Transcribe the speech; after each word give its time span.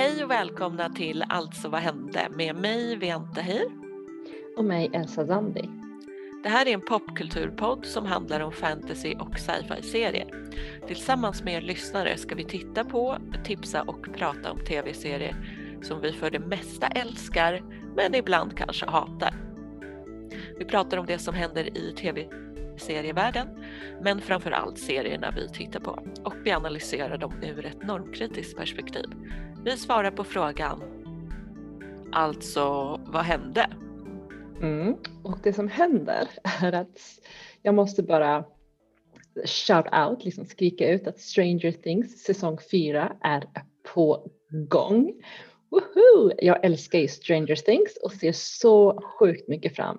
Hej 0.00 0.24
och 0.24 0.30
välkomna 0.30 0.88
till 0.88 1.24
Alltså 1.28 1.68
vad 1.68 1.80
hände 1.80 2.28
med 2.30 2.56
mig 2.56 2.96
Vianta 2.96 3.40
Hir. 3.40 3.64
Och 4.56 4.64
mig 4.64 4.90
Elsa 4.92 5.26
Zandi. 5.26 5.68
Det 6.42 6.48
här 6.48 6.68
är 6.68 6.74
en 6.74 6.80
popkulturpodd 6.80 7.86
som 7.86 8.06
handlar 8.06 8.40
om 8.40 8.52
fantasy 8.52 9.14
och 9.14 9.38
sci-fi 9.38 9.82
serier. 9.82 10.50
Tillsammans 10.86 11.42
med 11.42 11.54
er 11.54 11.60
lyssnare 11.60 12.16
ska 12.16 12.34
vi 12.34 12.44
titta 12.44 12.84
på, 12.84 13.16
tipsa 13.44 13.82
och 13.82 14.08
prata 14.14 14.52
om 14.52 14.64
tv-serier 14.64 15.36
som 15.82 16.00
vi 16.00 16.12
för 16.12 16.30
det 16.30 16.40
mesta 16.40 16.86
älskar 16.86 17.62
men 17.96 18.14
ibland 18.14 18.56
kanske 18.56 18.86
hatar. 18.86 19.34
Vi 20.58 20.64
pratar 20.64 20.96
om 20.96 21.06
det 21.06 21.18
som 21.18 21.34
händer 21.34 21.78
i 21.78 21.92
tv-serievärlden 21.92 23.48
men 24.02 24.20
framför 24.20 24.50
allt 24.50 24.78
serierna 24.78 25.30
vi 25.36 25.48
tittar 25.48 25.80
på 25.80 26.04
och 26.24 26.34
vi 26.44 26.50
analyserar 26.50 27.18
dem 27.18 27.32
ur 27.42 27.66
ett 27.66 27.86
normkritiskt 27.86 28.56
perspektiv. 28.56 29.06
Vi 29.64 29.76
svarar 29.76 30.10
på 30.10 30.24
frågan 30.24 30.82
Alltså, 32.12 32.60
vad 33.06 33.22
hände? 33.22 33.70
Mm. 34.62 34.96
Och 35.24 35.38
det 35.42 35.52
som 35.52 35.68
händer 35.68 36.28
är 36.62 36.72
att 36.72 36.98
jag 37.62 37.74
måste 37.74 38.02
bara 38.02 38.44
shout 39.44 39.86
out, 40.08 40.24
liksom 40.24 40.44
skrika 40.44 40.90
ut 40.90 41.06
att 41.06 41.20
Stranger 41.20 41.72
Things 41.72 42.24
säsong 42.24 42.58
4 42.70 43.16
är 43.22 43.44
på 43.94 44.30
gång. 44.68 45.12
Woohoo! 45.70 46.32
Jag 46.38 46.64
älskar 46.64 46.98
ju 46.98 47.08
Stranger 47.08 47.56
Things 47.56 47.96
och 48.02 48.12
ser 48.12 48.32
så 48.32 49.02
sjukt 49.02 49.48
mycket 49.48 49.76
fram 49.76 49.98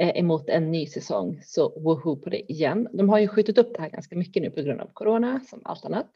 emot 0.00 0.48
en 0.48 0.70
ny 0.70 0.86
säsong. 0.86 1.40
Så 1.44 1.80
woohoo 1.80 2.16
på 2.16 2.30
det 2.30 2.52
igen. 2.52 2.88
De 2.92 3.08
har 3.08 3.18
ju 3.18 3.28
skjutit 3.28 3.58
upp 3.58 3.74
det 3.74 3.82
här 3.82 3.90
ganska 3.90 4.16
mycket 4.16 4.42
nu 4.42 4.50
på 4.50 4.62
grund 4.62 4.80
av 4.80 4.90
corona 4.92 5.40
som 5.40 5.62
allt 5.64 5.84
annat. 5.84 6.06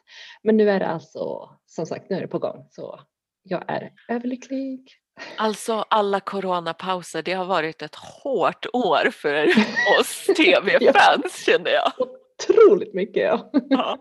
Men 0.43 0.57
nu 0.57 0.71
är 0.71 0.81
det 0.81 0.87
alltså 0.87 1.51
som 1.67 1.87
sagt, 1.87 2.11
nu 2.11 2.17
är 2.17 2.21
det 2.21 2.29
på 2.29 2.39
gång 2.39 2.69
så 2.71 3.01
jag 3.43 3.65
är 3.69 3.93
överlycklig. 4.09 4.93
Alltså 5.37 5.85
alla 5.91 6.21
coronapauser, 6.21 7.23
det 7.23 7.33
har 7.33 7.45
varit 7.45 7.83
ett 7.83 7.95
hårt 7.95 8.67
år 8.73 9.11
för 9.11 9.47
oss 10.01 10.27
tv-fans 10.37 11.45
känner 11.47 11.71
jag. 11.71 11.93
Otroligt 11.99 12.95
mycket 12.95 13.23
ja. 13.23 13.51
ja. 13.69 13.99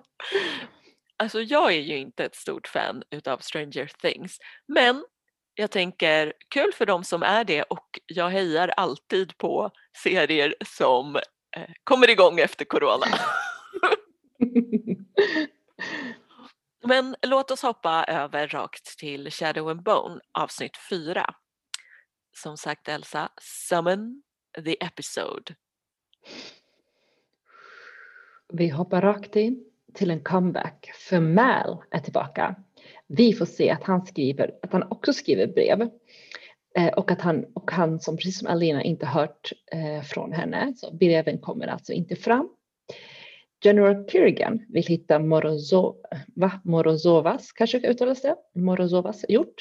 Alltså 1.17 1.41
jag 1.41 1.73
är 1.73 1.79
ju 1.79 1.97
inte 1.97 2.25
ett 2.25 2.35
stort 2.35 2.67
fan 2.67 3.03
utav 3.11 3.37
Stranger 3.37 3.91
Things 4.01 4.37
men 4.67 5.03
jag 5.55 5.71
tänker 5.71 6.33
kul 6.49 6.71
för 6.73 6.85
dem 6.85 7.03
som 7.03 7.23
är 7.23 7.43
det 7.43 7.63
och 7.63 7.99
jag 8.05 8.29
hejar 8.29 8.67
alltid 8.67 9.37
på 9.37 9.71
serier 10.03 10.55
som 10.65 11.15
eh, 11.15 11.69
kommer 11.83 12.09
igång 12.09 12.39
efter 12.39 12.65
corona. 12.65 13.05
Men 16.85 17.15
låt 17.21 17.51
oss 17.51 17.61
hoppa 17.61 18.05
över 18.07 18.47
rakt 18.47 18.97
till 18.99 19.31
Shadow 19.31 19.69
and 19.69 19.83
Bone 19.83 20.19
avsnitt 20.31 20.77
4. 20.89 21.35
Som 22.35 22.57
sagt 22.57 22.87
Elsa, 22.87 23.29
Summon 23.41 24.23
the 24.65 24.83
episode. 24.83 25.55
Vi 28.53 28.69
hoppar 28.69 29.01
rakt 29.01 29.35
in 29.35 29.65
till 29.93 30.11
en 30.11 30.23
comeback 30.23 30.91
för 31.09 31.19
Mal 31.19 31.83
är 31.91 31.99
tillbaka. 31.99 32.55
Vi 33.07 33.33
får 33.33 33.45
se 33.45 33.69
att 33.69 33.83
han 33.83 34.05
skriver, 34.05 34.51
att 34.61 34.73
han 34.73 34.83
också 34.89 35.13
skriver 35.13 35.47
brev 35.47 35.81
eh, 36.77 36.93
och 36.93 37.11
att 37.11 37.21
han 37.21 37.45
och 37.53 37.71
han 37.71 37.99
som 37.99 38.17
precis 38.17 38.39
som 38.39 38.47
Alina 38.47 38.83
inte 38.83 39.05
hört 39.05 39.51
eh, 39.71 40.01
från 40.03 40.31
henne 40.31 40.73
så 40.77 40.93
breven 40.93 41.37
kommer 41.37 41.67
alltså 41.67 41.93
inte 41.93 42.15
fram. 42.15 42.49
General 43.63 44.09
Kerrigan 44.09 44.65
vill 44.69 44.87
hitta 44.87 45.19
Morozo, 45.19 45.95
va? 46.35 46.51
Morozovas, 46.63 47.51
kanske 47.51 47.79
uttalas 47.89 48.21
det? 48.21 48.35
Morozovas 48.55 49.25
gjort. 49.29 49.55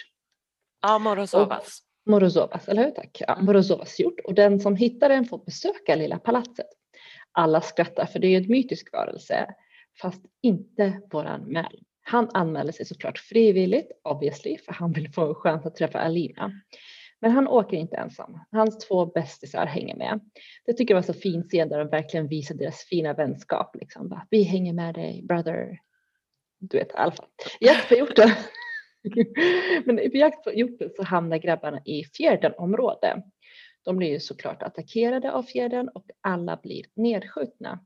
Ja, 0.83 0.99
Morozovas. 0.99 1.83
Och, 2.07 2.11
Morozovas, 2.11 2.69
eller 2.69 2.85
hur? 2.85 2.91
Tack. 2.91 3.23
Ja, 3.27 3.39
Morozovas 3.43 4.01
gjort. 4.01 4.21
Och 4.25 4.35
den 4.35 4.61
som 4.61 4.77
hittar 4.77 5.09
den 5.09 5.25
får 5.25 5.39
besöka 5.45 5.95
lilla 5.95 6.19
palatset. 6.19 6.67
Alla 7.33 7.61
skrattar 7.61 8.07
för 8.07 8.19
det 8.19 8.27
är 8.27 8.41
en 8.41 8.51
mytisk 8.51 8.93
varelse, 8.93 9.55
fast 10.01 10.23
inte 10.43 11.01
våran 11.11 11.41
Mel. 11.41 11.81
Han 12.03 12.31
anmäler 12.35 12.73
sig 12.73 12.87
såklart 12.87 13.19
frivilligt, 13.19 13.93
obviously, 14.05 14.59
för 14.59 14.73
han 14.73 14.93
vill 14.93 15.13
få 15.13 15.29
en 15.29 15.35
chans 15.35 15.67
att 15.67 15.77
träffa 15.77 15.99
Alina. 15.99 16.53
Men 17.21 17.31
han 17.31 17.49
åker 17.49 17.77
inte 17.77 17.97
ensam. 17.97 18.39
Hans 18.51 18.79
två 18.79 19.07
bästisar 19.07 19.67
hänger 19.67 19.97
med. 19.97 20.21
Det 20.67 20.73
tycker 20.73 20.95
jag 20.95 21.03
var 21.03 21.15
så 21.15 21.21
fin 21.21 21.43
scen 21.43 21.69
där 21.69 21.79
de 21.79 21.89
verkligen 21.89 22.29
visar 22.29 22.55
deras 22.55 22.85
fina 22.85 23.15
vänskap. 23.15 23.77
Liksom. 23.81 24.21
Vi 24.31 24.43
hänger 24.43 24.73
med 24.73 24.95
dig, 24.95 25.23
brother. 25.23 25.79
Du 26.61 26.79
vet, 26.79 26.89
i 26.89 26.95
alla 26.95 27.13
fall. 27.13 27.27
Jakt 27.61 27.89
på 27.89 27.95
hjorten. 27.95 28.31
Men 29.85 29.97
på 29.97 30.17
jakt 30.17 30.45
på 30.45 30.53
hjorten 30.53 30.91
så 30.97 31.03
hamnar 31.03 31.37
grabbarna 31.37 31.81
i 31.85 32.05
fjärdenområde. 32.05 33.23
De 33.85 33.97
blir 33.97 34.09
ju 34.09 34.21
såklart 34.21 34.63
attackerade 34.63 35.33
av 35.33 35.43
fjärden 35.43 35.89
och 35.89 36.05
alla 36.21 36.61
blir 36.63 36.85
nedskjutna. 36.95 37.81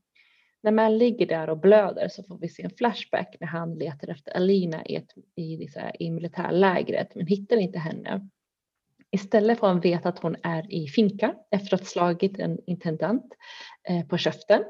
När 0.67 0.73
man 0.73 0.99
ligger 0.99 1.27
där 1.27 1.51
och 1.51 1.59
blöder 1.59 2.09
så 2.09 2.23
får 2.23 2.39
vi 2.39 2.49
se 2.49 2.63
en 2.63 2.71
flashback 2.71 3.37
när 3.41 3.47
han 3.49 3.75
letar 3.75 4.09
efter 4.09 4.37
Alina 4.37 4.87
i, 4.87 4.97
ett, 4.97 5.11
i, 5.37 5.69
i 5.99 6.11
militärlägret 6.11 7.15
men 7.15 7.27
hittar 7.27 7.57
inte 7.57 7.79
henne. 7.79 8.29
Istället 9.11 9.59
får 9.59 9.67
han 9.67 9.81
veta 9.81 10.09
att 10.09 10.19
hon 10.19 10.37
är 10.43 10.75
i 10.75 10.89
finka 10.89 11.35
efter 11.51 11.75
att 11.75 11.81
ha 11.81 11.87
slagit 11.87 12.39
en 12.39 12.59
intendant 12.67 13.25
eh, 13.89 14.07
på 14.07 14.19
käften. 14.19 14.65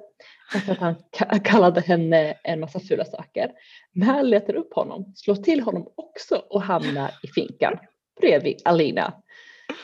Efter 0.54 0.72
att 0.72 0.78
han 0.78 1.40
kallade 1.40 1.80
henne 1.80 2.32
en 2.32 2.60
massa 2.60 2.80
fula 2.80 3.04
saker. 3.04 3.52
Mal 3.94 4.28
letar 4.28 4.54
upp 4.54 4.74
honom, 4.74 5.12
slår 5.16 5.36
till 5.36 5.60
honom 5.60 5.92
också 5.94 6.34
och 6.50 6.62
hamnar 6.62 7.10
i 7.22 7.28
finkan 7.28 7.78
bredvid 8.20 8.62
Alina. 8.64 9.22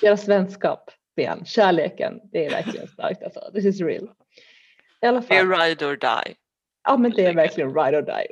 Deras 0.01 0.29
vänskap, 0.29 0.91
Ben, 1.17 1.45
kärleken, 1.45 2.21
det 2.33 2.47
är 2.47 2.51
verkligen 2.51 2.89
starkt 2.89 3.23
alltså. 3.23 3.51
This 3.55 3.65
is 3.65 3.81
real. 3.81 4.09
I 5.03 5.07
alla 5.07 5.23
fall. 5.23 5.37
Det 5.37 5.55
är 5.55 5.69
ride 5.69 5.87
or 5.87 5.97
die. 5.97 6.35
Ja 6.85 6.97
men 6.97 7.11
det 7.11 7.25
är 7.25 7.35
verkligen 7.35 7.75
ride 7.75 7.99
or 7.99 8.03
die. 8.03 8.27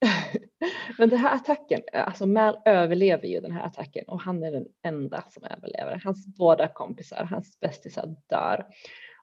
Men 0.98 1.08
den 1.08 1.18
här 1.18 1.34
attacken, 1.34 1.82
alltså 1.92 2.26
Mal 2.26 2.58
överlever 2.64 3.26
ju 3.26 3.40
den 3.40 3.52
här 3.52 3.66
attacken 3.66 4.04
och 4.08 4.20
han 4.20 4.42
är 4.42 4.52
den 4.52 4.66
enda 4.82 5.24
som 5.30 5.44
överlever. 5.44 6.00
Hans 6.04 6.26
båda 6.26 6.68
kompisar, 6.68 7.24
hans 7.24 7.60
bästisar 7.60 8.14
dör. 8.26 8.66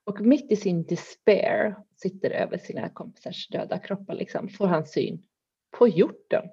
Och 0.03 0.21
mitt 0.21 0.51
i 0.51 0.55
sin 0.55 0.83
despair 0.83 1.75
sitter 1.95 2.31
över 2.31 2.57
sina 2.57 2.89
kompisars 2.89 3.47
döda 3.47 3.79
kroppar 3.79 4.13
liksom, 4.13 4.49
får 4.49 4.67
han 4.67 4.85
syn 4.85 5.23
på 5.77 5.87
hjorten. 5.87 6.43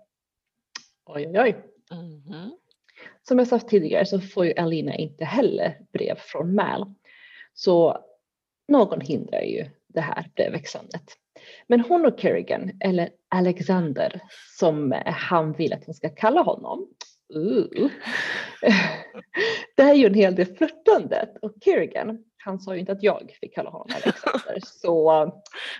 Oj, 1.05 1.27
oj, 1.29 1.41
oj. 1.41 1.57
Mm 1.91 2.23
-hmm. 2.23 2.51
Som 3.23 3.39
jag 3.39 3.49
sa 3.49 3.59
tidigare 3.59 4.07
så 4.07 4.21
får 4.21 4.47
ju 4.47 4.55
Alina 4.55 4.95
inte 4.95 5.25
heller 5.25 5.79
brev 5.93 6.17
från 6.19 6.55
Mal. 6.55 6.95
Så 7.55 8.05
någon 8.69 9.01
hindrar 9.01 9.43
ju 9.43 9.67
det 9.89 10.01
här 10.01 10.31
brevväxandet. 10.37 11.05
Men 11.67 11.81
hon 11.81 12.07
och 12.07 12.21
Kerrigan, 12.21 12.71
eller 12.81 13.09
Alexander 13.29 14.21
som 14.59 15.03
han 15.07 15.53
vill 15.53 15.73
att 15.73 15.85
hon 15.87 15.95
ska 15.95 16.09
kalla 16.09 16.43
honom. 16.43 16.89
Uh. 17.37 17.91
Det 19.77 19.83
är 19.83 19.95
ju 19.95 20.07
en 20.07 20.15
hel 20.15 20.35
del 20.35 20.57
flörtandet 20.57 21.37
och 21.43 21.55
Kerrigan, 21.65 22.19
han 22.45 22.61
sa 22.61 22.75
ju 22.75 22.81
inte 22.81 22.93
att 22.93 23.03
jag 23.03 23.37
fick 23.41 23.55
kalla 23.55 23.71
honom 23.71 23.89
Alexander. 23.95 24.59
Så 24.63 25.33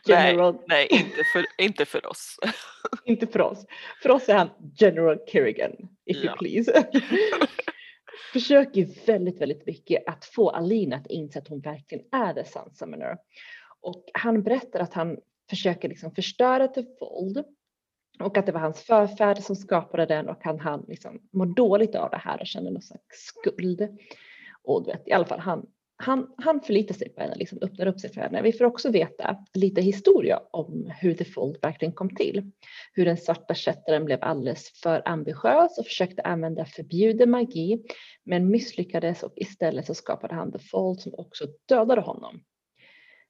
general... 0.07 0.55
Nej, 0.55 0.63
nej 0.69 0.89
inte, 0.91 1.25
för, 1.33 1.45
inte 1.59 1.85
för 1.85 2.07
oss. 2.07 2.37
inte 3.05 3.27
för 3.27 3.41
oss. 3.41 3.67
För 4.03 4.11
oss 4.11 4.29
är 4.29 4.35
han 4.35 4.51
General 4.77 5.19
Kerrigan, 5.33 5.73
if 6.07 6.17
ja. 6.17 6.23
you 6.23 6.37
please. 6.37 6.85
Försöker 8.33 9.07
väldigt, 9.07 9.41
väldigt 9.41 9.67
mycket 9.67 10.03
att 10.07 10.25
få 10.25 10.51
Alina 10.51 10.97
att 10.97 11.07
inse 11.07 11.39
att 11.39 11.49
hon 11.49 11.61
verkligen 11.61 12.05
är 12.13 12.35
the 12.35 12.45
Sun 12.45 12.71
Summoner. 12.75 13.19
Och 13.81 14.05
han 14.15 14.43
berättar 14.43 14.81
att 14.81 14.95
han 14.95 15.19
försöker 15.51 15.89
liksom 15.89 16.15
förstöra 16.15 16.69
The 16.69 16.85
Fold 16.99 17.45
och 18.21 18.37
att 18.37 18.47
det 18.47 18.53
var 18.53 18.61
hans 18.61 18.81
förfäder 18.81 19.43
som 19.43 19.57
skapade 19.57 20.07
den 20.07 20.29
och 20.29 20.39
han, 20.41 20.61
han 20.61 20.85
liksom 20.89 21.21
mår 21.33 21.47
dåligt 21.47 21.95
av 21.95 22.11
det 22.11 22.17
här 22.17 22.41
och 22.41 22.47
känner 22.47 22.71
någon 22.71 22.83
slags 22.83 23.19
skuld. 23.19 23.99
Och 24.63 24.85
du 24.85 24.91
vet, 24.91 25.09
i 25.09 25.13
alla 25.13 25.25
fall 25.25 25.39
han, 25.39 25.67
han, 25.97 26.35
han 26.37 26.61
förlitar 26.61 26.95
sig 26.95 27.09
på 27.09 27.21
henne, 27.21 27.35
liksom 27.35 27.59
öppnar 27.63 27.87
upp 27.87 28.01
sig 28.01 28.13
för 28.13 28.21
henne. 28.21 28.43
Vi 28.43 28.53
får 28.53 28.65
också 28.65 28.91
veta 28.91 29.37
lite 29.55 29.81
historia 29.81 30.41
om 30.51 30.93
hur 31.01 31.15
The 31.15 31.25
Fold 31.25 31.59
verkligen 31.63 31.93
kom 31.93 32.17
till. 32.17 32.51
Hur 32.93 33.05
den 33.05 33.17
svarta 33.17 33.55
kättaren 33.55 34.05
blev 34.05 34.19
alldeles 34.23 34.81
för 34.83 35.03
ambitiös 35.09 35.79
och 35.79 35.85
försökte 35.85 36.23
använda 36.23 36.65
förbjuden 36.65 37.31
magi 37.31 37.83
men 38.25 38.51
misslyckades 38.51 39.23
och 39.23 39.33
istället 39.37 39.87
så 39.87 39.95
skapade 39.95 40.35
han 40.35 40.53
The 40.53 40.59
Fold 40.59 41.01
som 41.01 41.15
också 41.15 41.45
dödade 41.69 42.01
honom 42.01 42.41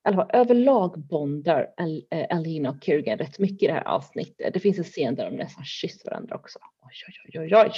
Alltså, 0.09 0.27
överlag 0.33 0.99
bondar 0.99 1.69
eh, 2.11 2.27
Alina 2.31 2.71
och 2.71 2.85
Kirgan 2.85 3.19
rätt 3.19 3.39
mycket 3.39 3.63
i 3.63 3.67
det 3.67 3.73
här 3.73 3.89
avsnittet. 3.89 4.55
Det 4.55 4.61
finns 4.61 4.79
en 4.79 4.85
scen 4.85 5.15
där 5.15 5.31
de 5.31 5.37
nästan 5.37 5.65
kysser 5.65 6.11
varandra 6.11 6.37
också. 6.37 6.59
Oj, 6.83 6.95
oj, 7.09 7.41
oj, 7.41 7.57
oj. 7.57 7.73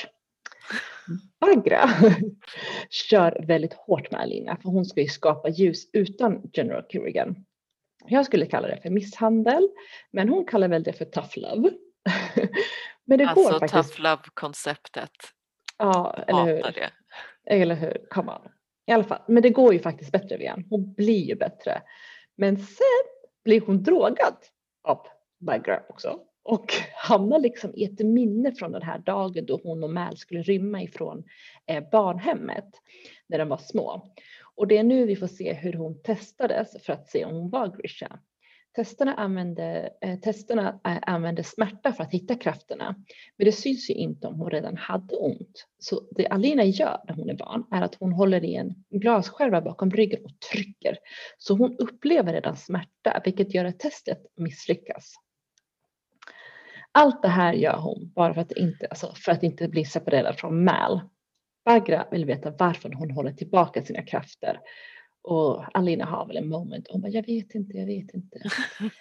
Bagra 1.40 1.88
kör 2.90 3.44
väldigt 3.46 3.74
hårt 3.74 4.10
med 4.10 4.20
Alina 4.20 4.56
för 4.56 4.68
hon 4.68 4.84
ska 4.84 5.00
ju 5.00 5.08
skapa 5.08 5.48
ljus 5.48 5.90
utan 5.92 6.50
General 6.52 6.84
Kerrigan. 6.88 7.44
Jag 8.06 8.26
skulle 8.26 8.46
kalla 8.46 8.68
det 8.68 8.82
för 8.82 8.90
misshandel, 8.90 9.68
men 10.10 10.28
hon 10.28 10.44
kallar 10.44 10.68
väl 10.68 10.82
det 10.82 10.92
för 10.92 11.04
tough 11.04 11.38
love. 11.38 11.70
Men 13.04 13.18
det 13.18 13.28
alltså 13.28 13.50
går 13.50 13.58
faktiskt. 13.58 13.72
tough 13.72 14.00
love-konceptet. 14.00 15.10
Ja, 15.78 16.24
eller 16.28 16.44
hur? 16.44 16.62
Det. 16.62 16.90
Eller 17.46 17.74
hur? 17.74 18.06
Come 18.10 18.32
on. 18.32 18.52
I 18.86 18.92
alla 18.92 19.04
fall, 19.04 19.22
men 19.28 19.42
det 19.42 19.50
går 19.50 19.72
ju 19.72 19.78
faktiskt 19.78 20.12
bättre 20.12 20.36
igen. 20.36 20.64
Hon 20.70 20.94
blir 20.94 21.24
ju 21.24 21.34
bättre. 21.34 21.82
Men 22.36 22.56
sen 22.56 23.04
blir 23.44 23.60
hon 23.60 23.82
drogad 23.82 24.36
av 24.84 25.06
Baggra 25.40 25.82
också 25.88 26.20
och 26.46 26.72
hamnar 26.94 27.38
liksom 27.38 27.72
i 27.75 27.84
ett 27.84 27.98
minne 27.98 28.52
från 28.52 28.72
den 28.72 28.82
här 28.82 28.98
dagen 28.98 29.46
då 29.46 29.60
hon 29.62 29.84
och 29.84 29.90
Mal 29.90 30.16
skulle 30.16 30.43
rymma 30.43 30.82
ifrån 30.82 31.25
eh, 31.66 31.84
barnhemmet 31.90 32.69
när 33.26 33.38
de 33.38 33.48
var 33.48 33.58
små. 33.58 34.14
Och 34.54 34.66
det 34.66 34.78
är 34.78 34.82
nu 34.82 35.06
vi 35.06 35.16
får 35.16 35.26
se 35.26 35.52
hur 35.52 35.72
hon 35.72 36.02
testades 36.02 36.82
för 36.82 36.93
att 36.93 37.08
se 37.08 37.25
om 37.25 37.34
hon 37.34 37.50
var 37.50 37.76
Grisha. 37.76 38.19
Testerna 38.76 39.14
använde, 39.14 39.90
eh, 40.00 40.19
testerna 40.19 40.81
eh, 40.84 40.98
använde 41.02 41.44
smärta 41.44 41.93
för 41.93 42.02
att 42.02 42.12
hitta 42.12 42.34
krafterna, 42.34 42.94
men 43.37 43.44
det 43.44 43.52
syns 43.52 43.90
ju 43.90 43.94
inte 43.94 44.26
om 44.26 44.40
hon 44.40 44.50
redan 44.50 44.76
hade 44.76 45.16
ont. 45.16 45.66
Så 45.78 46.00
det 46.10 46.28
Alina 46.28 46.64
gör 46.64 47.00
när 47.08 47.14
hon 47.14 47.31
är 47.31 47.34
barn 47.34 47.64
är 47.70 47.82
att 47.82 47.94
hon 47.94 48.12
håller 48.12 48.44
i 48.44 48.54
en 48.54 48.75
glasskärva 48.90 49.60
bakom 49.60 49.90
ryggen 49.90 50.25
och 50.25 50.40
trycker. 50.52 50.98
Så 51.38 51.54
hon 51.54 51.76
upplever 51.78 52.32
redan 52.32 52.56
smärta, 52.56 53.22
vilket 53.25 53.54
gör 53.54 53.64
att 53.64 53.78
testet 53.78 54.26
misslyckas. 54.37 55.14
Allt 56.96 57.22
det 57.22 57.28
här 57.28 57.52
gör 57.52 57.76
hon 57.76 58.12
bara 58.14 58.34
för 58.34 58.40
att 58.40 58.52
inte, 58.52 58.87
alltså 58.87 59.12
för 59.14 59.32
att 59.32 59.43
inte 59.43 59.69
bli 59.69 59.84
separerad 59.84 60.38
från 60.38 60.64
Mal. 60.64 61.00
Bagra 61.64 62.06
vill 62.10 62.25
veta 62.25 62.50
varför 62.50 62.93
hon 62.93 63.10
håller 63.10 63.32
tillbaka 63.32 63.82
sina 63.82 64.02
krafter. 64.02 64.60
Och 65.22 65.64
Alina 65.76 66.04
har 66.04 66.26
väl 66.26 66.37
en 66.37 66.48
moment, 66.48 66.87
hon 66.90 67.00
bara, 67.00 67.08
jag 67.08 67.26
vet 67.26 67.54
inte, 67.54 67.76
jag 67.76 67.87
vet 67.87 68.14
inte. 68.14 68.38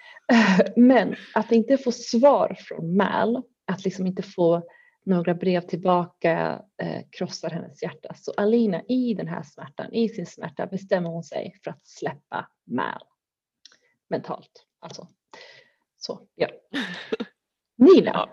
Men 0.76 1.16
att 1.34 1.52
inte 1.52 1.78
få 1.78 1.92
svar 1.92 2.58
från 2.60 2.98
Mal, 2.98 3.44
att 3.66 3.86
liksom 3.86 4.08
inte 4.08 4.24
få 4.24 4.64
några 5.06 5.34
brev 5.34 5.62
tillbaka 5.62 6.62
eh, 6.82 7.02
krossar 7.12 7.50
hennes 7.50 7.84
hjärta. 7.84 8.14
Så 8.16 8.34
Alina 8.38 8.82
i 8.82 9.14
den 9.14 9.28
här 9.28 9.44
smärtan, 9.44 9.94
i 9.94 10.10
sin 10.10 10.26
smärta 10.26 10.68
bestämmer 10.68 11.10
hon 11.10 11.24
sig 11.24 11.60
för 11.64 11.72
att 11.72 11.88
släppa 11.88 12.50
Mal. 12.64 13.02
Mentalt 14.10 14.66
alltså. 14.80 15.08
Så, 15.98 16.28
ja. 16.36 16.48
Nina. 17.76 18.12
Ja. 18.14 18.30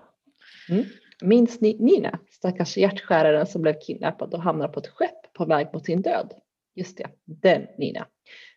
Mm. 0.69 0.85
Minns 1.23 1.61
ni 1.61 1.77
Nina, 1.79 2.19
stackars 2.31 2.77
hjärtskäraren 2.77 3.47
som 3.47 3.63
blev 3.63 3.75
kidnappad 3.81 4.35
och 4.35 4.43
hamnade 4.43 4.73
på 4.73 4.81
ett 4.81 4.89
skepp 4.89 5.33
på 5.33 5.45
väg 5.45 5.69
mot 5.73 5.87
sin 5.87 6.03
död? 6.03 6.35
Just 6.75 6.99
det, 6.99 7.09
den 7.25 7.67
Nina. 7.79 8.07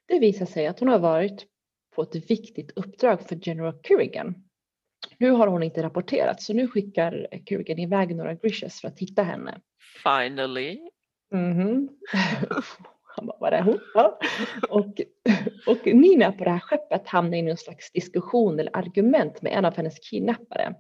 Det 0.06 0.20
visar 0.20 0.46
sig 0.46 0.68
att 0.68 0.80
hon 0.80 0.90
har 0.90 1.00
varit 1.00 1.46
på 1.96 2.02
ett 2.02 2.32
viktigt 2.32 2.72
uppdrag 2.76 3.22
för 3.22 3.40
General 3.42 3.74
Kerrigan. 3.84 4.36
Nu 5.18 5.32
har 5.32 5.48
hon 5.48 5.64
inte 5.64 5.84
rapporterat 5.84 6.42
så 6.42 6.54
nu 6.54 6.68
skickar 6.68 7.28
Kerrigan 7.46 7.80
iväg 7.80 8.16
några 8.16 8.34
Grishas 8.34 8.82
för 8.82 8.88
att 8.88 9.00
hitta 9.00 9.24
henne. 9.24 9.62
Finally. 10.04 10.90
Mhm. 11.32 11.90
Han 13.16 13.26
bara, 13.26 13.38
var 13.40 13.52
är 13.52 13.62
hon? 13.62 13.80
Ja. 13.94 14.20
Och, 14.70 15.02
och 15.68 15.86
Nina 15.86 16.32
på 16.32 16.44
det 16.44 16.50
här 16.50 16.60
skeppet 16.60 17.08
hamnar 17.08 17.38
i 17.38 17.42
någon 17.42 17.58
slags 17.58 17.92
diskussion 17.92 18.60
eller 18.60 18.78
argument 18.78 19.42
med 19.42 19.54
en 19.54 19.66
av 19.66 19.76
hennes 19.76 20.00
kidnappare. 20.00 20.76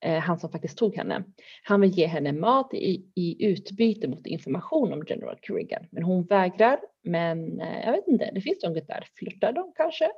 Eh, 0.00 0.18
han 0.18 0.38
som 0.38 0.50
faktiskt 0.50 0.78
tog 0.78 0.96
henne. 0.96 1.24
Han 1.62 1.80
vill 1.80 1.90
ge 1.90 2.06
henne 2.06 2.32
mat 2.32 2.74
i, 2.74 3.10
i 3.14 3.46
utbyte 3.46 4.08
mot 4.08 4.26
information 4.26 4.92
om 4.92 5.04
General 5.06 5.38
Kerrigan. 5.42 5.86
Men 5.90 6.02
hon 6.02 6.24
vägrar. 6.24 6.78
Men 7.04 7.60
eh, 7.60 7.84
jag 7.84 7.92
vet 7.92 8.08
inte, 8.08 8.30
det 8.34 8.40
finns 8.40 8.62
något 8.62 8.86
där. 8.86 9.06
Flörtar 9.18 9.52
de 9.52 9.72
kanske? 9.76 10.10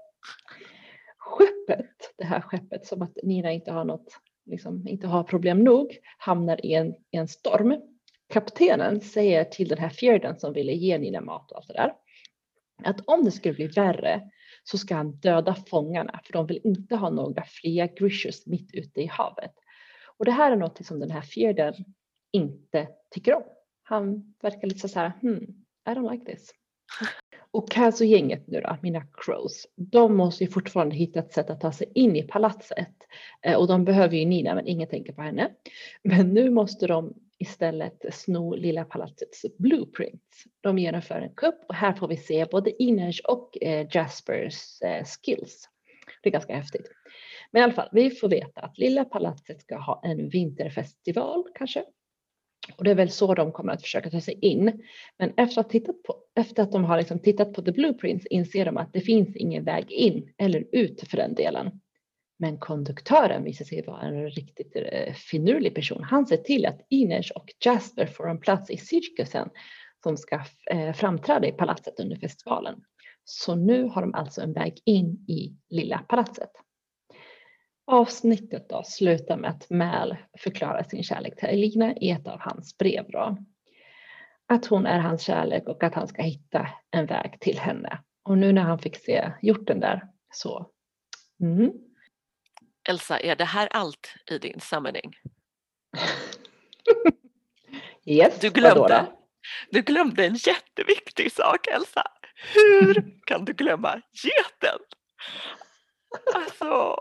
Skeppet, 1.19 2.15
det 2.19 2.25
här 2.25 2.41
skeppet 2.41 2.87
som 2.87 3.03
att 3.03 3.19
Nina 3.23 3.53
inte 3.53 3.73
har 3.73 3.85
något, 3.85 4.09
liksom 4.47 4.89
inte 4.89 5.07
har 5.07 5.23
problem 5.23 5.65
nog, 5.65 5.99
hamnar 6.19 6.67
i 6.67 6.75
en, 6.75 6.89
i 6.89 7.17
en 7.17 7.29
storm 7.29 7.81
kaptenen 8.29 9.01
säger 9.01 9.45
till 9.45 9.69
den 9.69 9.79
här 9.79 9.89
fjärden 9.89 10.39
som 10.39 10.53
ville 10.53 10.73
ge 10.73 10.99
Nina 10.99 11.21
mat 11.21 11.51
och 11.51 11.57
allt 11.57 11.69
det 11.69 11.75
där, 11.75 11.93
att 12.85 13.01
om 13.07 13.25
det 13.25 13.31
skulle 13.31 13.55
bli 13.55 13.67
värre 13.67 14.31
så 14.65 14.79
ska 14.79 14.95
han 14.95 15.17
döda 15.17 15.55
fångarna 15.55 16.21
för 16.25 16.33
de 16.33 16.47
vill 16.47 16.61
inte 16.65 16.97
ha 16.97 17.11
några 17.11 17.45
fria 17.45 17.87
grishers 17.87 18.47
mitt 18.47 18.75
ute 18.75 19.01
i 19.01 19.07
havet. 19.07 19.53
Och 20.19 20.25
det 20.25 20.33
här 20.33 20.53
är 20.53 20.57
något 20.57 20.87
som 20.87 21.01
den 21.01 21.11
här 21.11 21.21
fjärden 21.21 21.75
inte 22.33 22.89
tycker 23.11 23.35
om. 23.35 23.43
Han 23.83 24.35
verkar 24.43 24.69
lite 24.69 24.89
så 24.89 24.99
här, 24.99 25.13
hmm, 25.21 25.45
I 25.89 25.91
don't 25.91 26.11
like 26.11 26.37
this. 26.37 26.51
Och 27.51 27.71
Kazu-gänget 27.71 28.47
nu 28.47 28.61
då, 28.61 28.77
mina 28.83 29.03
crows, 29.13 29.67
de 29.77 30.17
måste 30.17 30.45
ju 30.45 30.51
fortfarande 30.51 30.97
hitta 30.97 31.19
ett 31.19 31.33
sätt 31.33 31.51
att 31.51 31.61
ta 31.61 31.73
sig 31.73 31.93
in 31.95 32.17
i 32.17 32.23
palatset. 32.23 32.97
Eh, 33.43 33.57
och 33.57 33.67
de 33.67 33.85
behöver 33.85 34.17
ju 34.17 34.25
Nina, 34.25 34.55
men 34.55 34.67
ingen 34.67 34.89
tänker 34.89 35.13
på 35.13 35.23
henne. 35.23 35.51
Men 36.03 36.35
nu 36.35 36.51
måste 36.51 36.87
de 36.87 37.15
istället 37.39 38.15
sno 38.15 38.55
Lilla 38.55 38.85
palatsets 38.85 39.45
blueprint. 39.59 40.23
De 40.61 40.79
genomför 40.79 41.21
en 41.21 41.35
kupp 41.35 41.65
och 41.69 41.75
här 41.75 41.93
får 41.93 42.09
vi 42.09 42.17
se 42.17 42.45
både 42.45 42.83
Inej 42.83 43.21
och 43.29 43.63
eh, 43.63 43.87
Jaspers 43.91 44.83
eh, 44.83 45.05
skills. 45.05 45.69
Det 46.23 46.29
är 46.29 46.33
ganska 46.33 46.57
häftigt. 46.57 46.91
Men 47.51 47.61
i 47.61 47.63
alla 47.65 47.73
fall, 47.73 47.89
vi 47.93 48.11
får 48.11 48.29
veta 48.29 48.61
att 48.61 48.79
Lilla 48.79 49.05
palatset 49.05 49.61
ska 49.61 49.79
ha 49.79 50.01
en 50.05 50.29
vinterfestival 50.29 51.45
kanske. 51.55 51.85
Och 52.77 52.85
det 52.85 52.91
är 52.91 52.95
väl 52.95 53.11
så 53.11 53.35
de 53.35 53.53
kommer 53.53 53.73
att 53.73 53.83
försöka 53.83 54.11
ta 54.11 54.21
sig 54.21 54.39
in. 54.43 54.83
Men 55.19 55.33
efter 55.37 55.61
att, 55.61 55.71
tittat 55.71 56.03
på, 56.03 56.17
efter 56.35 56.63
att 56.63 56.73
de 56.73 56.85
har 56.85 56.99
liksom 56.99 57.19
tittat 57.19 57.53
på 57.53 57.63
the 57.63 57.73
blueprints 57.73 58.27
inser 58.27 58.65
de 58.65 58.77
att 58.77 58.93
det 58.93 59.01
finns 59.01 59.37
ingen 59.37 59.65
väg 59.65 59.93
in 59.93 60.33
eller 60.39 60.65
ut 60.73 61.09
för 61.09 61.17
den 61.17 61.35
delen. 61.35 61.81
Men 62.39 62.59
konduktören 62.59 63.45
visar 63.45 63.65
sig 63.65 63.85
vara 63.87 64.01
en 64.01 64.31
riktigt 64.31 64.77
eh, 64.77 65.15
finurlig 65.15 65.75
person. 65.75 66.05
Han 66.05 66.27
ser 66.27 66.37
till 66.37 66.67
att 66.67 66.87
Ines 66.91 67.31
och 67.31 67.51
Jasper 67.65 68.07
får 68.07 68.31
en 68.31 68.41
plats 68.41 68.71
i 68.71 68.77
cirkusen 68.77 69.51
som 70.03 70.17
ska 70.17 70.41
eh, 70.71 70.93
framträda 70.93 71.47
i 71.47 71.53
palatset 71.53 72.01
under 72.01 72.17
festivalen. 72.17 72.81
Så 73.25 73.55
nu 73.55 73.85
har 73.85 74.03
de 74.03 74.15
alltså 74.15 74.41
en 74.41 74.53
väg 74.53 74.81
in 74.85 75.25
i 75.29 75.57
lilla 75.69 75.99
palatset. 75.99 76.51
Avsnittet 77.87 78.69
då 78.69 78.83
slutar 78.85 79.37
med 79.37 79.51
att 79.51 79.71
Mal 79.71 80.17
förklarar 80.39 80.83
sin 80.83 81.03
kärlek 81.03 81.37
till 81.37 81.49
Elina 81.49 81.97
i 81.97 82.11
ett 82.11 82.29
av 82.29 82.41
hans 82.41 82.79
brev. 82.79 83.05
Då. 83.09 83.37
Att 84.49 84.67
hon 84.67 84.87
är 84.87 84.99
hans 84.99 85.23
kärlek 85.23 85.69
och 85.69 85.85
att 85.85 85.95
han 85.95 86.09
ska 86.09 86.23
hitta 86.23 86.69
en 86.91 87.07
väg 87.07 87.37
till 87.41 87.59
henne. 87.59 87.99
Och 88.23 88.39
nu 88.39 88.53
när 88.53 88.63
han 88.63 88.79
fick 88.79 88.97
se 88.97 89.33
hjorten 89.43 89.81
där 89.81 90.09
så 90.33 90.71
mm, 91.41 91.73
Elsa, 92.89 93.21
är 93.21 93.37
det 93.37 93.45
här 93.45 93.69
allt 93.71 94.15
i 94.31 94.39
din 94.39 94.61
samling? 94.61 95.17
yes, 98.07 98.41
Du 98.41 98.51
glömde, 98.51 98.89
då? 98.89 99.19
du 99.71 99.83
glömde 99.83 100.27
en 100.27 100.35
jätteviktig 100.35 101.33
sak 101.33 101.67
Elsa. 101.67 102.03
Hur 102.55 103.21
kan 103.27 103.45
du 103.45 103.53
glömma 103.53 104.03
geten? 104.13 104.79
Alltså, 106.35 106.97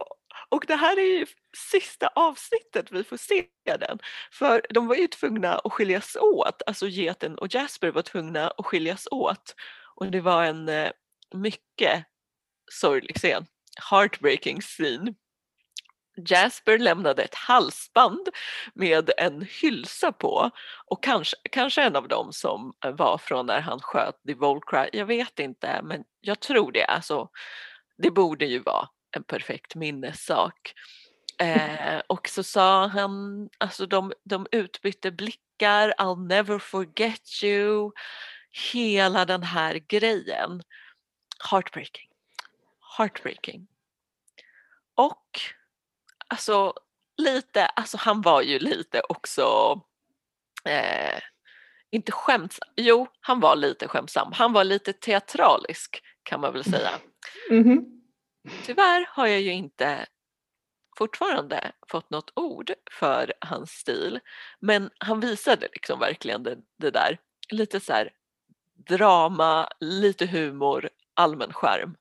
och 0.49 0.65
det 0.67 0.75
här 0.75 0.97
är 0.97 1.19
ju 1.19 1.25
sista 1.71 2.07
avsnittet 2.07 2.91
vi 2.91 3.03
får 3.03 3.17
se 3.17 3.45
den. 3.63 3.99
För 4.31 4.65
de 4.69 4.87
var 4.87 4.95
ju 4.95 5.07
tvungna 5.07 5.55
att 5.55 5.71
skiljas 5.71 6.15
åt, 6.15 6.61
alltså 6.65 6.87
geten 6.87 7.37
och 7.37 7.47
Jasper 7.47 7.91
var 7.91 8.01
tvungna 8.01 8.47
att 8.49 8.65
skiljas 8.65 9.07
åt. 9.11 9.55
Och 9.95 10.11
det 10.11 10.21
var 10.21 10.43
en 10.43 10.69
eh, 10.69 10.91
mycket 11.33 12.05
sorglig 12.71 13.17
scen, 13.17 13.45
heartbreaking 13.91 14.61
scene. 14.61 15.13
Jasper 16.17 16.77
lämnade 16.77 17.23
ett 17.23 17.35
halsband 17.35 18.29
med 18.73 19.11
en 19.17 19.47
hylsa 19.61 20.11
på 20.11 20.51
och 20.85 21.03
kanske, 21.03 21.37
kanske 21.51 21.81
en 21.81 21.95
av 21.95 22.07
dem 22.07 22.33
som 22.33 22.73
eh, 22.85 22.91
var 22.91 23.17
från 23.17 23.45
när 23.45 23.61
han 23.61 23.79
sköt 23.79 24.23
The 24.27 24.33
Volcry. 24.33 24.89
Jag 24.93 25.05
vet 25.05 25.39
inte 25.39 25.81
men 25.83 26.03
jag 26.21 26.39
tror 26.39 26.71
det. 26.71 26.85
Alltså, 26.85 27.29
det 27.97 28.11
borde 28.11 28.45
ju 28.45 28.59
vara 28.59 28.89
en 29.11 29.23
perfekt 29.23 29.75
minnessak. 29.75 30.73
Eh, 31.39 32.01
och 32.07 32.29
så 32.29 32.43
sa 32.43 32.87
han, 32.87 33.49
alltså 33.57 33.85
de, 33.85 34.13
de 34.23 34.47
utbytte 34.51 35.11
blickar, 35.11 35.93
I'll 35.97 36.27
never 36.27 36.59
forget 36.59 37.43
you. 37.43 37.91
Hela 38.73 39.25
den 39.25 39.43
här 39.43 39.73
grejen. 39.73 40.63
Heartbreaking. 41.51 42.09
Heartbreaking. 42.97 43.67
Och 44.95 45.39
alltså 46.27 46.73
lite, 47.17 47.65
alltså 47.65 47.97
han 47.97 48.21
var 48.21 48.41
ju 48.41 48.59
lite 48.59 49.01
också 49.09 49.45
eh, 50.65 51.19
inte 51.91 52.11
skämtsam, 52.11 52.69
jo 52.77 53.07
han 53.19 53.39
var 53.39 53.55
lite 53.55 53.87
skämtsam, 53.87 54.31
han 54.33 54.53
var 54.53 54.63
lite 54.63 54.93
teatralisk 54.93 56.03
kan 56.23 56.41
man 56.41 56.53
väl 56.53 56.63
säga. 56.63 56.91
Mhm. 57.49 58.01
Tyvärr 58.65 59.09
har 59.09 59.27
jag 59.27 59.41
ju 59.41 59.51
inte 59.51 60.05
fortfarande 60.97 61.71
fått 61.87 62.09
något 62.09 62.31
ord 62.35 62.73
för 62.91 63.33
hans 63.39 63.71
stil 63.71 64.19
men 64.59 64.89
han 64.97 65.19
visade 65.19 65.67
liksom 65.73 65.99
verkligen 65.99 66.43
det, 66.43 66.57
det 66.77 66.91
där 66.91 67.17
lite 67.49 67.79
så 67.79 67.93
här 67.93 68.09
drama, 68.89 69.69
lite 69.79 70.25
humor, 70.25 70.89
allmän 71.13 71.53
skärm. 71.53 71.95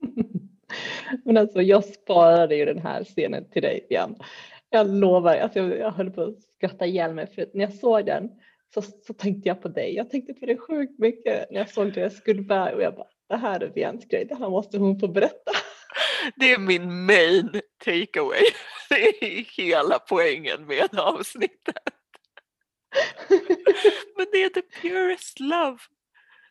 Men 1.24 1.36
alltså 1.36 1.62
jag 1.62 1.84
sparade 1.84 2.56
ju 2.56 2.64
den 2.64 2.78
här 2.78 3.04
scenen 3.04 3.50
till 3.50 3.62
dig 3.62 3.86
igen. 3.90 4.16
Jag 4.70 4.94
lovar, 4.94 5.36
alltså 5.36 5.58
jag, 5.58 5.78
jag 5.78 5.90
höll 5.90 6.10
på 6.10 6.22
att 6.22 6.42
skratta 6.42 6.86
ihjäl 6.86 7.14
mig 7.14 7.26
för 7.26 7.46
när 7.54 7.64
jag 7.64 7.74
såg 7.74 8.06
den 8.06 8.30
så, 8.74 8.82
så 8.82 9.12
tänkte 9.12 9.48
jag 9.48 9.62
på 9.62 9.68
dig. 9.68 9.94
Jag 9.94 10.10
tänkte 10.10 10.34
på 10.34 10.46
det 10.46 10.56
sjukt 10.56 10.98
mycket 10.98 11.50
när 11.50 11.58
jag 11.58 11.70
såg 11.70 11.92
deras 11.92 12.24
goodbye 12.24 12.74
och 12.74 12.82
jag 12.82 12.94
bara 12.94 13.06
det 13.30 13.36
här 13.36 13.60
är 13.60 13.68
Vians 13.68 14.04
grej, 14.04 14.24
det 14.24 14.34
här 14.34 14.50
måste 14.50 14.78
hon 14.78 15.00
få 15.00 15.08
berätta. 15.08 15.52
Det 16.36 16.52
är 16.52 16.58
min 16.58 17.06
main 17.06 17.60
takeaway. 17.84 18.42
Det 18.88 19.24
är 19.24 19.56
hela 19.56 19.98
poängen 19.98 20.66
med 20.66 20.98
avsnittet. 20.98 21.76
Men 24.16 24.26
det 24.32 24.44
är 24.44 24.48
the 24.48 24.62
purest 24.62 25.40
love. 25.40 25.78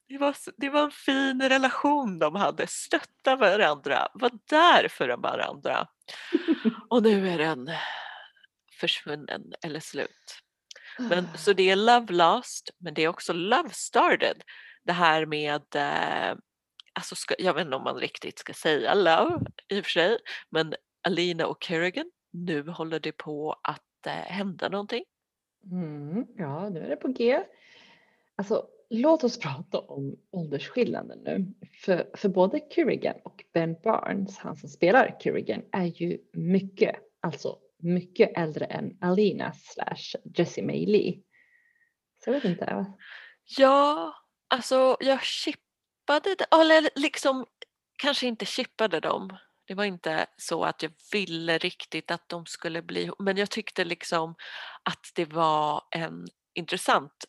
Det 0.10 0.18
var, 0.18 0.36
det 0.58 0.70
var 0.70 0.84
en 0.84 0.92
fin 0.92 1.42
relation 1.42 2.20
de 2.20 2.36
hade, 2.36 2.68
stötta 2.68 3.36
varandra, 3.36 4.08
var 4.13 4.32
där 4.50 4.88
för 4.88 5.18
varandra. 5.18 5.88
Och 6.89 7.04
nu 7.04 7.30
är 7.30 7.38
den 7.38 7.70
försvunnen 8.80 9.54
eller 9.63 9.80
slut. 9.80 10.39
Men, 11.00 11.28
så 11.38 11.54
det 11.54 11.70
är 11.70 11.75
love 11.75 12.13
lost 12.13 12.70
men 12.78 12.94
det 12.94 13.01
är 13.01 13.08
också 13.08 13.34
love 13.34 13.70
started. 13.70 14.44
Det 14.84 14.94
här 14.94 15.25
med, 15.25 15.75
eh, 15.75 16.38
alltså 16.94 17.16
ska, 17.16 17.36
jag 17.39 17.54
vet 17.54 17.66
inte 17.66 17.75
om 17.75 17.84
man 17.84 17.96
riktigt 17.96 18.39
ska 18.39 18.54
säga 18.54 18.94
love 18.94 19.46
i 19.68 19.82
och 19.82 19.86
för 19.86 19.92
sig, 19.92 20.18
men 20.50 20.75
Alina 21.04 21.48
och 21.48 21.63
Kerrigan, 21.63 22.12
nu 22.32 22.70
håller 22.70 23.00
det 23.00 23.12
på 23.12 23.60
att 23.63 24.08
eh, 24.08 24.13
hända 24.13 24.70
någonting. 24.70 25.04
Mm, 25.72 26.25
ja, 26.38 26.70
nu 26.70 26.80
är 26.80 26.89
det 26.89 26.96
på 26.96 27.08
G. 27.08 27.44
Alltså, 28.36 28.68
låt 28.89 29.24
oss 29.24 29.39
prata 29.39 29.79
om 29.79 30.15
åldersskillnaden 30.31 31.19
nu. 31.24 31.53
För, 31.86 32.10
för 32.13 32.29
både 32.29 32.60
Kerrigan 32.69 33.15
och 33.24 33.43
Ben 33.53 33.75
Barnes, 33.84 34.38
han 34.38 34.58
som 34.58 34.69
spelar 34.69 35.17
Kerrigan, 35.19 35.62
är 35.72 35.86
ju 35.86 36.17
mycket, 36.34 36.96
alltså 37.22 37.58
mycket 37.77 38.38
äldre 38.38 38.65
än 38.65 38.98
Alina 39.01 39.53
slash 39.53 40.19
Jessie 40.36 40.65
May 40.65 40.86
Lee. 40.86 41.22
Så 42.24 42.29
jag 42.29 42.34
vet 42.34 42.46
inte. 42.46 42.86
Ja, 43.58 44.13
alltså 44.48 44.98
jag 45.00 45.24
chippade, 45.24 46.36
eller 46.51 47.00
liksom 47.00 47.46
kanske 47.98 48.27
inte 48.27 48.46
chippade 48.46 49.00
dem. 49.00 49.38
Det 49.67 49.74
var 49.74 49.84
inte 49.84 50.25
så 50.38 50.63
att 50.63 50.84
jag 50.84 50.91
ville 51.12 51.58
riktigt 51.58 52.12
att 52.12 52.29
de 52.29 52.46
skulle 52.46 52.81
bli 52.81 53.12
men 53.19 53.38
jag 53.38 53.50
tyckte 53.50 53.86
liksom 53.86 54.36
att 54.84 55.12
det 55.15 55.25
var 55.25 55.84
en 55.91 56.27
intressant 56.53 57.25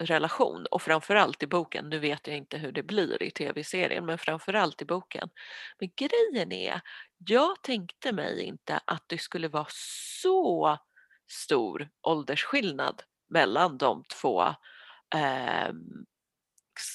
relation 0.00 0.66
och 0.70 0.82
framförallt 0.82 1.42
i 1.42 1.46
boken, 1.46 1.88
nu 1.88 1.98
vet 1.98 2.26
jag 2.26 2.36
inte 2.36 2.58
hur 2.58 2.72
det 2.72 2.82
blir 2.82 3.22
i 3.22 3.30
tv-serien, 3.30 4.06
men 4.06 4.18
framförallt 4.18 4.82
i 4.82 4.84
boken. 4.84 5.28
Men 5.80 5.90
grejen 5.96 6.52
är, 6.52 6.80
jag 7.18 7.62
tänkte 7.62 8.12
mig 8.12 8.42
inte 8.42 8.80
att 8.84 9.04
det 9.06 9.18
skulle 9.18 9.48
vara 9.48 9.66
så 10.22 10.78
stor 11.30 11.88
åldersskillnad 12.02 13.02
mellan 13.28 13.78
de 13.78 14.04
två. 14.20 14.42
Eh, 15.14 15.68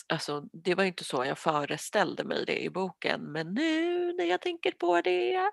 alltså, 0.07 0.43
det 0.53 0.75
var 0.75 0.83
inte 0.83 1.03
så 1.03 1.25
jag 1.25 1.37
föreställde 1.37 2.23
mig 2.23 2.45
det 2.45 2.63
i 2.63 2.69
boken, 2.69 3.21
men 3.21 3.53
nu 3.53 4.13
när 4.13 4.25
jag 4.25 4.41
tänker 4.41 4.71
på 4.71 5.01
det 5.01 5.51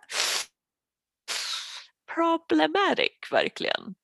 problematic 2.14 3.32
verkligen. 3.32 3.94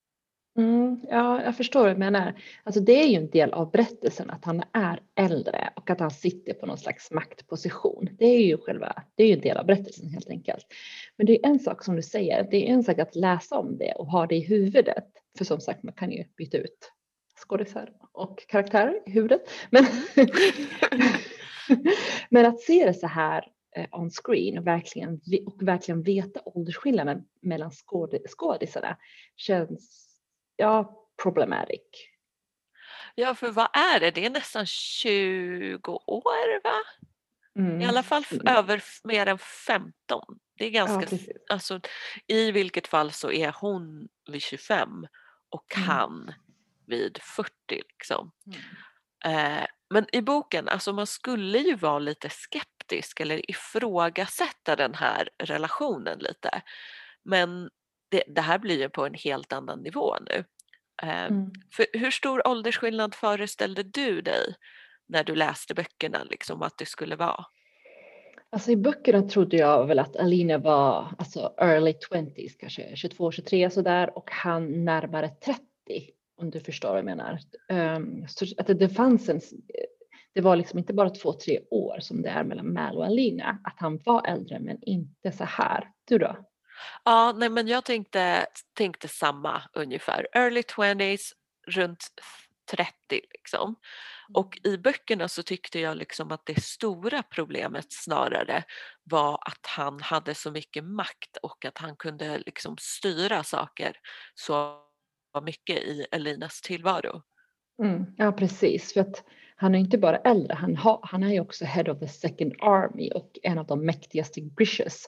Mm, 0.56 1.00
ja, 1.11 1.42
jag 1.42 1.56
förstår 1.56 1.80
vad 1.80 1.90
du 1.90 1.99
menar. 1.99 2.34
Alltså 2.62 2.80
det 2.80 3.02
är 3.02 3.06
ju 3.06 3.14
en 3.14 3.30
del 3.30 3.52
av 3.52 3.70
berättelsen 3.70 4.30
att 4.30 4.44
han 4.44 4.62
är 4.73 5.00
äldre 5.14 5.73
och 5.76 5.90
att 5.90 6.00
han 6.00 6.11
sitter 6.11 6.54
på 6.54 6.66
någon 6.66 6.78
slags 6.78 7.11
maktposition. 7.11 8.08
Det 8.18 8.26
är 8.26 8.42
ju 8.42 8.58
själva, 8.58 9.02
det 9.14 9.23
är 9.23 9.26
ju 9.26 9.32
en 9.32 9.40
del 9.40 9.56
av 9.56 9.66
berättelsen 9.66 10.11
helt 10.11 10.30
enkelt. 10.30 10.66
Men 11.16 11.26
det 11.26 11.32
är 11.32 11.50
en 11.50 11.58
sak 11.58 11.84
som 11.84 11.96
du 11.96 12.02
säger, 12.02 12.49
det 12.50 12.68
är 12.68 12.73
en 12.73 12.84
sak 12.84 12.99
att 12.99 13.14
läsa 13.14 13.58
om 13.58 13.78
det 13.78 13.92
och 13.92 14.06
ha 14.06 14.26
det 14.26 14.34
i 14.34 14.40
huvudet. 14.40 15.06
För 15.38 15.44
som 15.44 15.61
sagt, 15.61 15.82
man 15.82 15.94
kan 15.94 16.12
ju 16.12 16.25
byta 16.37 16.58
ut 16.58 16.92
skådisar 17.37 17.90
och 18.12 18.46
karaktärer 18.49 19.00
i 19.06 19.11
huvudet. 19.11 19.50
Men, 19.70 19.87
men 22.30 22.46
att 22.46 22.61
se 22.61 22.87
det 22.87 22.94
så 22.94 23.06
här 23.06 23.44
eh, 23.76 23.87
on 23.90 24.11
screen 24.11 24.58
och 24.58 24.66
verkligen, 24.66 25.20
och 25.46 25.68
verkligen 25.68 26.02
veta 26.02 26.40
åldersskillnaden 26.44 27.25
mellan 27.42 27.70
skådisarna 28.26 28.96
känns 29.37 30.03
ja, 30.56 31.06
problematic. 31.23 31.82
Ja, 33.14 33.34
för 33.34 33.50
vad 33.50 33.68
är 33.76 34.00
det? 34.00 34.11
Det 34.11 34.26
är 34.26 34.30
nästan 34.30 34.66
20 34.66 35.92
år 36.06 36.62
va? 36.64 36.80
Mm. 37.58 37.80
I 37.80 37.87
alla 37.87 38.02
fall 38.02 38.25
mm. 38.30 38.56
över 38.56 38.82
mer 39.04 39.26
än 39.26 39.38
15. 39.38 39.94
Det 40.58 40.64
är 40.64 40.70
ganska, 40.70 41.16
ja, 41.16 41.32
alltså, 41.49 41.80
I 42.26 42.52
vilket 42.52 42.87
fall 42.87 43.12
så 43.12 43.32
är 43.32 43.54
hon 43.61 44.08
vid 44.30 44.42
25 44.42 45.06
och 45.49 45.76
mm. 45.76 45.88
han 45.88 46.34
vid 46.87 47.18
40. 47.23 47.50
Liksom. 47.68 48.32
Mm. 48.46 49.61
Eh, 49.61 49.66
men 49.90 50.06
i 50.12 50.23
boken, 50.23 50.68
alltså 50.68 50.92
man 50.92 51.06
skulle 51.06 51.58
ju 51.58 51.75
vara 51.75 51.99
lite 51.99 52.30
skeptisk 52.30 53.20
eller 53.20 53.50
ifrågasätta 53.50 54.76
den 54.76 54.94
här 54.94 55.28
relationen 55.38 56.18
lite. 56.18 56.62
Men 57.23 57.70
det, 58.08 58.23
det 58.26 58.40
här 58.40 58.58
blir 58.58 58.78
ju 58.78 58.88
på 58.88 59.06
en 59.06 59.14
helt 59.14 59.52
annan 59.52 59.80
nivå 59.80 60.16
nu. 60.30 60.44
Eh, 61.02 61.25
mm. 61.25 61.50
För 61.73 61.87
hur 61.92 62.11
stor 62.11 62.49
åldersskillnad 62.49 63.14
föreställde 63.14 63.82
du 63.82 64.20
dig 64.20 64.54
när 65.06 65.25
du 65.25 65.34
läste 65.34 65.75
böckerna 65.75 66.25
liksom 66.25 66.62
att 66.62 66.78
det 66.78 66.87
skulle 66.87 67.16
vara? 67.16 67.44
Alltså 68.50 68.70
i 68.70 68.76
böckerna 68.76 69.23
trodde 69.23 69.56
jag 69.56 69.87
väl 69.87 69.99
att 69.99 70.16
Alina 70.16 70.58
var 70.58 71.14
alltså 71.18 71.54
early 71.58 71.92
20s, 72.11 72.52
kanske 72.58 72.96
22, 72.96 73.32
23 73.32 73.70
sådär 73.70 74.18
och 74.18 74.30
han 74.30 74.84
närmare 74.84 75.28
30 75.28 75.61
om 76.37 76.50
du 76.50 76.61
förstår 76.61 76.88
vad 76.88 76.99
jag 76.99 77.04
menar. 77.04 77.38
Um, 77.68 78.25
så 78.28 78.46
att 78.58 78.66
det, 78.66 78.75
det 78.75 78.88
fanns 78.88 79.28
en, 79.28 79.40
det 80.32 80.40
var 80.40 80.56
liksom 80.56 80.78
inte 80.78 80.94
bara 80.94 81.11
två, 81.11 81.32
tre 81.32 81.61
år 81.70 81.99
som 82.00 82.23
det 82.23 82.28
är 82.28 82.44
mellan 82.44 82.73
Mal 82.73 82.96
och 82.96 83.06
Alina, 83.06 83.58
att 83.64 83.75
han 83.76 84.00
var 84.04 84.26
äldre 84.26 84.61
men 84.61 84.82
inte 84.82 85.32
så 85.32 85.44
här. 85.44 85.90
Du 86.04 86.18
då? 86.18 86.37
Ja, 87.04 87.32
nej 87.36 87.50
men 87.50 87.68
jag 87.68 87.84
tänkte, 87.84 88.46
tänkte 88.74 89.08
samma 89.08 89.62
ungefär. 89.72 90.26
Early 90.32 90.60
20s, 90.60 91.32
runt 91.66 92.08
30 92.70 92.90
liksom. 93.10 93.76
Och 94.34 94.58
mm. 94.64 94.74
i 94.74 94.78
böckerna 94.78 95.28
så 95.28 95.42
tyckte 95.42 95.80
jag 95.80 95.96
liksom 95.96 96.32
att 96.32 96.46
det 96.46 96.62
stora 96.62 97.22
problemet 97.22 97.86
snarare 97.88 98.64
var 99.02 99.34
att 99.34 99.66
han 99.66 100.00
hade 100.00 100.34
så 100.34 100.50
mycket 100.50 100.84
makt 100.84 101.36
och 101.42 101.64
att 101.64 101.78
han 101.78 101.96
kunde 101.96 102.38
liksom 102.38 102.76
styra 102.80 103.42
saker 103.44 103.96
så 104.34 104.80
mycket 105.42 105.76
i 105.76 106.06
Elinas 106.10 106.60
tillvaro. 106.60 107.22
Mm, 107.82 108.04
ja 108.16 108.32
precis, 108.32 108.92
för 108.92 109.00
att 109.00 109.24
han 109.56 109.75
är 109.75 109.78
inte 109.78 109.99
bara 109.99 110.16
äldre, 110.16 110.54
han, 110.54 110.76
ha, 110.76 111.00
han 111.02 111.23
är 111.23 111.32
ju 111.32 111.40
också 111.40 111.64
head 111.64 111.92
of 111.92 111.99
the 111.99 112.08
second 112.08 112.52
army 112.61 113.11
och 113.11 113.38
en 113.42 113.58
av 113.58 113.66
de 113.66 113.87
mäktigaste 113.87 114.42
Brishes. 114.42 115.06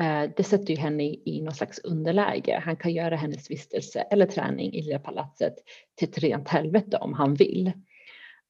Eh, 0.00 0.30
det 0.36 0.42
sätter 0.42 0.74
ju 0.74 0.76
henne 0.76 1.04
i, 1.04 1.22
i 1.24 1.42
någon 1.42 1.54
slags 1.54 1.78
underläge. 1.78 2.62
Han 2.64 2.76
kan 2.76 2.92
göra 2.92 3.16
hennes 3.16 3.50
vistelse 3.50 4.00
eller 4.00 4.26
träning 4.26 4.74
i 4.74 4.82
Lilla 4.82 4.98
palatset 4.98 5.54
till 5.94 6.08
ett 6.08 6.18
rent 6.18 6.48
helvete 6.48 6.96
om 6.96 7.12
han 7.12 7.34
vill. 7.34 7.72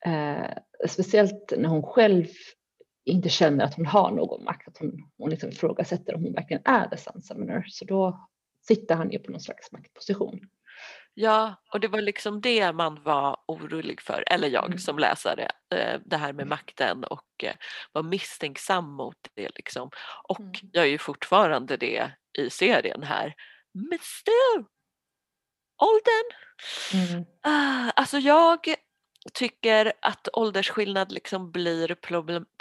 Eh, 0.06 0.46
speciellt 0.88 1.52
när 1.56 1.68
hon 1.68 1.82
själv 1.82 2.26
inte 3.04 3.28
känner 3.28 3.64
att 3.64 3.74
hon 3.74 3.86
har 3.86 4.10
någon 4.10 4.44
makt, 4.44 4.68
att 4.68 4.78
hon, 4.78 5.10
hon 5.18 5.30
liksom 5.30 5.48
ifrågasätter 5.48 6.14
om 6.14 6.24
hon 6.24 6.32
verkligen 6.32 6.62
är 6.64 6.88
the 6.88 6.96
Sun 6.96 7.22
Summoner. 7.22 7.64
Så 7.68 7.84
då 7.84 8.28
sitter 8.68 8.94
han 8.94 9.10
ju 9.10 9.18
på 9.18 9.30
någon 9.32 9.40
slags 9.40 9.72
maktposition. 9.72 10.40
Ja, 11.18 11.62
och 11.72 11.80
det 11.80 11.88
var 11.88 12.00
liksom 12.00 12.40
det 12.40 12.72
man 12.72 13.02
var 13.02 13.36
orolig 13.46 14.00
för, 14.00 14.24
eller 14.26 14.48
jag 14.48 14.66
mm. 14.66 14.78
som 14.78 14.98
läsare, 14.98 15.50
eh, 15.74 16.00
det 16.04 16.16
här 16.16 16.32
med 16.32 16.42
mm. 16.42 16.48
makten 16.48 17.04
och 17.04 17.44
eh, 17.44 17.54
var 17.92 18.02
misstänksam 18.02 18.92
mot 18.92 19.16
det 19.34 19.50
liksom. 19.54 19.90
Och 20.28 20.40
mm. 20.40 20.52
jag 20.72 20.84
är 20.84 20.88
ju 20.88 20.98
fortfarande 20.98 21.76
det 21.76 22.12
i 22.38 22.50
serien 22.50 23.02
här. 23.02 23.34
Men 23.72 23.98
still! 24.02 24.64
Åldern! 25.82 26.30
Mm. 26.94 27.24
Ah, 27.42 27.90
alltså 27.90 28.18
jag 28.18 28.74
tycker 29.34 29.92
att 30.02 30.28
åldersskillnad 30.32 31.12
liksom 31.12 31.52
blir 31.52 31.96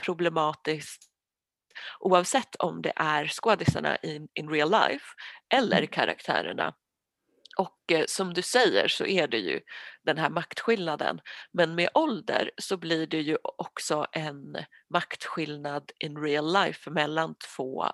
problematiskt 0.04 1.04
oavsett 2.00 2.56
om 2.56 2.82
det 2.82 2.94
är 2.96 3.28
skådisarna 3.28 3.96
in, 3.96 4.28
in 4.34 4.50
real 4.50 4.72
life 4.72 5.06
eller 5.54 5.86
karaktärerna 5.86 6.74
och 7.58 7.92
eh, 7.92 8.04
som 8.08 8.34
du 8.34 8.42
säger 8.42 8.88
så 8.88 9.06
är 9.06 9.28
det 9.28 9.38
ju 9.38 9.62
den 10.06 10.18
här 10.18 10.30
maktskillnaden. 10.30 11.20
Men 11.52 11.76
med 11.76 11.90
ålder 11.94 12.52
så 12.58 12.78
blir 12.78 13.08
det 13.08 13.22
ju 13.22 13.38
också 13.44 14.06
en 14.12 14.58
maktskillnad 14.94 15.92
in 16.00 16.18
real 16.18 16.54
life 16.54 16.90
mellan 16.90 17.36
två, 17.56 17.86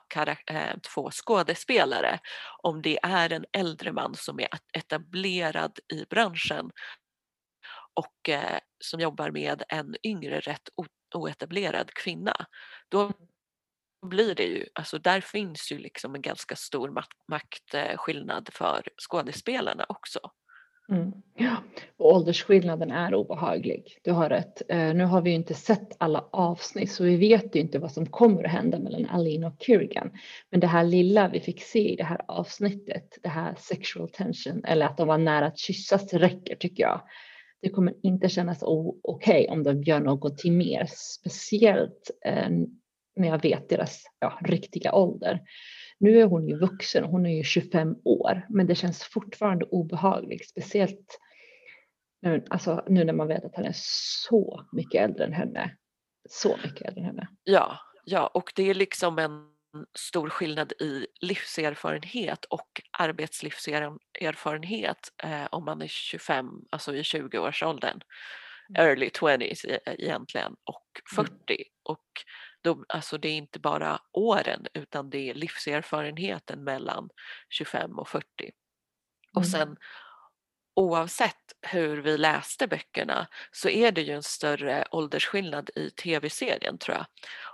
äh, 0.48 0.78
två 0.94 1.10
skådespelare. 1.12 2.20
Om 2.64 2.82
det 2.82 3.00
är 3.04 3.34
en 3.34 3.46
äldre 3.52 3.92
man 3.92 4.16
som 4.16 4.40
är 4.40 4.48
etablerad 4.74 5.80
i 5.94 6.06
branschen 6.10 6.72
och 7.94 8.30
eh, 8.30 8.60
som 8.80 9.00
jobbar 9.00 9.32
med 9.32 9.64
en 9.70 9.96
yngre 10.04 10.40
rätt 10.40 10.70
oetablerad 11.16 11.94
kvinna. 11.94 12.46
Då 12.90 13.12
blir 14.02 14.36
det 14.36 14.44
ju, 14.44 14.66
alltså 14.74 15.00
där 15.00 15.22
finns 15.22 15.72
ju 15.72 15.78
liksom 15.78 16.16
en 16.16 16.22
ganska 16.22 16.56
stor 16.56 17.04
maktskillnad 17.28 18.50
för 18.54 18.84
skådespelarna 18.98 19.86
också. 19.90 20.20
Mm. 20.92 21.12
Ja, 21.36 21.58
och 21.98 22.16
åldersskillnaden 22.16 22.92
är 22.92 23.16
obehaglig. 23.16 24.00
Du 24.04 24.12
har 24.12 24.30
rätt. 24.30 24.62
Uh, 24.72 24.94
nu 24.94 25.04
har 25.04 25.22
vi 25.22 25.30
ju 25.30 25.36
inte 25.36 25.54
sett 25.54 25.96
alla 25.98 26.26
avsnitt 26.32 26.92
så 26.92 27.04
vi 27.04 27.16
vet 27.16 27.56
ju 27.56 27.60
inte 27.60 27.80
vad 27.80 27.92
som 27.92 28.06
kommer 28.06 28.44
att 28.44 28.52
hända 28.52 28.80
mellan 28.80 29.06
Aline 29.06 29.44
och 29.44 29.56
Kirigan. 29.60 30.12
Men 30.50 30.60
det 30.60 30.68
här 30.68 30.84
lilla 30.84 31.28
vi 31.28 31.40
fick 31.40 31.64
se 31.64 31.94
i 31.94 31.96
det 31.96 32.04
här 32.04 32.22
avsnittet, 32.28 33.18
det 33.24 33.30
här 33.30 33.56
sexual 33.58 34.10
tension 34.10 34.66
eller 34.66 34.86
att 34.86 34.98
de 34.98 35.08
var 35.08 35.18
nära 35.18 35.46
att 35.46 35.58
kyssas 35.58 36.14
räcker 36.14 36.56
tycker 36.56 36.84
jag. 36.84 37.02
Det 37.62 37.70
kommer 37.70 37.94
inte 38.04 38.30
kännas 38.30 38.64
okej 38.64 39.00
okay 39.04 39.48
om 39.48 39.64
de 39.64 39.84
gör 39.84 40.00
någonting 40.00 40.58
mer, 40.58 40.88
speciellt 40.92 42.12
uh, 42.28 42.50
när 43.16 43.28
jag 43.28 43.42
vet 43.42 43.70
deras 43.70 44.04
ja, 44.20 44.40
riktiga 44.42 44.94
ålder. 44.94 45.42
Nu 46.00 46.20
är 46.20 46.26
hon 46.26 46.48
ju 46.48 46.58
vuxen, 46.58 47.04
hon 47.04 47.26
är 47.26 47.38
ju 47.38 47.44
25 47.44 47.96
år, 48.04 48.46
men 48.50 48.68
det 48.68 48.76
känns 48.76 49.04
fortfarande 49.04 49.66
obehagligt, 49.66 50.50
speciellt 50.50 51.20
nu, 52.22 52.46
alltså, 52.50 52.84
nu 52.88 53.04
när 53.04 53.14
man 53.14 53.28
vet 53.28 53.46
att 53.46 53.56
han 53.56 53.66
är 53.66 53.76
så 53.76 54.66
mycket 54.72 55.02
äldre 55.02 55.26
än 55.26 55.34
henne. 55.34 55.78
Så 56.30 56.58
mycket 56.64 56.82
äldre 56.82 57.02
än 57.02 57.06
henne. 57.06 57.28
Ja, 57.44 57.80
ja, 58.06 58.28
och 58.28 58.54
det 58.56 58.70
är 58.70 58.74
liksom 58.74 59.20
en 59.20 59.52
stor 59.98 60.30
skillnad 60.30 60.72
i 60.72 61.08
livserfarenhet 61.22 62.46
och 62.46 62.82
arbetslivserfarenhet 62.98 65.10
eh, 65.24 65.48
om 65.52 65.66
man 65.66 65.82
är 65.82 65.88
25, 65.88 66.48
alltså 66.70 66.96
i 66.96 67.02
20-årsåldern, 67.02 68.02
mm. 68.70 68.88
early 68.88 69.08
20s 69.08 69.70
e, 69.70 69.80
egentligen, 69.86 70.56
och 70.64 70.86
40. 71.16 71.32
Mm. 71.50 71.64
Och 71.84 72.08
de, 72.62 72.86
alltså 72.90 73.18
det 73.18 73.28
är 73.28 73.38
inte 73.38 73.60
bara 73.60 74.00
åren 74.12 74.68
utan 74.74 75.10
det 75.10 75.30
är 75.30 75.34
livserfarenheten 75.34 76.64
mellan 76.64 77.10
25 77.50 78.00
och 78.00 78.08
40. 78.08 78.26
Mm. 78.40 78.52
Och 79.36 79.48
sen 79.48 79.78
oavsett 80.76 81.54
hur 81.62 81.98
vi 81.98 82.18
läste 82.18 82.68
böckerna 82.68 83.28
så 83.52 83.70
är 83.70 83.92
det 83.92 84.02
ju 84.02 84.14
en 84.14 84.24
större 84.24 84.86
åldersskillnad 84.92 85.70
i 85.76 85.90
tv-serien 85.90 86.78
tror 86.78 86.98
jag. 86.98 87.06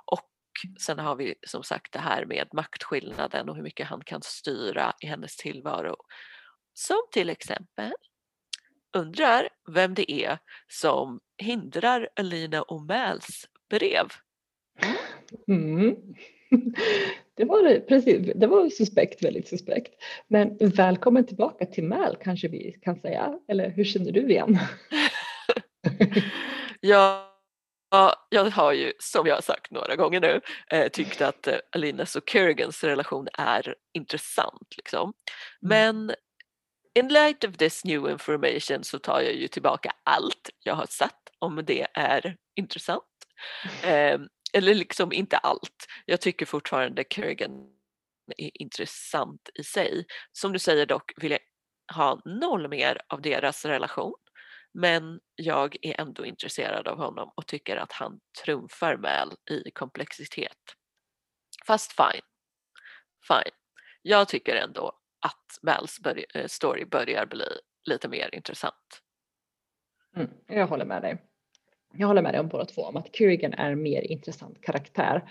Och 0.05 0.29
sen 0.79 0.99
har 0.99 1.15
vi 1.15 1.35
som 1.47 1.63
sagt 1.63 1.93
det 1.93 1.99
här 1.99 2.25
med 2.25 2.47
maktskillnaden 2.53 3.49
och 3.49 3.55
hur 3.55 3.63
mycket 3.63 3.87
han 3.87 4.03
kan 4.03 4.21
styra 4.21 4.93
i 4.99 5.07
hennes 5.07 5.35
tillvaro. 5.35 5.95
Som 6.73 7.01
till 7.11 7.29
exempel 7.29 7.93
undrar 8.93 9.49
vem 9.71 9.93
det 9.93 10.11
är 10.11 10.39
som 10.67 11.19
hindrar 11.37 12.09
Alina 12.15 12.63
O'Mals 12.63 13.45
brev 13.69 14.07
Mm. 15.47 15.95
Det 17.35 17.45
var 17.45 17.79
precis, 17.79 18.31
det 18.35 18.47
var 18.47 18.69
suspekt, 18.69 19.23
väldigt 19.23 19.47
suspekt. 19.47 19.93
Men 20.27 20.57
välkommen 20.59 21.25
tillbaka 21.25 21.65
till 21.65 21.83
Mäl 21.83 22.17
kanske 22.23 22.47
vi 22.47 22.79
kan 22.81 22.99
säga, 22.99 23.39
eller 23.47 23.69
hur 23.69 23.83
känner 23.83 24.11
du 24.11 24.29
igen? 24.29 24.59
ja, 26.81 27.27
jag 28.29 28.45
har 28.45 28.73
ju 28.73 28.93
som 28.99 29.27
jag 29.27 29.35
har 29.35 29.41
sagt 29.41 29.71
några 29.71 29.95
gånger 29.95 30.21
nu 30.21 30.41
eh, 30.71 30.87
tyckt 30.87 31.21
att 31.21 31.47
eh, 31.47 31.55
Alinas 31.71 32.15
och 32.15 32.29
Kerrigans 32.29 32.83
relation 32.83 33.27
är 33.33 33.75
intressant. 33.93 34.73
Liksom. 34.77 35.01
Mm. 35.01 35.13
Men 35.61 36.15
in 36.99 37.07
light 37.07 37.43
of 37.43 37.57
this 37.57 37.85
new 37.85 38.09
information 38.09 38.83
så 38.83 38.99
tar 38.99 39.21
jag 39.21 39.35
ju 39.35 39.47
tillbaka 39.47 39.91
allt 40.03 40.49
jag 40.63 40.75
har 40.75 40.85
sett 40.85 41.11
om 41.39 41.63
det 41.65 41.87
är 41.93 42.35
intressant. 42.55 43.03
Eh, 43.83 44.19
eller 44.57 44.75
liksom 44.75 45.13
inte 45.13 45.37
allt. 45.37 45.87
Jag 46.05 46.21
tycker 46.21 46.45
fortfarande 46.45 47.03
Kerrigan 47.09 47.51
är 48.37 48.61
intressant 48.61 49.49
i 49.53 49.63
sig. 49.63 50.05
Som 50.31 50.53
du 50.53 50.59
säger 50.59 50.85
dock 50.85 51.11
vill 51.17 51.31
jag 51.31 51.39
ha 51.95 52.21
noll 52.25 52.67
mer 52.67 53.01
av 53.07 53.21
deras 53.21 53.65
relation. 53.65 54.13
Men 54.73 55.19
jag 55.35 55.75
är 55.81 56.01
ändå 56.01 56.25
intresserad 56.25 56.87
av 56.87 56.97
honom 56.97 57.31
och 57.35 57.47
tycker 57.47 57.77
att 57.77 57.91
han 57.91 58.19
trumfar 58.43 58.97
Mal 58.97 59.35
i 59.49 59.71
komplexitet. 59.71 60.57
Fast 61.67 61.93
fine. 61.93 62.25
Fine. 63.27 63.53
Jag 64.01 64.27
tycker 64.27 64.55
ändå 64.55 64.91
att 65.21 65.59
Mals 65.61 65.99
eh, 66.33 66.47
story 66.47 66.85
börjar 66.85 67.25
bli 67.25 67.47
lite 67.89 68.07
mer 68.07 68.35
intressant. 68.35 69.01
Mm, 70.15 70.29
jag 70.47 70.67
håller 70.67 70.85
med 70.85 71.01
dig 71.01 71.26
jag 71.93 72.07
håller 72.07 72.21
med 72.21 72.33
dig 72.33 72.39
om 72.39 72.47
båda 72.47 72.65
två 72.65 72.81
om 72.81 72.97
att 72.97 73.11
Kurigan 73.11 73.53
är 73.53 73.71
en 73.71 73.81
mer 73.81 74.01
intressant 74.01 74.61
karaktär 74.61 75.23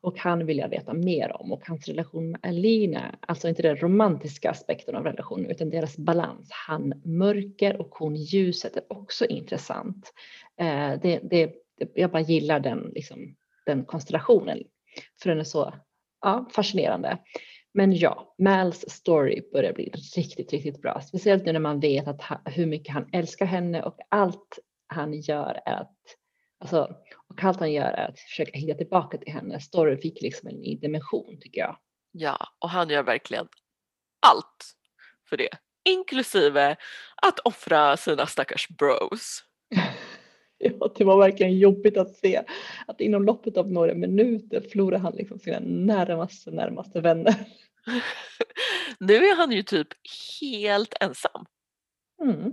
och 0.00 0.18
han 0.18 0.46
vill 0.46 0.58
jag 0.58 0.68
veta 0.68 0.94
mer 0.94 1.36
om 1.40 1.52
och 1.52 1.66
hans 1.66 1.88
relation 1.88 2.30
med 2.30 2.40
Alina, 2.42 3.18
alltså 3.20 3.48
inte 3.48 3.62
den 3.62 3.76
romantiska 3.76 4.50
aspekten 4.50 4.96
av 4.96 5.04
relationen 5.04 5.50
utan 5.50 5.70
deras 5.70 5.96
balans. 5.96 6.48
Han 6.50 7.02
mörker 7.04 7.80
och 7.80 7.94
hon 7.94 8.16
ljuset 8.16 8.76
är 8.76 8.92
också 8.92 9.26
intressant. 9.26 10.12
Eh, 10.60 11.00
det, 11.02 11.20
det, 11.22 11.54
jag 11.94 12.10
bara 12.10 12.22
gillar 12.22 12.60
den, 12.60 12.92
liksom, 12.94 13.36
den 13.66 13.84
konstellationen 13.84 14.62
för 15.22 15.30
den 15.30 15.38
är 15.38 15.44
så 15.44 15.74
ja, 16.20 16.48
fascinerande. 16.52 17.18
Men 17.74 17.94
ja, 17.96 18.34
Mals 18.38 18.84
story 18.88 19.42
börjar 19.52 19.72
bli 19.72 19.92
riktigt, 20.16 20.52
riktigt 20.52 20.82
bra, 20.82 21.00
speciellt 21.00 21.44
nu 21.46 21.52
när 21.52 21.60
man 21.60 21.80
vet 21.80 22.08
att 22.08 22.22
hur 22.44 22.66
mycket 22.66 22.94
han 22.94 23.08
älskar 23.12 23.46
henne 23.46 23.82
och 23.82 23.98
allt 24.08 24.58
han 24.88 25.20
gör 25.20 25.60
är 25.66 25.74
att, 25.74 25.96
alltså, 26.60 26.96
och 27.28 27.44
allt 27.44 27.60
han 27.60 27.72
gör 27.72 27.90
är 27.92 28.08
att 28.08 28.18
försöka 28.18 28.58
hitta 28.58 28.74
tillbaka 28.74 29.18
till 29.18 29.32
henne. 29.32 29.60
Storyn 29.60 29.98
fick 29.98 30.22
liksom 30.22 30.48
en 30.48 30.56
ny 30.56 30.76
dimension 30.76 31.38
tycker 31.40 31.60
jag. 31.60 31.78
Ja, 32.12 32.38
och 32.58 32.70
han 32.70 32.90
gör 32.90 33.02
verkligen 33.02 33.48
allt 34.26 34.74
för 35.28 35.36
det, 35.36 35.50
inklusive 35.84 36.76
att 37.22 37.38
offra 37.38 37.96
sina 37.96 38.26
stackars 38.26 38.68
bros. 38.68 39.44
Ja, 40.60 40.94
det 40.96 41.04
var 41.04 41.18
verkligen 41.18 41.58
jobbigt 41.58 41.96
att 41.96 42.16
se 42.16 42.42
att 42.86 43.00
inom 43.00 43.24
loppet 43.24 43.56
av 43.56 43.70
några 43.70 43.94
minuter 43.94 44.60
förlorar 44.60 44.98
han 44.98 45.14
liksom 45.14 45.38
sina 45.38 45.58
närmaste, 45.60 46.50
närmaste 46.50 47.00
vänner. 47.00 47.34
nu 48.98 49.14
är 49.14 49.36
han 49.36 49.52
ju 49.52 49.62
typ 49.62 49.88
helt 50.40 50.94
ensam. 51.00 51.46
Mm. 52.22 52.52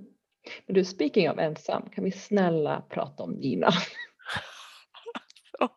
Men 0.66 0.76
du, 0.76 0.86
speaking 0.86 1.30
of 1.30 1.38
ensam, 1.38 1.90
kan 1.90 2.04
vi 2.04 2.12
snälla 2.12 2.82
prata 2.82 3.24
om 3.24 3.32
Nina? 3.32 3.70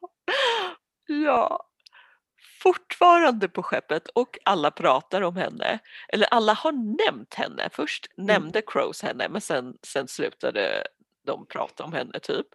ja, 1.07 1.69
fortfarande 2.63 3.49
på 3.49 3.63
skeppet 3.63 4.09
och 4.09 4.39
alla 4.45 4.71
pratar 4.71 5.23
om 5.23 5.37
henne. 5.37 5.79
Eller 6.09 6.27
alla 6.27 6.53
har 6.53 6.73
nämnt 7.07 7.35
henne. 7.35 7.69
Först 7.73 8.07
mm. 8.19 8.27
nämnde 8.27 8.63
Crows 8.67 9.03
henne 9.03 9.29
men 9.29 9.41
sen, 9.41 9.75
sen 9.83 10.09
slutade 10.09 10.85
de 11.27 11.47
prata 11.47 11.85
om 11.85 11.93
henne 11.93 12.21
typ. 12.21 12.47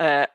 Eh, 0.00 0.26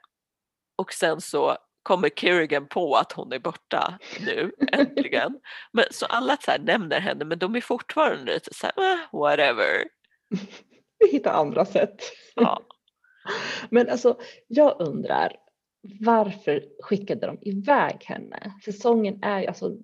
och 0.77 0.93
sen 0.93 1.21
så 1.21 1.57
kommer 1.83 2.09
Kerrigan 2.09 2.67
på 2.67 2.95
att 2.95 3.11
hon 3.11 3.33
är 3.33 3.39
borta 3.39 3.99
nu 4.19 4.51
äntligen. 4.71 5.39
Men, 5.71 5.85
så 5.91 6.05
alla 6.05 6.37
så 6.37 6.51
nämner 6.59 6.99
henne 6.99 7.25
men 7.25 7.39
de 7.39 7.55
är 7.55 7.61
fortfarande 7.61 8.33
lite 8.33 8.53
såhär, 8.53 8.93
eh, 8.93 9.19
whatever. 9.19 9.83
vi 10.99 11.11
hittar 11.11 11.31
andra 11.31 11.65
sätt. 11.65 12.01
Ja. 12.35 12.61
Men 13.69 13.89
alltså, 13.89 14.17
jag 14.47 14.81
undrar 14.81 15.35
varför 15.99 16.65
skickade 16.81 17.27
de 17.27 17.37
iväg 17.41 18.03
henne? 18.03 18.53
Säsongen 18.65 19.19
är 19.23 19.47
alltså, 19.47 19.77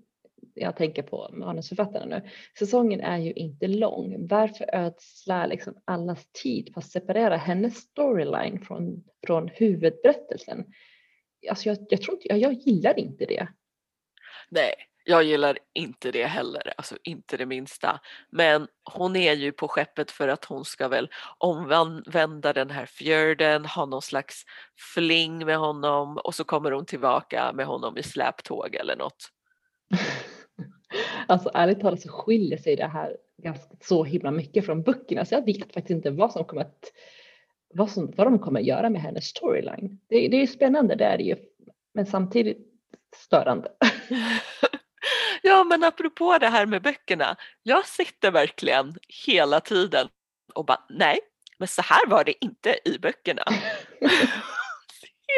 jag 0.54 0.78
tänker 0.78 1.04
på 1.04 1.30
manusförfattarna 1.34 2.06
nu, 2.06 2.30
säsongen 2.60 3.02
är 3.02 3.18
ju 3.18 3.34
inte 3.34 3.68
lång. 3.68 4.28
Varför 4.28 4.76
ödsla 4.76 5.46
liksom 5.46 5.74
allas 5.86 6.28
tid 6.32 6.74
på 6.74 6.80
att 6.80 6.86
separera 6.86 7.38
hennes 7.38 7.76
storyline 7.76 8.60
från, 8.62 9.04
från 9.28 9.48
huvudberättelsen? 9.48 10.66
Alltså 11.50 11.70
jag, 11.70 11.78
jag 11.90 12.02
tror 12.02 12.16
inte, 12.16 12.28
jag, 12.28 12.38
jag 12.38 12.54
gillar 12.54 13.00
inte 13.00 13.26
det. 13.26 13.48
Nej, 14.50 14.74
jag 15.06 15.24
gillar 15.24 15.58
inte 15.74 16.12
det 16.12 16.26
heller, 16.26 16.74
alltså 16.78 16.98
inte 17.04 17.38
det 17.38 17.46
minsta. 17.46 18.00
Men 18.30 18.68
hon 18.94 19.16
är 19.16 19.34
ju 19.34 19.52
på 19.52 19.68
skeppet 19.68 20.12
för 20.12 20.28
att 20.28 20.46
hon 20.46 20.66
ska 20.66 20.88
väl 20.88 21.10
omvända 21.38 22.54
den 22.54 22.70
här 22.70 22.86
fjörden, 22.86 23.66
ha 23.66 23.86
någon 23.86 24.02
slags 24.02 24.44
fling 24.94 25.46
med 25.46 25.58
honom 25.58 26.18
och 26.18 26.36
så 26.36 26.44
kommer 26.44 26.72
hon 26.72 26.86
tillbaka 26.86 27.52
med 27.54 27.66
honom 27.66 27.98
i 27.98 28.04
släptåg 28.04 28.76
eller 28.76 28.96
något. 28.96 29.30
Alltså 31.28 31.52
ärligt 31.54 31.80
talat 31.80 32.02
så 32.02 32.10
skiljer 32.10 32.58
sig 32.58 32.76
det 32.76 32.88
här 32.88 33.18
ganska 33.44 33.76
så 33.82 34.04
himla 34.04 34.32
mycket 34.32 34.66
från 34.66 34.84
böckerna 34.84 35.26
så 35.26 35.36
jag 35.36 35.46
vet 35.46 35.74
faktiskt 35.74 35.90
inte 35.90 36.12
vad 36.12 36.32
som 36.32 36.46
kommer 36.46 36.62
att 36.62 36.92
vad, 37.74 37.92
som, 37.92 38.14
vad 38.18 38.28
de 38.28 38.40
kommer 38.40 38.60
att 38.60 38.66
göra 38.66 38.90
med 38.90 39.02
hennes 39.02 39.26
storyline. 39.26 40.00
Det, 40.08 40.28
det 40.28 40.42
är 40.42 40.48
spännande, 40.48 40.96
det 40.96 41.06
är 41.06 41.18
det 41.18 41.24
ju, 41.24 41.36
men 41.94 42.06
samtidigt 42.06 42.58
störande. 43.16 43.72
Ja, 45.46 45.64
men 45.64 45.84
apropå 45.84 46.38
det 46.38 46.50
här 46.50 46.66
med 46.66 46.82
böckerna. 46.82 47.36
Jag 47.64 47.86
sitter 47.86 48.32
verkligen 48.32 48.98
hela 49.26 49.60
tiden 49.60 50.08
och 50.54 50.66
bara 50.66 50.86
nej, 50.90 51.20
men 51.58 51.68
så 51.68 51.82
här 51.82 52.08
var 52.08 52.24
det 52.24 52.46
inte 52.46 52.80
i 52.86 53.00
böckerna. 53.00 53.44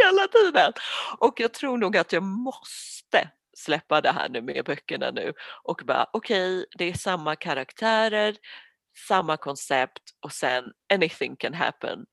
hela 0.04 0.28
tiden. 0.32 0.74
Och 1.18 1.40
jag 1.40 1.54
tror 1.54 1.78
nog 1.78 1.98
att 1.98 2.14
jag 2.14 2.24
måste 2.24 3.30
släppa 3.58 4.02
det 4.02 4.12
här 4.12 4.30
nu 4.30 4.42
med 4.42 4.66
böckerna 4.66 5.12
nu 5.12 5.34
och 5.64 5.82
bara 5.86 6.08
okej, 6.14 6.58
okay, 6.58 6.66
det 6.78 6.90
är 6.90 6.94
samma 6.94 7.36
karaktärer, 7.36 8.36
samma 9.08 9.38
koncept 9.38 10.04
och 10.20 10.32
sen 10.32 10.64
anything 10.94 11.36
can 11.36 11.54
happen. 11.54 12.06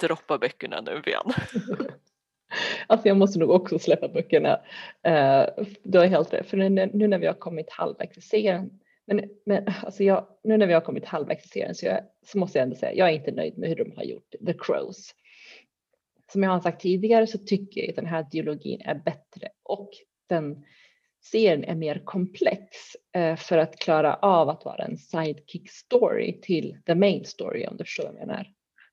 Droppa 0.00 0.38
böckerna 0.38 0.80
nu 0.80 1.02
igen. 1.06 1.32
Alltså 2.86 3.08
jag 3.08 3.16
måste 3.16 3.38
nog 3.38 3.50
också 3.50 3.78
släppa 3.78 4.08
böckerna. 4.08 4.60
Uh, 5.08 5.64
du 5.82 5.98
har 5.98 6.06
helt 6.06 6.32
rätt, 6.32 6.46
för 6.46 6.56
nu, 6.56 6.68
nu, 6.68 7.08
när 7.08 7.18
vi 7.18 7.26
har 7.26 7.34
kommit 7.34 7.70
halvvägs 7.70 8.18
i 8.18 8.20
serien, 8.20 8.70
men, 9.06 9.30
men 9.46 9.64
alltså 9.82 10.04
jag, 10.04 10.26
nu 10.44 10.56
när 10.56 10.66
vi 10.66 10.72
har 10.72 10.80
kommit 10.80 11.04
halvvägs 11.04 11.44
i 11.44 11.48
serien 11.48 11.74
så, 11.74 11.86
jag, 11.86 12.00
så 12.26 12.38
måste 12.38 12.58
jag 12.58 12.62
ändå 12.62 12.76
säga, 12.76 12.94
jag 12.94 13.08
är 13.08 13.12
inte 13.12 13.32
nöjd 13.32 13.58
med 13.58 13.68
hur 13.68 13.76
de 13.76 13.92
har 13.96 14.04
gjort 14.04 14.34
The 14.46 14.54
Crows. 14.58 15.14
Som 16.32 16.42
jag 16.42 16.50
har 16.50 16.60
sagt 16.60 16.80
tidigare 16.80 17.26
så 17.26 17.38
tycker 17.38 17.80
jag 17.80 17.90
att 17.90 17.96
den 17.96 18.06
här 18.06 18.26
dialogin 18.30 18.80
är 18.84 18.94
bättre 18.94 19.48
och 19.62 19.90
den 20.28 20.64
serien 21.24 21.64
är 21.64 21.74
mer 21.74 22.02
komplex 22.04 22.62
uh, 23.16 23.36
för 23.36 23.58
att 23.58 23.78
klara 23.78 24.14
av 24.14 24.48
att 24.48 24.64
vara 24.64 24.84
en 24.84 24.98
sidekick 24.98 25.70
story 25.70 26.40
till 26.40 26.76
the 26.86 26.94
main 26.94 27.24
story 27.24 27.66
om 27.66 27.76
du 27.76 27.84
förstår 27.84 28.04
vad 28.04 28.12
jag 28.12 28.26
menar. 28.26 28.46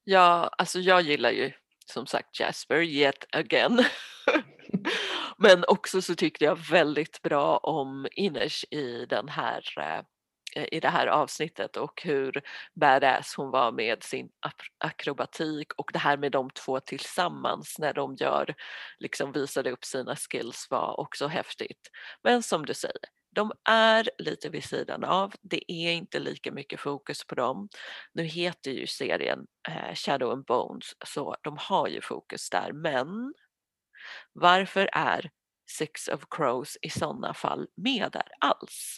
Ja, 0.03 0.49
alltså 0.57 0.79
jag 0.79 1.01
gillar 1.01 1.31
ju 1.31 1.51
som 1.91 2.07
sagt 2.07 2.39
Jasper 2.39 2.81
yet 2.81 3.25
again. 3.31 3.85
Men 5.37 5.63
också 5.67 6.01
så 6.01 6.15
tyckte 6.15 6.45
jag 6.45 6.55
väldigt 6.55 7.21
bra 7.21 7.57
om 7.57 8.07
Ines 8.11 8.63
i 8.71 9.05
den 9.05 9.29
här 9.29 9.63
eh, 9.77 10.65
i 10.71 10.79
det 10.79 10.89
här 10.89 11.07
avsnittet 11.07 11.77
och 11.77 12.01
hur 12.03 12.41
badass 12.73 13.33
hon 13.37 13.51
var 13.51 13.71
med 13.71 14.03
sin 14.03 14.29
akrobatik 14.77 15.73
och 15.73 15.89
det 15.93 15.99
här 15.99 16.17
med 16.17 16.31
de 16.31 16.49
två 16.49 16.79
tillsammans 16.79 17.75
när 17.79 17.93
de 17.93 18.15
gör, 18.15 18.55
liksom 18.99 19.31
visade 19.31 19.71
upp 19.71 19.85
sina 19.85 20.15
skills 20.15 20.67
var 20.69 20.99
också 20.99 21.27
häftigt. 21.27 21.89
Men 22.23 22.43
som 22.43 22.65
du 22.65 22.73
säger, 22.73 23.20
de 23.35 23.51
är 23.69 24.09
lite 24.17 24.49
vid 24.49 24.63
sidan 24.63 25.03
av. 25.03 25.33
Det 25.41 25.71
är 25.71 25.93
inte 25.93 26.19
lika 26.19 26.51
mycket 26.51 26.79
fokus 26.79 27.25
på 27.27 27.35
dem. 27.35 27.69
Nu 28.13 28.23
heter 28.23 28.71
ju 28.71 28.87
serien 28.87 29.39
eh, 29.69 29.95
Shadow 29.95 30.31
and 30.31 30.45
Bones 30.45 30.93
så 31.05 31.35
de 31.41 31.57
har 31.59 31.87
ju 31.87 32.01
fokus 32.01 32.49
där 32.49 32.71
men 32.73 33.33
varför 34.33 34.89
är 34.93 35.31
Six 35.71 36.07
of 36.07 36.23
Crows 36.29 36.77
i 36.81 36.89
sådana 36.89 37.33
fall 37.33 37.67
med 37.75 38.11
där 38.11 38.27
alls? 38.39 38.97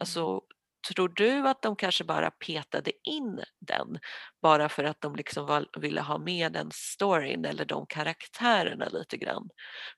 Alltså 0.00 0.20
mm. 0.20 0.40
Tror 0.88 1.08
du 1.08 1.48
att 1.48 1.62
de 1.62 1.76
kanske 1.76 2.04
bara 2.04 2.30
petade 2.30 2.92
in 3.04 3.40
den 3.60 3.98
bara 4.42 4.68
för 4.68 4.84
att 4.84 5.00
de 5.00 5.16
liksom 5.16 5.46
var, 5.46 5.66
ville 5.80 6.00
ha 6.00 6.18
med 6.18 6.52
den 6.52 6.70
storyn 6.72 7.44
eller 7.44 7.64
de 7.64 7.86
karaktärerna 7.86 8.88
lite 8.88 9.16
grann? 9.16 9.48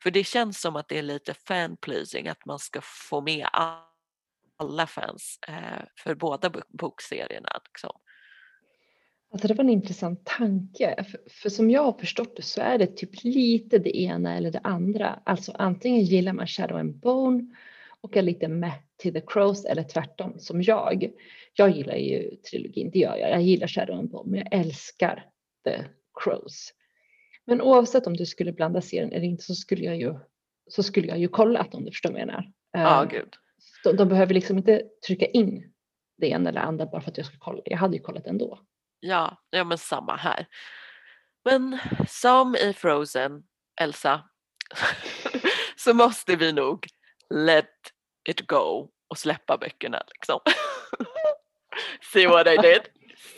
För 0.02 0.10
det 0.10 0.24
känns 0.24 0.60
som 0.60 0.76
att 0.76 0.88
det 0.88 0.98
är 0.98 1.02
lite 1.02 1.34
fan-pleasing 1.34 2.28
att 2.28 2.46
man 2.46 2.58
ska 2.58 2.80
få 2.82 3.20
med 3.20 3.48
alla 4.58 4.86
fans 4.86 5.38
eh, 5.48 5.84
för 6.04 6.14
båda 6.14 6.52
bokserierna. 6.68 7.60
Liksom. 7.64 7.92
Alltså 9.32 9.48
det 9.48 9.54
var 9.54 9.64
en 9.64 9.70
intressant 9.70 10.24
tanke, 10.24 11.04
för, 11.10 11.20
för, 11.30 11.48
som 11.48 11.70
jag 11.70 11.82
har 11.82 11.92
förstått 11.92 12.36
det 12.36 12.42
så 12.42 12.60
är 12.60 12.78
det 12.78 12.86
typ 12.86 13.24
lite 13.24 13.78
det 13.78 13.98
ena 13.98 14.36
eller 14.36 14.50
det 14.50 14.60
andra. 14.64 15.20
Alltså 15.24 15.52
antingen 15.58 16.00
gillar 16.00 16.32
man 16.32 16.46
Shadow 16.46 16.78
and 16.78 16.96
Bone 16.96 17.56
och 18.06 18.16
är 18.16 18.22
lite 18.22 18.48
med 18.48 18.72
till 18.96 19.12
The 19.12 19.20
Crows 19.20 19.64
eller 19.64 19.82
tvärtom 19.82 20.38
som 20.38 20.62
jag. 20.62 21.10
Jag 21.54 21.70
gillar 21.70 21.94
ju 21.94 22.36
trilogin, 22.36 22.90
det 22.90 22.98
gör 22.98 23.16
jag. 23.16 23.30
Jag 23.30 23.42
gillar 23.42 23.66
Shadow 23.66 23.98
and 23.98 24.10
Bone, 24.10 24.30
men 24.30 24.38
jag 24.40 24.60
älskar 24.60 25.24
The 25.64 25.84
Crows. 26.20 26.72
Men 27.44 27.62
oavsett 27.62 28.06
om 28.06 28.16
du 28.16 28.26
skulle 28.26 28.52
blanda 28.52 28.80
serien 28.80 29.12
eller 29.12 29.24
inte 29.24 29.42
så 29.42 29.54
skulle 29.54 29.84
jag 29.84 29.96
ju, 29.96 30.14
så 30.70 30.82
skulle 30.82 31.06
jag 31.06 31.18
ju 31.18 31.28
kollat 31.28 31.74
om 31.74 31.84
du 31.84 31.90
förstår 31.90 32.10
vad 32.10 32.20
jag 32.20 32.26
menar. 32.26 32.52
Ja, 32.72 33.02
oh, 33.02 33.08
gud. 33.08 33.34
De, 33.84 33.96
de 33.96 34.08
behöver 34.08 34.34
liksom 34.34 34.58
inte 34.58 34.82
trycka 35.06 35.26
in 35.26 35.72
det 36.18 36.26
ena 36.28 36.50
eller 36.50 36.60
andra 36.60 36.86
bara 36.86 37.00
för 37.00 37.10
att 37.10 37.16
jag 37.16 37.26
ska 37.26 37.36
kolla. 37.38 37.62
Jag 37.64 37.78
hade 37.78 37.96
ju 37.96 38.02
kollat 38.02 38.26
ändå. 38.26 38.60
Ja, 39.00 39.42
ja 39.50 39.64
men 39.64 39.78
samma 39.78 40.16
här. 40.16 40.46
Men 41.44 41.78
som 42.08 42.56
i 42.56 42.72
Frozen, 42.72 43.42
Elsa, 43.80 44.22
så 45.76 45.94
måste 45.94 46.36
vi 46.36 46.52
nog 46.52 46.86
let 47.30 47.95
it 48.28 48.46
go 48.46 48.88
och 49.08 49.18
släppa 49.18 49.56
böckerna 49.56 50.02
liksom. 50.08 50.40
See 52.12 52.26
what 52.26 52.46
I 52.46 52.56
did? 52.56 52.82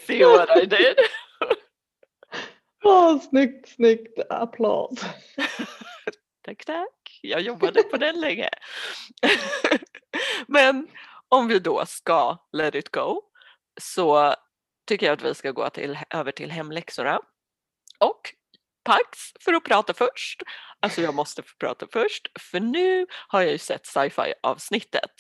See 0.06 0.24
what 0.24 0.56
I 0.56 0.66
did? 0.66 0.96
oh, 2.84 3.20
snyggt, 3.20 3.68
snyggt. 3.68 4.18
Applåd. 4.30 5.00
tack, 6.42 6.64
tack. 6.64 7.18
Jag 7.22 7.40
jobbade 7.40 7.82
på 7.82 7.96
den 7.96 8.20
länge. 8.20 8.50
Men 10.46 10.88
om 11.28 11.48
vi 11.48 11.58
då 11.58 11.86
ska 11.86 12.38
let 12.52 12.74
it 12.74 12.88
go 12.88 13.22
så 13.80 14.34
tycker 14.86 15.06
jag 15.06 15.12
att 15.12 15.22
vi 15.22 15.34
ska 15.34 15.50
gå 15.50 15.70
till, 15.70 15.98
över 16.10 16.32
till 16.32 16.50
hemläxorna. 16.50 17.20
Och 17.98 18.34
Pax 18.88 19.18
för 19.44 19.52
att 19.52 19.64
prata 19.64 19.94
först. 19.94 20.42
Alltså 20.82 21.02
jag 21.02 21.14
måste 21.14 21.42
få 21.42 21.56
prata 21.60 21.86
först 21.92 22.28
för 22.40 22.60
nu 22.60 23.06
har 23.28 23.42
jag 23.42 23.52
ju 23.52 23.58
sett 23.58 23.86
sci-fi 23.86 24.34
avsnittet 24.42 25.10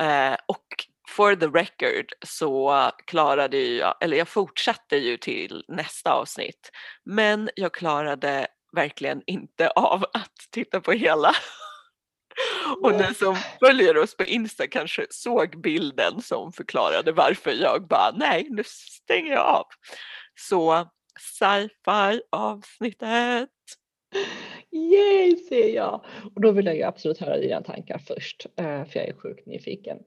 eh, 0.00 0.36
och 0.48 0.66
for 1.08 1.34
the 1.34 1.46
record 1.46 2.06
så 2.26 2.90
klarade 3.06 3.58
jag, 3.58 3.94
eller 4.00 4.16
jag 4.16 4.28
fortsatte 4.28 4.96
ju 4.96 5.16
till 5.16 5.64
nästa 5.68 6.12
avsnitt 6.12 6.70
men 7.04 7.50
jag 7.56 7.74
klarade 7.74 8.46
verkligen 8.76 9.22
inte 9.26 9.70
av 9.70 10.04
att 10.12 10.36
titta 10.50 10.80
på 10.80 10.92
hela. 10.92 11.32
Och 12.82 12.94
ni 12.94 13.14
som 13.14 13.36
följer 13.60 13.96
oss 13.96 14.16
på 14.16 14.24
Insta 14.24 14.66
kanske 14.66 15.06
såg 15.10 15.60
bilden 15.62 16.22
som 16.22 16.52
förklarade 16.52 17.12
varför 17.12 17.50
jag 17.50 17.88
bara 17.88 18.10
nej 18.16 18.46
nu 18.50 18.62
stänger 18.66 19.32
jag 19.32 19.46
av. 19.46 19.66
Så 20.34 20.88
sci-fi 21.18 22.22
avsnittet. 22.30 23.50
Yay 24.70 25.36
säger 25.36 25.76
jag. 25.76 26.04
Och 26.34 26.40
då 26.40 26.52
vill 26.52 26.66
jag 26.66 26.76
ju 26.76 26.82
absolut 26.82 27.18
höra 27.18 27.36
dina 27.38 27.62
tankar 27.62 27.98
först 27.98 28.46
eh, 28.56 28.84
för 28.84 28.98
jag 28.98 29.08
är 29.08 29.12
sjukt 29.12 29.46
nyfiken. 29.46 29.98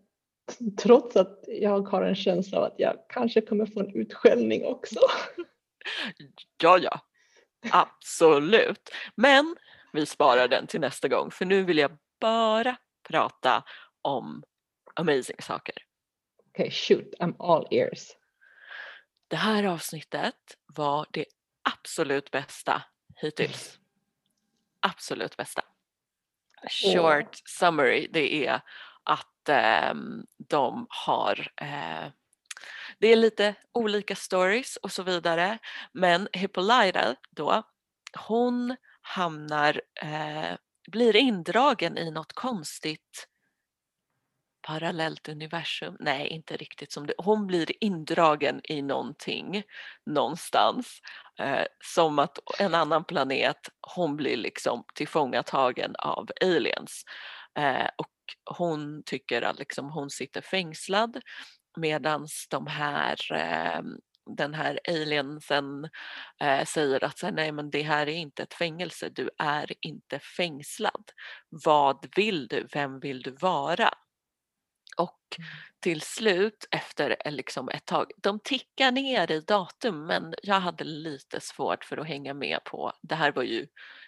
Trots 0.81 1.15
att 1.15 1.43
jag 1.47 1.87
har 1.87 2.01
en 2.01 2.15
känsla 2.15 2.57
av 2.57 2.63
att 2.63 2.75
jag 2.77 2.95
kanske 3.09 3.41
kommer 3.41 3.65
få 3.65 3.79
en 3.79 3.95
utskällning 3.95 4.65
också. 4.65 4.99
Ja, 6.63 6.77
ja, 6.77 7.01
absolut. 7.71 8.89
Men 9.15 9.55
vi 9.93 10.05
sparar 10.05 10.47
den 10.47 10.67
till 10.67 10.79
nästa 10.79 11.07
gång 11.07 11.31
för 11.31 11.45
nu 11.45 11.63
vill 11.63 11.77
jag 11.77 11.91
bara 12.21 12.77
prata 13.09 13.63
om 14.01 14.43
amazing 14.95 15.35
saker. 15.41 15.75
Okej, 16.49 16.63
okay, 16.63 16.71
shoot, 16.71 17.13
I'm 17.19 17.35
all 17.39 17.67
ears. 17.71 18.18
Det 19.29 19.35
här 19.35 19.63
avsnittet 19.63 20.35
var 20.65 21.05
det 21.11 21.25
absolut 21.63 22.31
bästa 22.31 22.83
hittills. 23.15 23.79
Absolut 24.81 25.37
bästa. 25.37 25.61
Short 26.69 27.41
summary, 27.45 28.07
det 28.13 28.47
är 28.47 28.61
att 29.03 29.49
eh, 29.49 29.93
de 30.37 30.87
har 30.89 31.51
eh, 31.61 32.11
det 32.99 33.07
är 33.07 33.15
lite 33.15 33.55
olika 33.71 34.15
stories 34.15 34.77
och 34.77 34.91
så 34.91 35.03
vidare 35.03 35.59
men 35.91 36.27
Hippolyta 36.33 37.15
då, 37.31 37.63
hon 38.27 38.75
hamnar, 39.01 39.81
eh, 40.01 40.57
blir 40.87 41.15
indragen 41.15 41.97
i 41.97 42.11
något 42.11 42.33
konstigt 42.33 43.27
parallellt 44.69 45.29
universum. 45.29 45.97
Nej, 45.99 46.27
inte 46.27 46.57
riktigt 46.57 46.91
som 46.91 47.07
det. 47.07 47.13
Hon 47.17 47.47
blir 47.47 47.83
indragen 47.83 48.61
i 48.63 48.81
någonting 48.81 49.63
någonstans. 50.05 51.01
Eh, 51.39 51.65
som 51.85 52.19
att 52.19 52.39
en 52.59 52.75
annan 52.75 53.03
planet, 53.03 53.57
hon 53.95 54.15
blir 54.15 54.37
liksom 54.37 54.83
tillfångatagen 54.95 55.95
av 55.95 56.29
aliens. 56.41 57.03
Eh, 57.59 57.89
och 57.97 58.07
hon 58.57 59.03
tycker 59.05 59.41
att 59.41 59.59
liksom 59.59 59.89
hon 59.89 60.09
sitter 60.09 60.41
fängslad 60.41 61.21
medan 61.77 62.27
de 62.49 62.67
här 62.67 63.33
eh, 63.33 63.81
den 64.35 64.53
här 64.53 64.79
aliensen 64.87 65.89
eh, 66.41 66.65
säger 66.65 67.03
att 67.03 67.33
nej 67.33 67.51
men 67.51 67.69
det 67.69 67.81
här 67.81 68.07
är 68.07 68.15
inte 68.15 68.43
ett 68.43 68.53
fängelse, 68.53 69.09
du 69.09 69.29
är 69.37 69.73
inte 69.81 70.19
fängslad. 70.19 71.11
Vad 71.49 72.07
vill 72.15 72.47
du? 72.47 72.67
Vem 72.73 72.99
vill 72.99 73.21
du 73.21 73.31
vara? 73.31 73.89
Och 74.99 75.37
mm. 75.37 75.49
till 75.79 76.01
slut 76.01 76.67
efter 76.71 77.17
eh, 77.25 77.31
liksom 77.31 77.69
ett 77.69 77.85
tag, 77.85 78.11
de 78.17 78.39
tickar 78.39 78.91
ner 78.91 79.31
i 79.31 79.41
datum 79.41 80.05
men 80.05 80.33
jag 80.43 80.59
hade 80.59 80.83
lite 80.83 81.39
svårt 81.39 81.85
för 81.85 81.97
att 81.97 82.07
hänga 82.07 82.33
med 82.33 82.63
på, 82.63 82.93
det 83.01 83.15
här 83.15 83.31
var 83.31 83.43
ju 83.43 83.67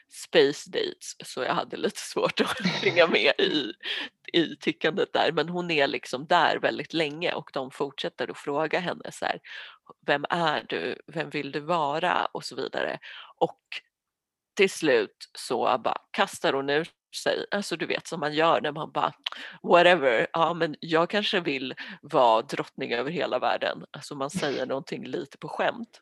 space 0.10 0.70
dates 0.70 1.16
så 1.26 1.44
jag 1.44 1.54
hade 1.54 1.78
lite 1.78 2.00
svårt 2.00 2.42
att 2.42 2.60
hänga 2.66 3.08
med 3.08 3.34
i, 3.38 3.74
i 4.34 4.56
tickandet 4.56 5.14
där 5.14 5.32
men 5.32 5.50
hon 5.50 5.72
är 5.72 5.88
liksom 5.88 6.26
där 6.28 6.60
väldigt 6.60 6.94
länge 6.94 7.34
och 7.34 7.50
de 7.54 7.72
fortsätter 7.72 8.32
att 8.32 8.38
fråga 8.38 8.80
henne 8.80 9.12
så 9.12 9.26
här, 9.26 9.40
vem 10.06 10.26
är 10.30 10.66
du, 10.70 11.02
vem 11.08 11.30
vill 11.30 11.52
du 11.52 11.60
vara? 11.60 12.26
och 12.26 12.46
så 12.46 12.56
vidare. 12.56 13.00
Och 13.38 13.62
till 14.54 14.70
slut 14.70 15.30
så 15.38 15.82
bara 15.84 16.02
kastar 16.12 16.54
hon 16.54 16.70
ur 16.70 16.88
sig, 17.16 17.46
alltså 17.52 17.78
du 17.78 17.86
vet 17.86 18.08
som 18.08 18.20
man 18.20 18.34
gör 18.34 18.62
när 18.62 18.72
man 18.72 18.92
bara 18.92 19.14
whatever, 19.64 20.28
ja 20.34 20.54
men 20.54 20.76
jag 20.80 21.10
kanske 21.10 21.40
vill 21.40 21.74
vara 22.02 22.42
drottning 22.42 22.94
över 22.94 23.12
hela 23.12 23.40
världen. 23.40 23.86
Alltså 23.92 24.16
man 24.16 24.30
säger 24.30 24.66
någonting 24.66 25.06
lite 25.06 25.38
på 25.38 25.48
skämt. 25.48 26.02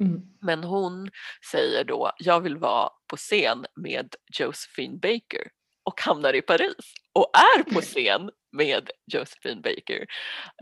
Mm. 0.00 0.22
Men 0.40 0.64
hon 0.64 1.10
säger 1.50 1.84
då, 1.84 2.12
jag 2.18 2.40
vill 2.40 2.56
vara 2.56 2.90
på 3.06 3.16
scen 3.16 3.66
med 3.76 4.14
Josephine 4.38 4.98
Baker 4.98 5.50
och 5.84 6.00
hamnar 6.00 6.34
i 6.34 6.42
Paris 6.42 6.94
och 7.12 7.30
är 7.56 7.62
på 7.62 7.80
scen 7.80 8.30
med 8.52 8.90
Josephine 9.12 9.60
Baker. 9.60 10.06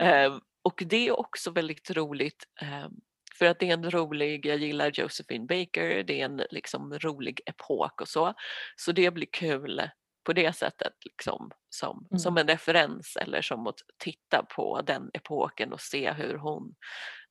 Um, 0.01 0.41
och 0.63 0.83
det 0.85 1.07
är 1.07 1.19
också 1.19 1.51
väldigt 1.51 1.91
roligt 1.91 2.43
um, 2.61 3.01
för 3.37 3.45
att 3.45 3.59
det 3.59 3.69
är 3.69 3.73
en 3.73 3.91
rolig, 3.91 4.45
jag 4.45 4.57
gillar 4.57 4.91
Josephine 4.93 5.45
Baker, 5.45 6.03
det 6.03 6.21
är 6.21 6.25
en 6.25 6.43
liksom 6.49 6.99
rolig 6.99 7.41
epok 7.45 8.01
och 8.01 8.07
så. 8.07 8.33
Så 8.75 8.91
det 8.91 9.11
blir 9.11 9.27
kul 9.31 9.81
på 10.23 10.33
det 10.33 10.53
sättet 10.53 10.93
liksom, 11.05 11.51
som, 11.69 12.07
mm. 12.11 12.19
som 12.19 12.37
en 12.37 12.47
referens 12.47 13.17
eller 13.17 13.41
som 13.41 13.67
att 13.67 13.79
titta 13.97 14.43
på 14.43 14.81
den 14.81 15.09
epoken 15.13 15.73
och 15.73 15.81
se 15.81 16.11
hur 16.11 16.37
hon 16.37 16.75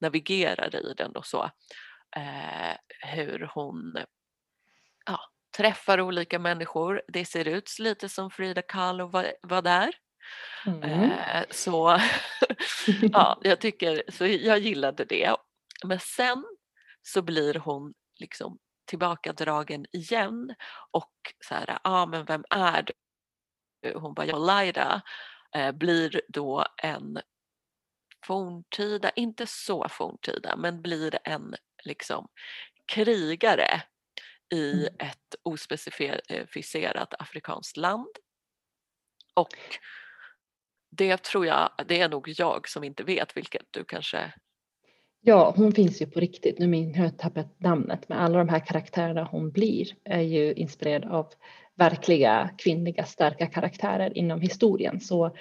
navigerar 0.01 0.77
i 0.77 0.95
den 0.97 1.17
och 1.17 1.27
så. 1.27 1.51
Eh, 2.17 2.77
hur 3.15 3.51
hon 3.55 3.97
ja, 5.07 5.21
träffar 5.57 6.01
olika 6.01 6.39
människor. 6.39 7.03
Det 7.09 7.25
ser 7.25 7.49
ut 7.49 7.79
lite 7.79 8.09
som 8.09 8.31
Frida 8.31 8.63
Kahlo 8.63 9.07
var, 9.07 9.33
var 9.43 9.63
där. 9.63 9.95
Mm. 10.67 10.83
Eh, 10.83 11.45
så 11.51 12.01
ja, 13.13 13.41
jag 13.43 13.61
tycker, 13.61 14.03
så 14.09 14.27
jag 14.27 14.59
gillade 14.59 15.05
det 15.05 15.33
men 15.85 16.01
sen 16.01 16.45
så 17.03 17.23
blir 17.23 17.55
hon 17.55 17.95
liksom 18.21 18.59
tillbakadragen 18.85 19.87
igen 19.93 20.55
och 20.91 21.13
så 21.49 21.55
här, 21.55 21.67
ja 21.69 21.81
ah, 21.85 22.07
men 22.07 22.25
vem 22.25 22.45
är 22.51 22.83
du? 22.83 22.93
Hon 23.95 24.15
bara, 24.15 24.27
jag 24.27 24.41
eh, 25.57 25.73
blir 25.73 26.21
då 26.29 26.67
en 26.77 27.21
forntida, 28.27 29.11
inte 29.11 29.47
så 29.47 29.89
forntida, 29.89 30.57
men 30.57 30.83
blir 30.83 31.19
en 31.25 31.55
liksom 31.85 32.29
krigare 32.87 33.83
i 34.55 34.73
mm. 34.73 34.95
ett 34.99 35.35
ospecificerat 35.43 37.15
afrikanskt 37.19 37.77
land. 37.77 38.17
Och 39.35 39.79
det 40.91 41.23
tror 41.23 41.47
jag, 41.47 41.73
det 41.87 42.01
är 42.01 42.09
nog 42.09 42.29
jag 42.29 42.69
som 42.69 42.85
inte 42.85 43.05
vet 43.05 43.37
vilket 43.37 43.67
du 43.71 43.85
kanske 43.85 44.33
Ja, 45.25 45.55
hon 45.57 45.73
finns 45.73 46.03
ju 46.03 46.07
på 46.07 46.21
riktigt. 46.21 46.59
Nu 46.59 46.67
min, 46.67 46.95
har 46.95 47.05
jag 47.05 47.19
tappat 47.19 47.61
namnet, 47.61 48.09
men 48.09 48.19
alla 48.19 48.39
de 48.39 48.49
här 48.49 48.67
karaktärerna 48.67 49.25
hon 49.25 49.51
blir 49.51 49.87
är 50.05 50.21
ju 50.21 50.53
inspirerade 50.53 51.11
av 51.11 51.33
verkliga 51.75 52.51
kvinnliga 52.59 53.05
starka 53.05 53.47
karaktärer 53.47 54.19
inom 54.19 54.41
historien. 54.41 55.01
Så 55.01 55.37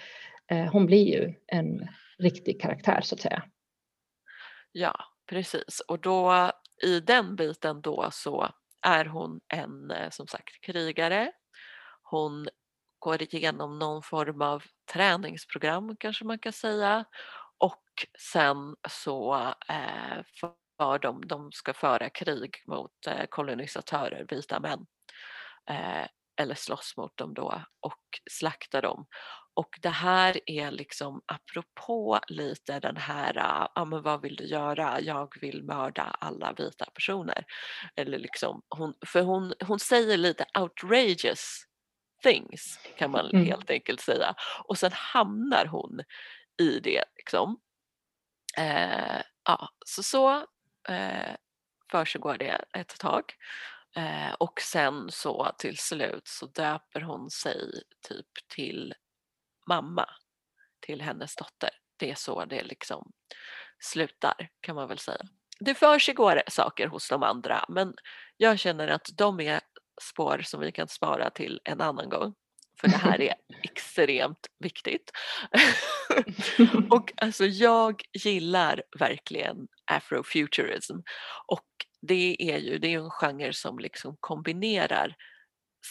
eh, 0.48 0.72
hon 0.72 0.86
blir 0.86 1.08
ju 1.08 1.34
en 1.48 1.88
riktig 2.20 2.62
karaktär 2.62 3.02
så 3.02 3.16
att 3.16 3.22
säga. 3.22 3.44
Ja, 4.72 4.96
precis. 5.30 5.82
Och 5.88 6.00
då 6.00 6.52
i 6.84 7.00
den 7.00 7.36
biten 7.36 7.82
då 7.82 8.10
så 8.12 8.50
är 8.82 9.06
hon 9.06 9.40
en 9.54 9.92
eh, 9.92 10.10
som 10.10 10.28
sagt 10.28 10.62
krigare. 10.62 11.32
Hon 12.04 12.48
går 13.00 13.22
igenom 13.22 13.80
någon 13.80 14.04
form 14.04 14.42
av 14.42 14.64
träningsprogram 14.94 15.96
kanske 16.00 16.26
man 16.26 16.40
kan 16.40 16.54
säga 16.54 17.06
och 17.62 17.84
sen 18.20 18.76
så 18.90 19.36
eh, 19.70 20.24
för 20.36 21.00
de, 21.00 21.28
de 21.28 21.52
ska 21.52 21.74
föra 21.74 22.10
krig 22.10 22.56
mot 22.68 23.08
eh, 23.08 23.26
kolonisatörer, 23.30 24.26
vita 24.30 24.60
män. 24.60 24.86
Eh, 25.70 26.08
eller 26.42 26.56
slåss 26.56 26.94
mot 26.98 27.18
dem 27.18 27.34
då 27.34 27.62
och 27.80 28.04
slakta 28.32 28.82
dem. 28.82 29.06
Och 29.54 29.70
det 29.82 29.90
här 29.90 30.40
är 30.46 30.72
liksom 30.72 31.22
apropå 31.26 32.20
lite 32.28 32.80
den 32.80 32.98
här, 32.98 33.34
ja 33.76 33.86
men 33.86 34.02
vad 34.02 34.22
vill 34.22 34.36
du 34.36 34.44
göra? 34.44 35.02
Jag 35.02 35.34
vill 35.42 35.64
mörda 35.64 36.04
alla 36.04 36.54
vita 36.54 36.86
personer. 36.86 37.46
Eller 37.96 38.20
liksom, 38.20 38.62
hon, 38.70 38.94
för 39.06 39.22
hon, 39.22 39.54
hon 39.68 39.80
säger 39.80 40.18
lite 40.18 40.46
outrageous 40.60 41.66
things 42.24 42.80
kan 42.98 43.12
man 43.12 43.26
mm. 43.26 43.46
helt 43.46 43.70
enkelt 43.70 44.02
säga. 44.02 44.36
Och 44.64 44.78
sen 44.78 44.92
hamnar 44.94 45.66
hon 45.66 46.02
i 46.62 46.80
det 46.80 47.04
liksom. 47.16 47.60
Eh, 48.58 49.22
ja, 49.46 49.70
så 49.86 50.04
så 50.04 50.36
eh, 50.90 51.36
försiggår 51.92 52.38
det 52.38 52.66
ett 52.74 53.00
tag. 53.00 53.24
Eh, 53.96 54.34
och 54.34 54.62
sen 54.62 55.12
så 55.12 55.52
till 55.58 55.78
slut 55.78 56.28
så 56.28 56.46
döper 56.46 57.02
hon 57.02 57.30
sig 57.30 57.84
typ 58.08 58.28
till 58.56 58.94
mamma 59.68 60.06
till 60.80 61.02
hennes 61.02 61.36
dotter. 61.36 61.70
Det 61.98 62.12
är 62.12 62.16
så 62.16 62.46
det 62.46 62.64
liksom 62.64 63.12
slutar 63.80 64.50
kan 64.62 64.76
man 64.76 64.88
väl 64.88 64.98
säga. 64.98 65.26
Det 65.60 65.76
försiggår 65.76 66.44
saker 66.48 66.88
hos 66.88 67.10
de 67.10 67.24
andra 67.24 67.66
men 67.70 67.94
jag 68.38 68.60
känner 68.60 68.88
att 68.88 69.10
de 69.18 69.40
är 69.40 69.62
spår 70.02 70.42
som 70.44 70.60
vi 70.60 70.72
kan 70.72 70.88
spara 70.88 71.30
till 71.30 71.62
en 71.64 71.82
annan 71.82 72.10
gång 72.10 72.34
för 72.82 72.88
det 72.88 72.98
här 72.98 73.22
är 73.22 73.34
extremt 73.64 74.48
viktigt. 74.60 75.12
och 76.90 77.14
alltså 77.18 77.46
jag 77.46 78.02
gillar 78.14 78.84
verkligen 79.00 79.68
afrofuturism 79.92 80.96
och 81.48 81.66
det 82.02 82.36
är 82.40 82.58
ju 82.58 82.78
det 82.78 82.88
är 82.88 83.00
en 83.00 83.10
genre 83.10 83.54
som 83.54 83.80
liksom 83.80 84.18
kombinerar 84.20 85.16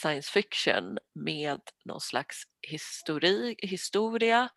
science 0.02 0.32
fiction 0.32 0.98
med 1.14 1.60
någon 1.84 2.00
slags 2.00 2.42
histori, 2.68 3.54
historia 3.58 4.48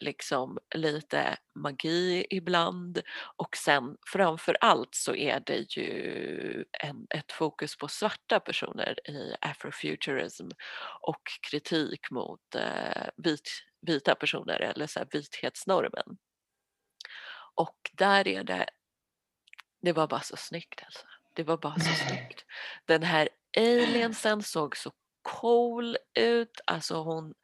liksom 0.00 0.58
lite 0.74 1.36
magi 1.54 2.26
ibland 2.30 3.02
och 3.36 3.56
sen 3.56 3.96
framför 4.12 4.56
allt 4.60 4.94
så 4.94 5.14
är 5.14 5.40
det 5.40 5.76
ju 5.76 6.64
en, 6.80 7.06
ett 7.10 7.32
fokus 7.32 7.76
på 7.76 7.88
svarta 7.88 8.40
personer 8.40 9.10
i 9.10 9.34
afrofuturism 9.40 10.48
och 11.00 11.22
kritik 11.50 12.10
mot 12.10 12.54
eh, 12.54 13.08
vit, 13.16 13.50
vita 13.80 14.14
personer 14.14 14.60
eller 14.60 14.86
så 14.86 14.98
här 14.98 15.08
vithetsnormen. 15.10 16.18
Och 17.54 17.90
där 17.92 18.28
är 18.28 18.44
det, 18.44 18.66
det 19.82 19.92
var 19.92 20.06
bara 20.06 20.20
så 20.20 20.36
snyggt 20.36 20.82
alltså. 20.84 21.06
Det 21.32 21.42
var 21.42 21.56
bara 21.56 21.78
så 21.78 22.06
snyggt. 22.06 22.44
Den 22.86 23.02
här 23.02 23.28
aliensen 23.56 24.42
såg 24.42 24.76
så 24.76 24.92
cool 25.24 25.96
ut, 26.18 26.60
alltså 26.66 27.02
hon 27.02 27.34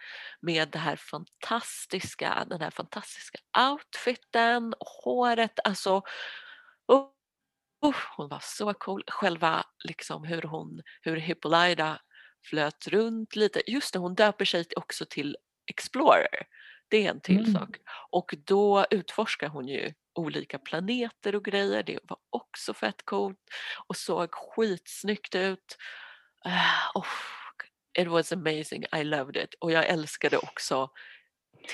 med 0.40 0.68
det 0.68 0.78
här 0.78 0.96
fantastiska, 0.96 2.46
den 2.50 2.60
här 2.60 2.70
fantastiska 2.70 3.38
outfiten, 3.70 4.74
håret, 5.04 5.58
alltså 5.64 5.96
uh, 6.92 7.06
uh, 7.84 7.96
hon 8.16 8.28
var 8.28 8.42
så 8.42 8.74
cool. 8.74 9.04
Själva 9.06 9.64
liksom 9.84 10.24
hur 10.24 10.42
hon, 10.42 10.82
hur 11.02 11.16
Hippolyta 11.16 12.00
flöt 12.48 12.88
runt 12.88 13.36
lite, 13.36 13.70
just 13.70 13.92
det 13.92 13.98
hon 13.98 14.14
döper 14.14 14.44
sig 14.44 14.64
också 14.76 15.06
till 15.10 15.36
Explorer. 15.70 16.46
Det 16.88 17.06
är 17.06 17.10
en 17.10 17.20
till 17.20 17.48
mm. 17.48 17.52
sak. 17.52 17.76
Och 18.10 18.34
då 18.46 18.86
utforskar 18.90 19.48
hon 19.48 19.68
ju 19.68 19.92
olika 20.14 20.58
planeter 20.58 21.34
och 21.34 21.44
grejer. 21.44 21.82
Det 21.82 21.98
var 22.02 22.18
också 22.30 22.74
fett 22.74 23.04
coolt 23.04 23.38
och 23.86 23.96
såg 23.96 24.34
skitsnyggt 24.34 25.34
ut. 25.34 25.76
Uh, 26.46 26.90
oh, 26.94 27.06
it 27.98 28.08
was 28.08 28.32
amazing, 28.32 28.84
I 28.92 29.04
loved 29.04 29.36
it. 29.36 29.54
Och 29.60 29.72
jag 29.72 29.86
älskade 29.86 30.38
också 30.38 30.90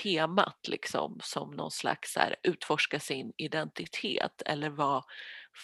temat 0.03 0.69
liksom 0.69 1.21
som 1.23 1.51
någon 1.51 1.71
slags 1.71 2.17
här, 2.17 2.37
utforska 2.43 3.01
sin 3.01 3.33
identitet 3.37 4.43
eller 4.47 4.71
vara 4.71 5.05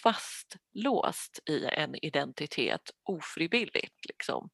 fastlåst 0.03 1.39
i 1.49 1.65
en 1.65 2.05
identitet 2.05 2.91
ofrivilligt. 3.03 4.05
Liksom. 4.07 4.49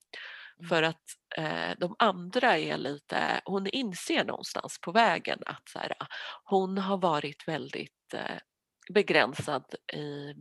Mm. 0.59 0.69
För 0.69 0.83
att 0.83 1.03
eh, 1.38 1.71
de 1.77 1.95
andra 1.99 2.57
är 2.57 2.77
lite, 2.77 3.41
hon 3.45 3.67
inser 3.67 4.23
någonstans 4.25 4.81
på 4.81 4.91
vägen 4.91 5.39
att 5.45 5.69
så 5.69 5.79
här, 5.79 5.93
hon 6.43 6.77
har 6.77 6.97
varit 6.97 7.47
väldigt 7.47 8.13
eh, 8.13 8.38
begränsad 8.93 9.75
i, 9.93 9.99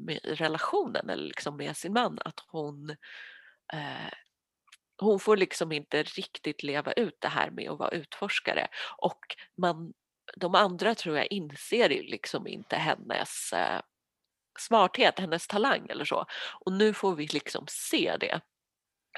i 0.09 0.21
relationen 0.25 1.11
eller 1.11 1.25
liksom 1.25 1.57
med 1.57 1.77
sin 1.77 1.93
man. 1.93 2.19
Att 2.25 2.41
hon 2.49 2.91
eh, 3.73 4.13
hon 4.99 5.21
får 5.21 5.37
liksom 5.37 5.73
inte 5.73 6.03
riktigt 6.03 6.63
leva 6.63 6.93
ut 6.93 7.17
det 7.21 7.29
här 7.29 7.51
med 7.51 7.71
att 7.71 7.79
vara 7.79 7.91
utforskare 7.91 8.69
och 8.97 9.21
man, 9.57 9.93
de 10.37 10.55
andra 10.55 10.95
tror 10.95 11.17
jag 11.17 11.33
inser 11.33 11.89
liksom 11.89 12.47
inte 12.47 12.77
hennes 12.77 13.53
eh, 13.53 13.81
smarthet, 14.59 15.19
hennes 15.19 15.47
talang 15.47 15.87
eller 15.89 16.05
så. 16.05 16.27
Och 16.61 16.73
nu 16.73 16.95
får 16.95 17.15
vi 17.15 17.27
liksom 17.27 17.65
se 17.69 18.17
det. 18.21 18.41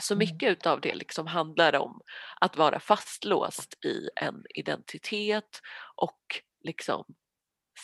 Så 0.00 0.14
mm. 0.14 0.18
mycket 0.18 0.50
utav 0.50 0.80
det 0.80 0.94
liksom 0.94 1.26
handlar 1.26 1.76
om 1.76 2.00
att 2.40 2.56
vara 2.56 2.80
fastlåst 2.80 3.84
i 3.84 4.08
en 4.16 4.44
identitet 4.54 5.60
och 5.96 6.20
liksom 6.64 7.04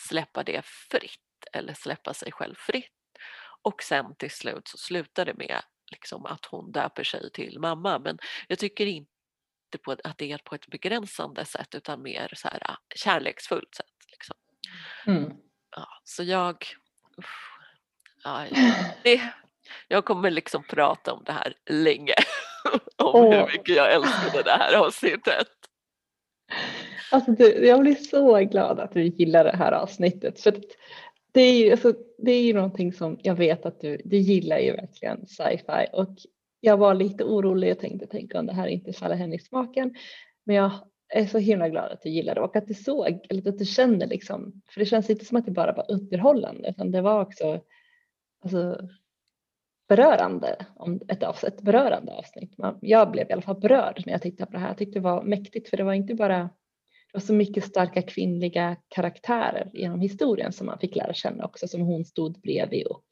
släppa 0.07 0.43
det 0.43 0.65
fritt 0.65 1.47
eller 1.53 1.73
släppa 1.73 2.13
sig 2.13 2.31
själv 2.31 2.55
fritt. 2.55 2.91
Och 3.61 3.83
sen 3.83 4.15
till 4.15 4.31
slut 4.31 4.67
så 4.67 4.77
slutar 4.77 5.25
det 5.25 5.33
med 5.33 5.61
liksom, 5.91 6.25
att 6.25 6.45
hon 6.45 6.71
döper 6.71 7.03
sig 7.03 7.31
till 7.31 7.59
mamma. 7.59 7.99
Men 7.99 8.17
jag 8.47 8.59
tycker 8.59 8.85
inte 8.85 9.07
på, 9.81 9.91
att 9.91 10.17
det 10.17 10.31
är 10.31 10.37
på 10.37 10.55
ett 10.55 10.67
begränsande 10.67 11.45
sätt 11.45 11.75
utan 11.75 12.01
mer 12.01 12.33
så 12.35 12.47
här, 12.47 12.71
ah, 12.71 12.77
kärleksfullt 12.95 13.75
sätt. 13.75 13.85
Liksom. 14.11 14.35
Mm. 15.07 15.33
Ja, 15.75 15.87
så 16.03 16.23
jag... 16.23 16.65
Uff, 17.17 17.49
ja, 18.23 18.45
det, 19.03 19.33
jag 19.87 20.05
kommer 20.05 20.31
liksom 20.31 20.63
prata 20.63 21.13
om 21.13 21.23
det 21.25 21.31
här 21.31 21.53
länge. 21.69 22.13
om 22.97 23.25
oh. 23.25 23.33
hur 23.33 23.47
mycket 23.47 23.75
jag 23.75 23.93
älskade 23.93 24.43
det 24.43 24.51
här 24.51 24.73
avsnittet. 24.73 25.47
Alltså 27.11 27.31
du, 27.31 27.65
jag 27.65 27.79
blir 27.79 27.95
så 27.95 28.39
glad 28.39 28.79
att 28.79 28.93
du 28.93 29.03
gillar 29.03 29.43
det 29.43 29.57
här 29.57 29.71
avsnittet. 29.71 30.41
För 30.41 30.61
det, 31.37 31.41
är 31.41 31.65
ju, 31.65 31.71
alltså, 31.71 31.93
det 32.17 32.31
är 32.31 32.41
ju 32.41 32.53
någonting 32.53 32.93
som 32.93 33.19
jag 33.23 33.35
vet 33.35 33.65
att 33.65 33.81
du, 33.81 34.01
du 34.05 34.17
gillar 34.17 34.57
ju 34.57 34.71
verkligen 34.71 35.27
sci-fi 35.27 35.87
och 35.93 36.15
jag 36.59 36.77
var 36.77 36.93
lite 36.93 37.23
orolig 37.23 37.71
och 37.71 37.79
tänkte 37.79 38.07
tänka 38.07 38.39
om 38.39 38.45
det 38.45 38.53
här 38.53 38.67
inte 38.67 38.93
faller 38.93 39.15
henne 39.15 39.35
i 39.35 39.39
smaken. 39.39 39.95
Men 40.45 40.55
jag 40.55 40.71
är 41.09 41.25
så 41.25 41.37
himla 41.37 41.69
glad 41.69 41.91
att 41.91 42.01
du 42.01 42.09
gillar 42.09 42.35
det 42.35 42.41
och 42.41 42.55
att 42.55 42.67
du 42.67 42.73
såg, 42.73 43.25
eller 43.29 43.49
att 43.49 43.57
du 43.57 43.65
känner 43.65 44.07
liksom, 44.07 44.61
för 44.69 44.79
det 44.79 44.85
känns 44.85 45.09
inte 45.09 45.25
som 45.25 45.37
att 45.37 45.45
det 45.45 45.51
bara 45.51 45.73
var 45.73 45.91
underhållande 45.91 46.69
utan 46.69 46.91
det 46.91 47.01
var 47.01 47.21
också 47.21 47.61
alltså, 48.43 48.87
berörande 49.89 50.65
om 50.75 51.01
ett, 51.07 51.23
avsnitt, 51.23 51.53
ett 51.53 51.61
berörande 51.61 52.11
avsnitt. 52.11 52.55
Jag 52.81 53.11
blev 53.11 53.29
i 53.29 53.33
alla 53.33 53.41
fall 53.41 53.59
berörd 53.59 54.03
när 54.05 54.13
jag 54.13 54.21
tittade 54.21 54.51
på 54.51 54.53
det 54.53 54.59
här. 54.59 54.67
Jag 54.67 54.77
tyckte 54.77 54.99
det 54.99 55.03
var 55.03 55.23
mäktigt 55.23 55.69
för 55.69 55.77
det 55.77 55.83
var 55.83 55.93
inte 55.93 56.15
bara 56.15 56.49
var 57.17 57.21
så 57.21 57.33
mycket 57.33 57.63
starka 57.63 58.01
kvinnliga 58.01 58.75
karaktärer 58.87 59.69
genom 59.73 60.01
historien 60.01 60.53
som 60.53 60.65
man 60.65 60.79
fick 60.79 60.95
lära 60.95 61.13
känna 61.13 61.45
också 61.45 61.67
som 61.67 61.81
hon 61.81 62.05
stod 62.05 62.41
bredvid 62.41 62.87
och 62.87 63.03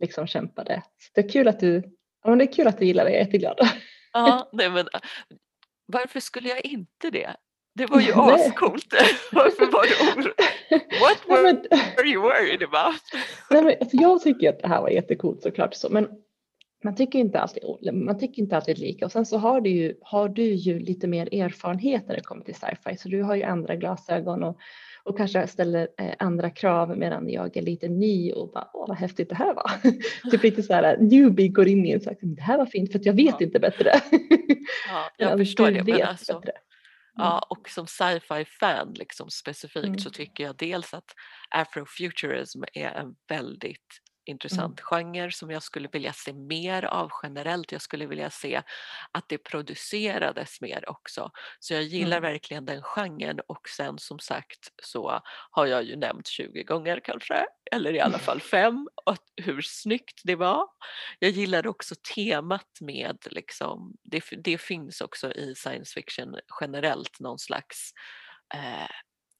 liksom 0.00 0.26
kämpade. 0.26 0.82
Så 0.98 1.10
det 1.14 1.20
är 1.20 1.28
kul 1.28 1.48
att 1.48 1.60
du, 1.60 1.82
ja, 2.24 2.36
det 2.36 2.44
är 2.44 2.52
kul 2.52 2.66
att 2.66 2.78
du 2.78 2.84
gillar 2.84 3.04
det, 3.04 3.10
jag 3.10 3.20
är 3.20 3.24
jätteglad. 3.24 3.58
Ja, 4.12 4.50
nej 4.52 4.70
men 4.70 4.88
varför 5.86 6.20
skulle 6.20 6.48
jag 6.48 6.64
inte 6.64 7.10
det? 7.10 7.36
Det 7.74 7.86
var 7.86 8.00
ju 8.00 8.12
ascoolt. 8.16 8.94
Varför 9.32 9.72
var 9.72 9.82
du 9.82 10.20
orolig? 10.20 10.34
What 11.00 11.18
were, 11.28 11.52
were 11.96 12.08
you 12.08 12.22
worried 12.22 12.62
about? 12.62 13.02
Nej, 13.50 13.62
men, 13.62 13.74
alltså, 13.80 13.96
jag 13.96 14.22
tycker 14.22 14.48
att 14.48 14.58
det 14.58 14.68
här 14.68 14.80
var 14.80 14.88
jättecoolt 14.88 15.42
såklart. 15.42 15.74
Så, 15.74 15.88
men 15.88 16.08
man 16.84 16.94
tycker 16.94 17.18
inte 17.18 17.40
alltid, 17.40 17.94
man 17.94 18.18
tycker 18.18 18.42
inte 18.42 18.56
alltid 18.56 18.78
lika 18.78 19.04
och 19.04 19.12
sen 19.12 19.26
så 19.26 19.38
har 19.38 19.60
du 19.60 19.70
ju, 19.70 19.94
har 20.02 20.28
du 20.28 20.42
ju 20.42 20.78
lite 20.78 21.06
mer 21.06 21.34
erfarenhet 21.34 22.08
när 22.08 22.14
det 22.14 22.20
kommer 22.20 22.44
till 22.44 22.54
sci-fi 22.54 22.96
så 22.96 23.08
du 23.08 23.22
har 23.22 23.34
ju 23.34 23.42
andra 23.42 23.76
glasögon 23.76 24.42
och, 24.42 24.58
och 25.04 25.16
kanske 25.16 25.46
ställer 25.46 25.88
eh, 25.98 26.14
andra 26.18 26.50
krav 26.50 26.98
medan 26.98 27.28
jag 27.28 27.56
är 27.56 27.62
lite 27.62 27.88
ny 27.88 28.32
och 28.32 28.50
bara 28.52 28.70
åh 28.72 28.88
vad 28.88 28.96
häftigt 28.96 29.28
det 29.28 29.34
här 29.34 29.54
var. 29.54 29.70
typ 30.30 30.42
lite 30.42 30.62
så 30.62 30.74
här 30.74 30.96
newbie 30.98 31.48
går 31.48 31.68
in 31.68 31.86
i 31.86 31.90
en 31.90 32.00
sak, 32.00 32.16
det 32.20 32.42
här 32.42 32.58
var 32.58 32.66
fint 32.66 32.92
för 32.92 32.98
att 32.98 33.06
jag 33.06 33.14
vet 33.14 33.34
ja. 33.38 33.46
inte 33.46 33.58
bättre. 33.58 33.90
ja, 34.88 35.10
jag 35.16 35.38
förstår 35.38 35.70
det. 35.70 35.84
Men 35.84 36.02
alltså, 36.02 36.40
bättre. 36.40 36.52
Ja, 37.14 37.30
mm. 37.30 37.42
och 37.48 37.68
som 37.68 37.86
sci-fi 37.86 38.44
fan 38.44 38.92
liksom 38.94 39.30
specifikt 39.30 39.86
mm. 39.86 39.98
så 39.98 40.10
tycker 40.10 40.44
jag 40.44 40.56
dels 40.56 40.94
att 40.94 41.14
afrofuturism 41.50 42.62
är 42.74 42.90
en 42.90 43.14
väldigt 43.28 44.01
intressant 44.24 44.80
mm. 44.80 44.84
genre 44.84 45.30
som 45.30 45.50
jag 45.50 45.62
skulle 45.62 45.88
vilja 45.92 46.12
se 46.12 46.32
mer 46.32 46.84
av 46.84 47.10
generellt. 47.22 47.72
Jag 47.72 47.82
skulle 47.82 48.06
vilja 48.06 48.30
se 48.30 48.62
att 49.12 49.28
det 49.28 49.38
producerades 49.38 50.60
mer 50.60 50.90
också. 50.90 51.30
Så 51.58 51.74
jag 51.74 51.82
gillar 51.82 52.16
mm. 52.16 52.32
verkligen 52.32 52.64
den 52.64 52.82
genren 52.82 53.40
och 53.46 53.68
sen 53.68 53.98
som 53.98 54.18
sagt 54.18 54.72
så 54.82 55.20
har 55.50 55.66
jag 55.66 55.82
ju 55.82 55.96
nämnt 55.96 56.26
20 56.26 56.62
gånger 56.62 57.00
kanske, 57.04 57.46
eller 57.72 57.94
i 57.94 58.00
alla 58.00 58.18
fall 58.28 58.40
fem, 58.40 58.88
hur 59.36 59.62
snyggt 59.62 60.20
det 60.24 60.36
var. 60.36 60.68
Jag 61.18 61.30
gillar 61.30 61.66
också 61.66 61.94
temat 62.14 62.80
med 62.80 63.18
liksom, 63.30 63.96
det, 64.02 64.24
det 64.44 64.58
finns 64.58 65.00
också 65.00 65.32
i 65.32 65.54
science 65.54 65.92
fiction 65.94 66.36
generellt 66.60 67.20
någon 67.20 67.38
slags 67.38 67.92
eh, 68.54 68.90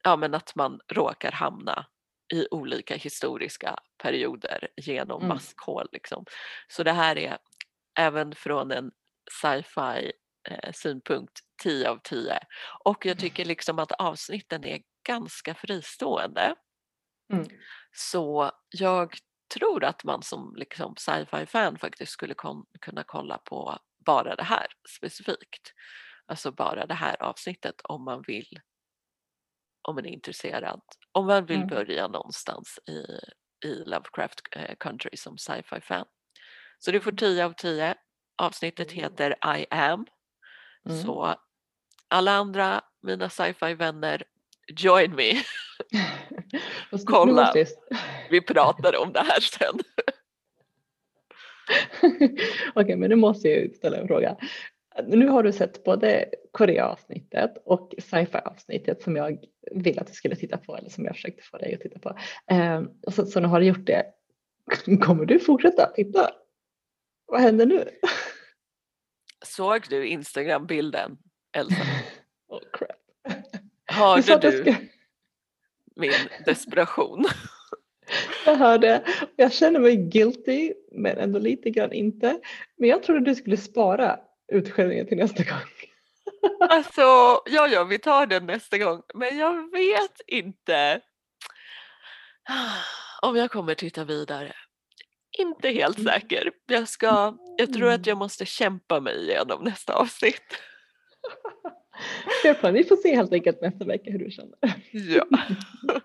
ja 0.02 0.16
men 0.16 0.34
att 0.34 0.54
man 0.54 0.80
råkar 0.92 1.32
hamna 1.32 1.86
i 2.32 2.46
olika 2.50 2.96
historiska 2.96 3.76
perioder 4.02 4.68
genom 4.76 5.22
mm. 5.22 5.28
maskhål. 5.28 5.88
Liksom. 5.92 6.24
Så 6.68 6.82
det 6.82 6.92
här 6.92 7.18
är 7.18 7.38
även 7.98 8.34
från 8.34 8.72
en 8.72 8.90
sci-fi 9.30 10.12
eh, 10.48 10.72
synpunkt 10.72 11.40
10 11.62 11.90
av 11.90 12.00
10. 12.04 12.38
Och 12.84 13.06
jag 13.06 13.18
tycker 13.18 13.44
liksom 13.44 13.78
att 13.78 13.92
avsnitten 13.92 14.64
är 14.64 14.80
ganska 15.06 15.54
fristående. 15.54 16.54
Mm. 17.32 17.46
Så 17.92 18.50
jag 18.70 19.14
tror 19.54 19.84
att 19.84 20.04
man 20.04 20.22
som 20.22 20.54
liksom 20.56 20.94
sci-fi 20.96 21.46
fan 21.46 21.78
faktiskt 21.78 22.12
skulle 22.12 22.34
kunna 22.80 23.04
kolla 23.06 23.38
på 23.38 23.78
bara 24.06 24.36
det 24.36 24.42
här 24.42 24.66
specifikt. 24.96 25.72
Alltså 26.26 26.52
bara 26.52 26.86
det 26.86 26.94
här 26.94 27.22
avsnittet 27.22 27.80
om 27.84 28.04
man 28.04 28.22
vill 28.26 28.60
om 29.82 29.94
man 29.94 30.06
är 30.06 30.10
intresserad. 30.10 30.80
Om 31.12 31.26
man 31.26 31.46
vill 31.46 31.56
mm. 31.56 31.68
börja 31.68 32.08
någonstans 32.08 32.78
i, 32.88 33.04
i 33.68 33.74
Lovecraft 33.86 34.40
eh, 34.50 34.74
Country 34.80 35.16
som 35.16 35.38
sci-fi 35.38 35.80
fan. 35.80 36.06
Så 36.78 36.90
du 36.90 37.00
får 37.00 37.12
10 37.12 37.44
av 37.44 37.52
10. 37.52 37.94
Avsnittet 38.42 38.92
heter 38.92 39.30
I 39.58 39.66
am. 39.70 40.06
Mm. 40.88 41.02
Så 41.02 41.36
alla 42.08 42.32
andra, 42.32 42.80
mina 43.02 43.28
sci-fi 43.28 43.74
vänner, 43.74 44.24
join 44.76 45.14
me. 45.14 45.32
Kolla, 47.06 47.54
vi 48.30 48.40
pratar 48.46 48.96
om 48.96 49.12
det 49.12 49.20
här 49.20 49.40
sen. 49.40 49.80
Okej, 52.02 52.48
okay, 52.74 52.96
men 52.96 53.10
nu 53.10 53.16
måste 53.16 53.48
jag 53.48 53.76
ställa 53.76 53.96
en 53.96 54.06
fråga 54.06 54.36
nu 55.06 55.28
har 55.28 55.42
du 55.42 55.52
sett 55.52 55.84
både 55.84 56.28
Korea-avsnittet 56.52 57.62
och 57.64 57.94
sci-fi-avsnittet 57.98 59.02
som 59.02 59.16
jag 59.16 59.38
vill 59.70 59.98
att 59.98 60.06
du 60.06 60.12
skulle 60.12 60.36
titta 60.36 60.58
på 60.58 60.76
eller 60.76 60.90
som 60.90 61.04
jag 61.04 61.14
försökte 61.14 61.42
få 61.42 61.58
dig 61.58 61.74
att 61.74 61.80
titta 61.80 61.98
på. 61.98 62.18
Eh, 62.54 62.82
så, 63.10 63.26
så 63.26 63.40
nu 63.40 63.48
har 63.48 63.60
du 63.60 63.66
gjort 63.66 63.86
det. 63.86 64.04
Kommer 65.00 65.24
du 65.24 65.38
fortsätta 65.38 65.92
titta? 65.94 66.30
Vad 67.26 67.40
händer 67.40 67.66
nu? 67.66 67.88
Såg 69.44 69.82
du 69.90 70.06
Instagram-bilden, 70.06 71.18
Elsa? 71.56 71.82
oh, 72.48 72.60
crap. 72.72 72.90
Hörde 73.86 74.50
du 74.50 74.58
ska... 74.58 74.74
min 75.96 76.12
desperation? 76.44 77.24
jag 78.46 78.56
hörde. 78.56 79.02
Jag 79.36 79.52
känner 79.52 79.80
mig 79.80 79.96
guilty 79.96 80.72
men 80.92 81.18
ändå 81.18 81.38
lite 81.38 81.70
grann 81.70 81.92
inte. 81.92 82.40
Men 82.76 82.88
jag 82.88 83.02
trodde 83.02 83.20
du 83.20 83.34
skulle 83.34 83.56
spara 83.56 84.20
utskällningen 84.52 85.06
till 85.06 85.16
nästa 85.16 85.42
gång. 85.42 85.68
Alltså, 86.60 87.00
ja, 87.46 87.68
ja, 87.68 87.84
vi 87.84 87.98
tar 87.98 88.26
den 88.26 88.46
nästa 88.46 88.78
gång. 88.78 89.02
Men 89.14 89.38
jag 89.38 89.72
vet 89.72 90.20
inte 90.26 91.00
om 93.22 93.36
jag 93.36 93.50
kommer 93.50 93.74
titta 93.74 94.04
vidare. 94.04 94.52
Inte 95.38 95.68
helt 95.68 95.98
mm. 95.98 96.12
säker. 96.12 96.50
Jag, 96.66 96.88
ska, 96.88 97.36
jag 97.56 97.72
tror 97.72 97.90
att 97.90 98.06
jag 98.06 98.18
måste 98.18 98.46
kämpa 98.46 99.00
mig 99.00 99.22
igenom 99.22 99.64
nästa 99.64 99.94
avsnitt. 99.94 100.60
Vi 102.72 102.84
får 102.84 102.96
se 102.96 103.16
helt 103.16 103.32
enkelt 103.32 103.60
nästa 103.60 103.84
vecka 103.84 104.10
hur 104.10 104.18
du 104.18 104.30
känner. 104.30 104.58
Ja. 104.92 105.26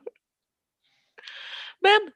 Men 1.79 2.11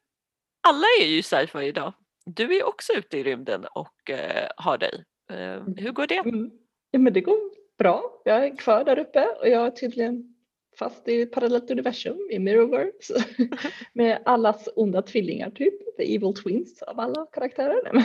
alla 0.62 0.86
är 1.02 1.06
ju 1.06 1.22
sci-fi 1.22 1.60
idag. 1.60 1.94
Du 2.26 2.58
är 2.58 2.64
också 2.64 2.94
ute 2.94 3.18
i 3.18 3.24
rymden 3.24 3.66
och 3.66 4.10
eh, 4.10 4.50
har 4.58 4.78
dig. 4.78 5.06
Eh, 5.32 5.54
mm. 5.54 5.76
hur 5.78 5.92
går 5.92 6.08
det? 6.08 6.18
Mm. 6.18 6.52
Ja, 6.92 7.00
men 7.00 7.14
det 7.14 7.22
går 7.22 7.38
bra. 7.78 8.22
Jag 8.26 8.46
är 8.46 8.58
kvar 8.58 8.84
där 8.84 9.00
uppe 9.00 9.26
och 9.26 9.48
jag 9.48 9.68
är 9.68 9.72
tydligen 9.72 10.36
fast 10.80 11.08
i 11.08 11.26
parallellt 11.26 11.72
universum 11.72 12.30
i 12.32 12.40
Mirrorverse 12.40 13.14
med 13.94 14.22
allas 14.26 14.70
onda 14.76 15.02
tvillingar 15.02 15.50
typ, 15.52 15.98
the 15.98 16.16
evil 16.16 16.34
twins 16.34 16.82
av 16.82 17.00
alla 17.00 17.26
karaktärer. 17.26 17.98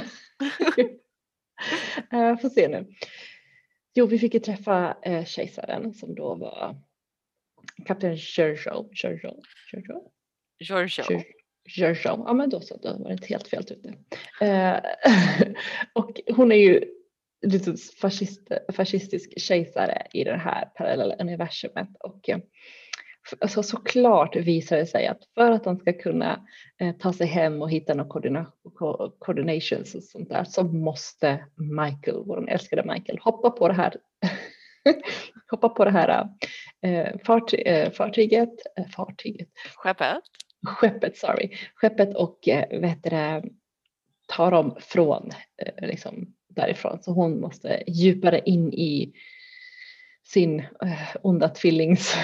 uh, 2.13 2.39
får 2.41 2.49
se 2.49 2.69
nu. 2.69 2.87
Jo, 3.95 4.07
vi 4.07 4.19
fick 4.19 4.35
ju 4.35 4.41
träffa 4.41 4.97
uh, 5.09 5.25
kejsaren 5.25 5.95
som 5.95 6.15
då 6.15 6.35
var 6.35 6.77
kapten 7.87 8.15
Giorgio. 8.15 8.89
Giorgio? 8.93 9.43
Giorgio? 9.73 10.11
Giorgio. 10.59 11.23
Giorgio. 11.69 12.25
Ja 12.27 12.33
men 12.33 12.51
då 12.51 12.61
så, 12.61 12.77
då 12.77 12.99
var 12.99 13.09
det 13.09 13.13
inte 13.13 13.27
helt 13.27 13.49
fel 13.49 13.65
ute. 13.71 13.89
Uh, 14.43 14.81
och 15.93 16.21
hon 16.37 16.53
är 16.53 16.57
ju 16.57 16.96
lite 17.43 17.75
fascist, 18.01 18.49
fascistisk 18.73 19.41
kejsare 19.41 20.07
i 20.13 20.25
det 20.25 20.37
här 20.37 20.65
parallella 20.65 21.15
universumet. 21.15 21.89
Och 22.01 22.29
eh, 22.29 22.39
alltså, 23.41 23.63
såklart 23.63 24.37
visar 24.37 24.77
det 24.77 24.87
sig 24.87 25.07
att 25.07 25.21
för 25.35 25.51
att 25.51 25.65
de 25.65 25.79
ska 25.79 25.93
kunna 25.93 26.47
eh, 26.81 26.97
ta 26.97 27.13
sig 27.13 27.27
hem 27.27 27.63
och 27.63 27.71
hitta 27.71 27.95
några 27.95 28.11
koordina, 28.11 28.53
coordinations 29.19 29.95
och 29.95 30.03
sånt 30.03 30.29
där 30.29 30.45
så 30.45 30.65
måste 30.65 31.45
Michael, 31.55 32.23
vår 32.27 32.51
älskade 32.51 32.93
Michael, 32.95 33.19
hoppa 33.19 33.51
på 33.51 33.69
det 33.69 33.75
här 33.75 33.95
hoppa 35.51 35.69
på 35.69 35.85
det 35.85 35.91
här 35.91 36.29
eh, 36.83 37.19
farty, 37.25 37.57
eh, 37.57 37.91
fartyget, 37.91 38.51
eh, 38.79 38.87
fartyget. 38.87 39.49
Skeppet? 39.75 40.23
Skeppet, 40.67 41.17
sorry. 41.17 41.57
Skeppet 41.75 42.17
och 42.17 42.49
eh, 42.49 42.81
vet 42.81 43.03
det, 43.03 43.43
ta 44.29 44.51
dem 44.51 44.77
från 44.81 45.31
eh, 45.63 45.89
liksom, 45.89 46.35
därifrån. 46.57 47.03
Så 47.03 47.13
hon 47.13 47.41
måste 47.41 47.83
djupare 47.87 48.41
in 48.45 48.73
i 48.73 49.13
sin 50.25 50.61
eh, 50.61 51.17
onda 51.23 51.49
tvillings 51.49 52.15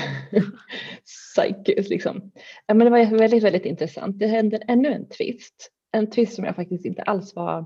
psykus. 1.05 1.89
Liksom. 1.89 2.33
Ja, 2.67 2.75
men 2.75 2.85
det 2.85 2.91
var 2.91 3.19
väldigt, 3.19 3.43
väldigt 3.43 3.67
intressant. 3.67 4.19
Det 4.19 4.27
hände 4.27 4.57
ännu 4.57 4.89
en 4.89 5.09
twist. 5.09 5.71
En 5.93 6.11
twist 6.11 6.35
som 6.35 6.45
jag 6.45 6.57
faktiskt 6.57 6.85
inte 6.85 7.03
alls 7.03 7.35
var 7.35 7.59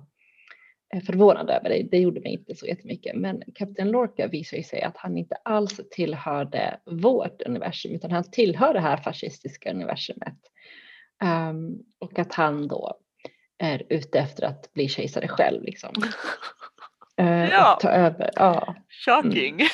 eh, 0.94 1.02
förvånad 1.02 1.50
över. 1.50 1.68
Det, 1.68 1.82
det 1.90 1.98
gjorde 1.98 2.20
mig 2.20 2.32
inte 2.32 2.54
så 2.54 2.66
jättemycket. 2.66 3.16
Men 3.16 3.42
Kapten 3.54 3.90
Lorca 3.90 4.26
visar 4.26 4.56
ju 4.56 4.62
sig 4.62 4.82
att 4.82 4.96
han 4.96 5.18
inte 5.18 5.34
alls 5.34 5.80
tillhörde 5.90 6.80
vårt 6.84 7.42
universum 7.42 7.94
utan 7.94 8.10
han 8.10 8.30
tillhör 8.30 8.74
det 8.74 8.80
här 8.80 8.96
fascistiska 8.96 9.70
universumet. 9.70 10.38
Um, 11.24 11.82
och 11.98 12.18
att 12.18 12.34
han 12.34 12.68
då 12.68 12.98
är 13.58 13.82
ute 13.88 14.18
efter 14.18 14.44
att 14.44 14.72
bli 14.74 14.88
kejsare 14.88 15.28
själv. 15.28 15.62
Liksom. 15.62 15.94
Uh, 17.20 17.50
ja. 17.50 17.78
Ta 17.82 17.88
över. 17.88 18.30
Ja. 18.34 18.74
Shocking. 19.06 19.54
Mm. 19.54 19.68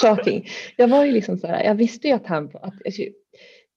Shocking. 0.00 0.48
Jag 0.76 0.88
var 0.88 1.04
ju 1.04 1.12
liksom 1.12 1.38
så 1.38 1.46
här, 1.46 1.64
jag 1.64 1.74
visste 1.74 2.08
ju 2.08 2.14
att 2.14 2.26
han, 2.26 2.50
att, 2.62 2.74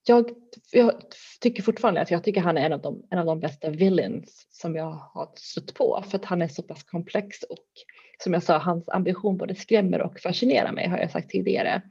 jag, 0.08 0.30
jag, 0.72 0.94
tycker 1.42 1.64
fortfarande 1.64 2.02
att 2.02 2.12
jag 2.12 2.24
tycker 2.24 2.42
han 2.42 2.58
är 2.58 2.66
en 2.66 2.74
av, 2.74 2.82
de, 2.82 3.08
en 3.10 3.20
av 3.20 3.26
de 3.26 3.40
bästa 3.40 3.70
villains 3.70 4.48
som 4.50 4.76
jag 4.76 4.92
har 4.92 5.30
stött 5.36 5.74
på 5.74 6.04
för 6.10 6.18
att 6.18 6.26
han 6.26 6.42
är 6.42 6.48
så 6.48 6.64
pass 6.64 6.84
komplex 6.84 7.44
och 7.44 7.68
som 8.24 8.34
jag 8.34 8.44
sa, 8.44 8.58
hans 8.58 8.90
ambition 8.90 9.38
både 9.38 9.56
skrämmer 9.56 10.02
och 10.02 10.20
fascinerar 10.20 10.72
mig 10.72 10.88
har 10.88 10.98
jag 10.98 11.12
sagt 11.12 11.30
tidigare. 11.30 11.82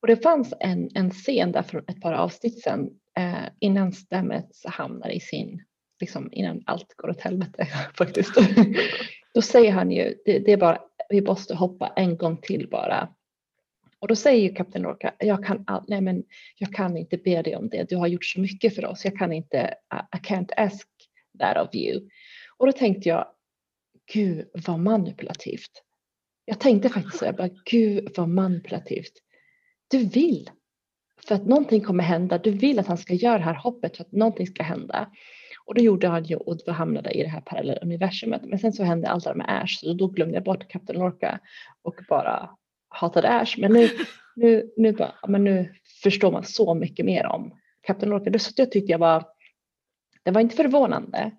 Och 0.00 0.06
det 0.06 0.16
fanns 0.16 0.54
en, 0.60 0.90
en 0.94 1.10
scen 1.10 1.52
där 1.52 1.62
för 1.62 1.78
ett 1.78 2.00
par 2.00 2.12
avsnitt 2.12 2.62
sedan 2.62 2.90
eh, 3.18 3.48
innan 3.60 3.92
Stamets 3.92 4.66
hamnar 4.66 5.08
i 5.08 5.20
sin, 5.20 5.62
liksom 6.04 6.28
innan 6.32 6.62
allt 6.66 6.94
går 6.96 7.10
åt 7.10 7.20
helvete 7.20 7.66
faktiskt. 7.94 8.34
Då 9.34 9.42
säger 9.42 9.72
han 9.72 9.90
ju, 9.90 10.14
det, 10.24 10.38
det 10.38 10.52
är 10.52 10.56
bara, 10.56 10.78
vi 11.08 11.22
måste 11.22 11.54
hoppa 11.54 11.92
en 11.96 12.16
gång 12.16 12.36
till 12.36 12.68
bara 12.70 13.08
och 14.04 14.08
då 14.08 14.16
säger 14.16 14.42
ju 14.42 14.54
kapten 14.54 14.82
Lorca, 14.82 15.14
jag 15.18 15.44
kan, 15.44 15.64
nej 15.88 16.00
men 16.00 16.24
jag 16.58 16.72
kan 16.72 16.96
inte 16.96 17.16
be 17.16 17.42
dig 17.42 17.56
om 17.56 17.68
det. 17.68 17.88
Du 17.88 17.96
har 17.96 18.06
gjort 18.06 18.24
så 18.24 18.40
mycket 18.40 18.74
för 18.74 18.86
oss. 18.86 19.04
Jag 19.04 19.18
kan 19.18 19.32
inte, 19.32 19.74
I 20.14 20.16
can't 20.16 20.50
ask 20.56 20.88
that 21.38 21.68
of 21.68 21.74
you. 21.74 22.08
Och 22.56 22.66
då 22.66 22.72
tänkte 22.72 23.08
jag, 23.08 23.26
gud 24.12 24.48
vad 24.66 24.78
manipulativt. 24.78 25.82
Jag 26.44 26.60
tänkte 26.60 26.88
faktiskt 26.88 27.18
så, 27.18 27.24
jag 27.24 27.36
bara, 27.36 27.50
gud 27.70 28.12
vad 28.16 28.28
manipulativt. 28.28 29.12
Du 29.88 29.98
vill 29.98 30.50
för 31.28 31.34
att 31.34 31.46
någonting 31.46 31.80
kommer 31.80 32.04
hända. 32.04 32.38
Du 32.38 32.50
vill 32.50 32.78
att 32.78 32.86
han 32.86 32.98
ska 32.98 33.14
göra 33.14 33.38
det 33.38 33.44
här 33.44 33.54
hoppet 33.54 33.96
för 33.96 34.04
att 34.04 34.12
någonting 34.12 34.46
ska 34.46 34.62
hända. 34.62 35.10
Och 35.66 35.74
då 35.74 35.80
gjorde 35.80 36.08
han 36.08 36.24
ju 36.24 36.36
och 36.36 36.74
hamnade 36.74 37.10
i 37.10 37.22
det 37.22 37.28
här 37.28 37.40
parallella 37.40 37.80
universumet. 37.80 38.42
Men 38.44 38.58
sen 38.58 38.72
så 38.72 38.84
hände 38.84 39.08
allt 39.08 39.24
det 39.24 39.34
med 39.34 39.62
Ash 39.62 39.78
så 39.80 39.92
då 39.92 40.06
glömde 40.06 40.34
jag 40.34 40.44
bort 40.44 40.68
Kapten 40.68 40.96
Lorca 40.96 41.40
och 41.82 41.94
bara 42.08 42.50
hatade 42.88 43.28
Ash. 43.28 43.58
Men 43.58 43.72
nu, 43.72 43.88
nu, 44.36 44.72
nu, 44.76 44.92
bara, 44.92 45.14
men 45.28 45.44
nu 45.44 45.74
förstår 46.02 46.32
man 46.32 46.44
så 46.44 46.74
mycket 46.74 47.06
mer 47.06 47.26
om 47.26 47.58
Kapten 47.80 48.08
Lorca. 48.08 48.30
Det, 48.30 48.56
det 48.56 48.66
tyckte 48.66 48.92
jag 48.92 48.98
var, 48.98 49.24
det 50.22 50.30
var 50.30 50.40
inte 50.40 50.56
förvånande. 50.56 51.30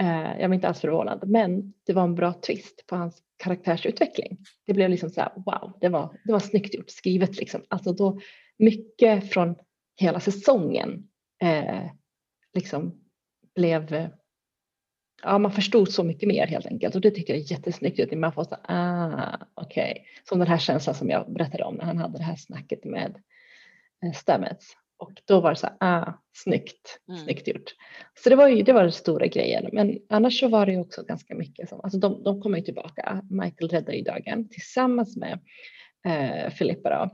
Eh, 0.00 0.40
jag 0.40 0.48
var 0.48 0.54
inte 0.54 0.68
alls 0.68 0.80
förvånad, 0.80 1.28
men 1.28 1.72
det 1.86 1.92
var 1.92 2.02
en 2.02 2.14
bra 2.14 2.32
twist 2.32 2.86
på 2.86 2.96
hans 2.96 3.22
karaktärsutveckling. 3.36 4.38
Det 4.66 4.74
blev 4.74 4.90
liksom 4.90 5.10
så 5.10 5.20
här, 5.20 5.32
wow, 5.36 5.78
det 5.80 5.88
var, 5.88 6.18
det 6.24 6.32
var 6.32 6.40
snyggt 6.40 6.74
gjort, 6.74 6.90
skrivet 6.90 7.36
liksom. 7.36 7.62
Alltså 7.68 7.92
då 7.92 8.20
mycket 8.58 9.32
från 9.32 9.54
hela 9.96 10.20
säsongen 10.20 11.08
eh, 11.42 11.90
liksom 12.54 13.07
blev 13.58 14.10
ja, 15.22 15.38
man 15.38 15.52
förstod 15.52 15.92
så 15.92 16.04
mycket 16.04 16.28
mer 16.28 16.46
helt 16.46 16.66
enkelt 16.66 16.94
och 16.94 17.00
det 17.00 17.10
tycker 17.10 17.34
jag 17.34 17.42
är 17.42 17.52
jättesnyggt. 17.52 18.18
Man 18.18 18.32
får 18.32 18.44
så, 18.44 18.56
ah, 18.62 19.38
okej. 19.54 19.92
Okay. 19.92 20.04
Som 20.28 20.38
den 20.38 20.48
här 20.48 20.58
känslan 20.58 20.94
som 20.94 21.10
jag 21.10 21.32
berättade 21.32 21.64
om 21.64 21.74
när 21.74 21.84
han 21.84 21.98
hade 21.98 22.18
det 22.18 22.24
här 22.24 22.36
snacket 22.36 22.84
med 22.84 23.16
eh, 24.04 24.12
Stamets. 24.12 24.76
Och 24.98 25.12
då 25.24 25.40
var 25.40 25.50
det 25.50 25.56
så 25.56 25.66
här, 25.66 25.76
ah, 25.80 26.12
snyggt, 26.32 27.00
mm. 27.08 27.20
snyggt 27.20 27.48
gjort. 27.48 27.74
Så 28.24 28.30
det 28.30 28.36
var 28.36 28.48
ju 28.48 28.62
det 28.62 28.72
var 28.72 28.82
den 28.82 28.92
stora 28.92 29.26
grejen. 29.26 29.68
Men 29.72 29.98
annars 30.08 30.40
så 30.40 30.48
var 30.48 30.66
det 30.66 30.72
ju 30.72 30.80
också 30.80 31.02
ganska 31.02 31.34
mycket 31.34 31.68
som, 31.68 31.80
alltså 31.80 31.98
de, 31.98 32.22
de 32.22 32.42
kommer 32.42 32.58
ju 32.58 32.64
tillbaka. 32.64 33.22
Michael 33.30 33.70
räddar 33.70 33.92
ju 33.92 34.02
dagen 34.02 34.48
tillsammans 34.48 35.16
med 35.16 35.40
eh, 36.06 36.50
Filippa 36.50 36.90
då. 36.90 37.10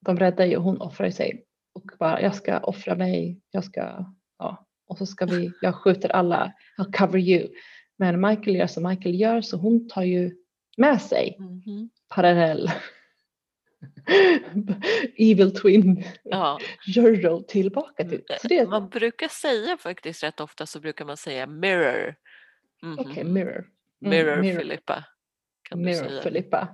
De 0.00 0.18
räddar 0.18 0.44
ju, 0.44 0.56
hon 0.56 0.80
offrar 0.80 1.10
sig 1.10 1.44
och 1.74 1.90
bara, 1.98 2.22
jag 2.22 2.34
ska 2.34 2.58
offra 2.58 2.94
mig, 2.94 3.40
jag 3.50 3.64
ska, 3.64 4.14
ja, 4.38 4.66
och 4.86 4.98
så 4.98 5.06
ska 5.06 5.26
vi, 5.26 5.52
jag 5.60 5.74
skjuter 5.74 6.08
alla, 6.08 6.52
I'll 6.78 6.92
cover 6.92 7.18
you. 7.18 7.48
Men 7.96 8.20
Michael 8.20 8.56
gör 8.56 8.66
som 8.66 8.88
Michael 8.88 9.20
gör 9.20 9.40
så 9.40 9.56
hon 9.56 9.88
tar 9.88 10.02
ju 10.02 10.36
med 10.76 11.02
sig 11.02 11.36
mm 11.38 11.60
-hmm. 11.60 11.88
parallell 12.08 12.70
Evil 15.18 15.54
Twin 15.54 16.04
ja. 16.22 16.58
Jurro 16.86 17.42
tillbaka 17.42 18.04
till. 18.04 18.22
Mm, 18.28 18.38
så 18.42 18.48
det... 18.48 18.68
Man 18.68 18.88
brukar 18.88 19.28
säga 19.28 19.76
faktiskt 19.76 20.22
rätt 20.22 20.40
ofta 20.40 20.66
så 20.66 20.80
brukar 20.80 21.04
man 21.04 21.16
säga 21.16 21.46
mirror. 21.46 22.14
Mm 22.82 22.96
-hmm. 22.96 23.00
Okej, 23.00 23.12
okay, 23.12 23.24
mirror. 23.24 23.68
Mm, 24.02 24.10
mirror, 24.10 24.42
mirror 24.42 24.58
Filippa. 24.58 25.04
Kan 25.62 25.80
mirror 25.80 26.02
du 26.02 26.08
säga. 26.08 26.22
Filippa. 26.22 26.68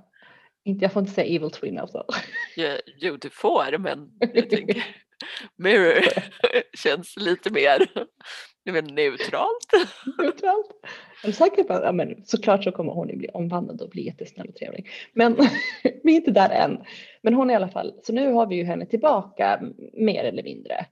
Inte, 0.65 0.85
jag 0.85 0.93
får 0.93 1.01
inte 1.01 1.13
säga 1.13 1.37
Evil 1.37 1.51
Twin 1.51 1.79
alltså. 1.79 2.07
Ja, 2.57 2.79
jo, 2.99 3.17
du 3.17 3.31
får 3.31 3.79
men 3.79 4.11
jag 4.19 4.51
tänker 4.51 4.85
Mirror 5.57 6.03
känns 6.79 7.17
lite 7.17 7.51
mer 7.51 7.87
neutralt. 8.65 9.67
neutralt. 10.19 10.67
Är 11.23 11.27
du 11.27 11.33
säker 11.33 11.65
på 11.65 11.73
att 11.73 11.83
ja, 11.83 11.93
men 11.93 12.27
såklart 12.27 12.65
så 12.65 12.73
kommer 12.73 12.93
hon 12.93 13.19
bli 13.19 13.29
omvandlad 13.29 13.81
och 13.81 13.91
bli 13.91 14.07
jättesnäll 14.07 14.49
och 14.49 14.55
trevlig. 14.55 14.89
Men 15.13 15.37
vi 16.03 16.13
är 16.13 16.17
inte 16.17 16.31
där 16.31 16.51
än. 16.51 16.85
Men 17.23 17.35
hon 17.35 17.51
är 17.51 17.55
i 17.55 17.57
alla 17.57 17.69
fall, 17.69 17.95
så 18.03 18.13
nu 18.13 18.33
har 18.33 18.47
vi 18.47 18.57
ju 18.57 18.65
henne 18.65 18.87
tillbaka 18.87 19.61
mer 19.93 20.25
eller 20.25 20.43
mindre. 20.43 20.87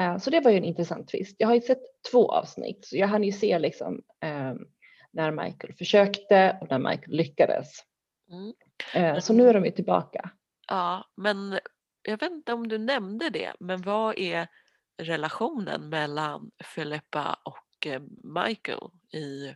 Uh, 0.00 0.18
så 0.18 0.30
det 0.30 0.40
var 0.40 0.50
ju 0.50 0.56
en 0.56 0.64
intressant 0.64 1.08
twist. 1.08 1.36
Jag 1.38 1.48
har 1.48 1.54
ju 1.54 1.60
sett 1.60 1.82
två 2.10 2.32
avsnitt 2.32 2.86
så 2.86 2.96
jag 2.96 3.08
hann 3.08 3.24
ju 3.24 3.32
se 3.32 3.58
liksom 3.58 3.94
um, 4.24 4.66
när 5.12 5.30
Michael 5.30 5.74
försökte 5.78 6.58
och 6.60 6.70
när 6.70 6.78
Michael 6.78 7.16
lyckades. 7.16 7.80
Mm. 8.30 9.14
Uh, 9.14 9.20
så 9.20 9.32
nu 9.32 9.48
är 9.48 9.54
de 9.54 9.64
ju 9.64 9.70
tillbaka. 9.70 10.30
Ja, 10.68 11.04
men 11.16 11.58
jag 12.06 12.20
vet 12.20 12.32
inte 12.32 12.52
om 12.52 12.68
du 12.68 12.78
nämnde 12.78 13.30
det, 13.30 13.52
men 13.60 13.82
vad 13.82 14.18
är 14.18 14.46
relationen 15.02 15.88
mellan 15.88 16.50
Filippa 16.64 17.38
och 17.44 17.86
eh, 17.86 18.02
Michael 18.22 18.90
i, 19.12 19.54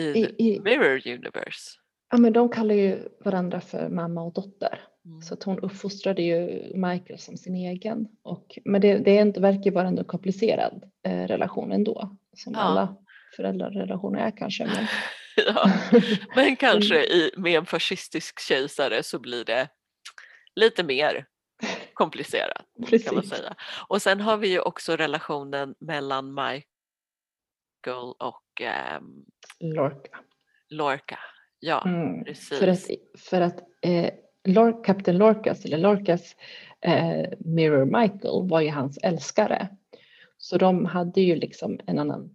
I, 0.00 0.34
i 0.38 0.60
Mirror 0.60 1.06
Universe? 1.06 1.78
Ja, 2.10 2.18
men 2.18 2.32
de 2.32 2.48
kallar 2.48 2.74
ju 2.74 3.08
varandra 3.24 3.60
för 3.60 3.88
mamma 3.88 4.22
och 4.22 4.32
dotter. 4.32 4.80
Mm. 5.04 5.22
Så 5.22 5.34
att 5.34 5.42
hon 5.42 5.58
uppfostrade 5.58 6.22
ju 6.22 6.62
Michael 6.74 7.18
som 7.18 7.36
sin 7.36 7.54
egen. 7.54 8.08
Och, 8.22 8.58
men 8.64 8.80
det, 8.80 8.98
det 8.98 9.18
är 9.18 9.22
inte, 9.22 9.40
verkar 9.40 9.70
vara 9.70 9.88
en 9.88 10.04
komplicerad 10.04 10.90
eh, 11.06 11.26
relation 11.26 11.72
ändå. 11.72 12.16
Som 12.36 12.52
ja. 12.52 12.60
alla 12.60 12.96
föräldrarelationer 13.36 14.26
är 14.26 14.36
kanske. 14.36 14.64
Men, 14.64 14.86
ja, 15.46 15.72
men 16.36 16.56
kanske 16.56 17.04
i, 17.04 17.30
med 17.36 17.58
en 17.58 17.66
fascistisk 17.66 18.40
kejsare 18.40 19.02
så 19.02 19.18
blir 19.18 19.44
det 19.44 19.68
lite 20.60 20.82
mer 20.82 21.26
komplicerat 21.94 22.66
kan 23.04 23.14
man 23.14 23.24
säga. 23.24 23.54
Och 23.88 24.02
sen 24.02 24.20
har 24.20 24.36
vi 24.36 24.48
ju 24.48 24.60
också 24.60 24.96
relationen 24.96 25.74
mellan 25.78 26.34
Michael 26.34 28.14
och 28.18 28.60
um, 28.98 29.24
Lorca. 29.60 30.18
Lorca, 30.68 31.18
ja 31.60 31.82
mm. 31.86 32.24
precis. 32.24 32.58
För 32.58 32.68
att, 32.68 32.80
för 33.18 33.40
att 33.40 33.60
eh, 33.82 34.10
Lor 34.44 34.84
Kapten 34.84 35.18
Lorcas, 35.18 35.64
eller 35.64 35.78
Lorcas 35.78 36.36
eh, 36.80 37.28
Mirror 37.38 37.84
Michael 37.84 38.48
var 38.48 38.60
ju 38.60 38.70
hans 38.70 38.98
älskare. 38.98 39.68
Så 40.38 40.58
de 40.58 40.84
hade 40.84 41.20
ju 41.20 41.36
liksom 41.36 41.80
en 41.86 41.98
annan, 41.98 42.30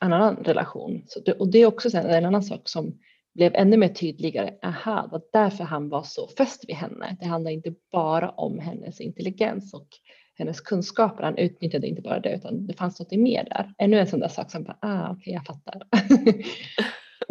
annan 0.00 0.36
relation. 0.36 1.04
Så 1.06 1.20
det, 1.20 1.32
och 1.32 1.48
det 1.48 1.58
är 1.58 1.66
också 1.66 1.96
en 1.96 2.24
annan 2.24 2.42
sak 2.42 2.68
som 2.68 2.98
blev 3.38 3.54
ännu 3.54 3.76
mer 3.76 3.88
tydligare. 3.88 4.54
Aha, 4.62 5.02
det 5.02 5.08
var 5.12 5.22
därför 5.32 5.64
han 5.64 5.88
var 5.88 6.02
så 6.02 6.28
fäst 6.28 6.64
vid 6.68 6.76
henne. 6.76 7.16
Det 7.20 7.26
handlar 7.26 7.50
inte 7.50 7.74
bara 7.92 8.30
om 8.30 8.58
hennes 8.58 9.00
intelligens 9.00 9.74
och 9.74 9.88
hennes 10.34 10.60
kunskaper. 10.60 11.22
Han 11.22 11.38
utnyttjade 11.38 11.86
inte 11.86 12.02
bara 12.02 12.20
det 12.20 12.34
utan 12.34 12.66
det 12.66 12.74
fanns 12.74 13.00
något 13.00 13.12
mer 13.12 13.44
där. 13.44 13.74
Ännu 13.78 13.98
en 13.98 14.06
sån 14.06 14.20
där 14.20 14.28
sak 14.28 14.50
som 14.50 14.64
bara, 14.64 14.78
ah 14.80 15.10
okej 15.10 15.20
okay, 15.20 15.32
jag 15.32 15.46
fattar. 15.46 15.82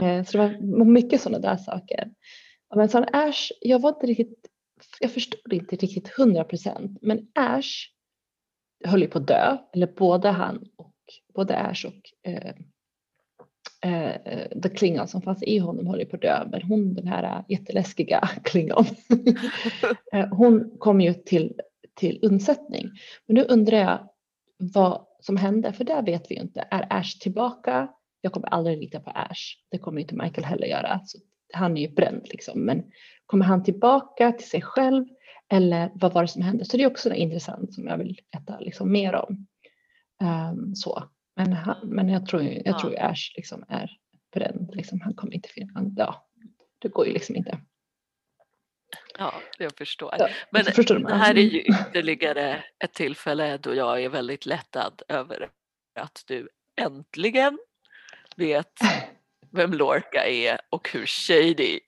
Eh, 0.02 0.24
så 0.24 0.38
det 0.38 0.44
var 0.44 0.86
mycket 0.86 1.22
sådana 1.22 1.40
där 1.40 1.58
saker. 1.58 2.10
Men 2.76 2.90
sen 2.90 3.06
Ash, 3.14 3.52
jag 3.62 3.80
var 3.80 3.90
inte 3.90 4.08
riktigt, 4.08 4.48
jag 5.00 5.12
förstod 5.12 5.54
inte 5.54 5.76
riktigt 5.76 6.08
hundra 6.08 6.44
procent, 6.44 6.98
men 7.02 7.28
Ash 7.36 7.70
höll 8.86 9.02
ju 9.02 9.08
på 9.08 9.18
att 9.18 9.28
dö, 9.28 9.58
eller 9.74 9.88
både 9.88 10.30
han 10.30 10.66
och 10.76 10.96
både 11.36 11.58
Ash 11.58 11.86
och 11.86 12.30
eh, 12.32 12.56
eh, 13.82 14.72
Klingon 14.76 15.08
som 15.08 15.22
fanns 15.22 15.44
i 15.44 15.58
honom 15.58 15.88
håller 15.88 16.06
på 16.06 16.16
att 16.16 16.22
dö, 16.22 16.48
men 16.52 16.62
hon 16.62 16.94
den 16.94 17.08
här 17.08 17.44
jätteläskiga 17.48 18.30
Klingon, 18.44 18.86
eh, 20.14 20.28
hon 20.28 20.76
kom 20.80 21.02
ju 21.02 21.14
till, 21.14 21.54
till 21.96 22.20
undsättning. 22.22 22.90
Men 23.26 23.36
nu 23.36 23.44
undrar 23.44 23.78
jag, 23.78 24.10
vad, 24.58 25.08
som 25.20 25.38
hände, 25.38 25.74
för 25.74 25.84
där 25.84 26.02
vet 26.02 26.32
vi 26.32 26.36
ju 26.36 26.42
inte. 26.42 26.68
Är 26.72 26.88
Ash 26.90 27.20
tillbaka? 27.22 27.88
Jag 28.22 28.34
kommer 28.34 28.48
aldrig 28.48 28.78
lita 28.78 29.00
på 29.00 29.10
Ash. 29.10 29.58
Det 29.72 29.78
kommer 29.78 30.02
inte 30.02 30.16
Michael 30.16 30.46
heller 30.46 30.68
göra. 30.68 31.00
Så 31.06 31.18
han 31.54 31.78
är 31.78 31.82
ju 31.82 31.96
bränd 31.96 32.22
liksom. 32.26 32.66
Men 32.66 32.84
kommer 33.26 33.46
han 33.46 33.64
tillbaka 33.64 34.32
till 34.32 34.50
sig 34.50 34.62
själv? 34.62 35.06
Eller 35.50 35.92
vad 35.96 36.14
var 36.14 36.22
det 36.22 36.28
som 36.28 36.42
hände? 36.42 36.66
Så 36.66 36.78
det 36.78 36.84
är 36.84 36.88
också 36.88 37.14
intressant 37.14 37.74
som 37.74 37.88
jag 37.88 37.98
vill 37.98 38.20
veta 38.34 38.60
liksom 38.60 38.92
mer 38.92 39.16
om. 39.16 39.48
Um, 40.52 40.76
så. 40.76 41.04
Men, 41.38 41.54
han, 41.54 41.78
men 41.84 42.10
jag 42.10 42.26
tror 42.26 42.42
ju, 42.44 42.62
jag 42.66 42.80
tror 42.80 42.92
ju 42.92 42.98
Ash 42.98 43.34
liksom 43.36 43.66
är 43.70 43.90
bränd. 44.34 44.76
Liksom. 44.76 45.02
Han 45.02 45.14
kommer 45.14 45.34
inte 45.34 45.50
finna, 45.50 45.92
ja, 45.96 46.28
det 46.80 46.88
går 46.88 47.08
ju 47.08 47.14
liksom 47.14 47.36
inte. 47.36 47.60
Ja, 49.18 49.34
jag 49.58 49.78
förstår. 49.78 50.16
Ja, 50.20 50.30
Men 50.52 50.66
förstår 50.66 51.00
det 51.00 51.16
här 51.16 51.38
är 51.38 51.42
ju 51.42 51.60
ytterligare 51.60 52.64
ett 52.84 52.94
tillfälle 52.94 53.58
då 53.58 53.76
jag 53.76 54.04
är 54.04 54.10
väldigt 54.10 54.46
lättad 54.46 55.02
över 55.08 55.50
att 56.00 56.24
du 56.28 56.50
äntligen 56.82 57.60
vet 58.36 58.74
vem 59.52 59.74
Lorca 59.74 60.26
är 60.26 60.60
och 60.70 60.90
hur 60.94 61.06
shady 61.06 61.80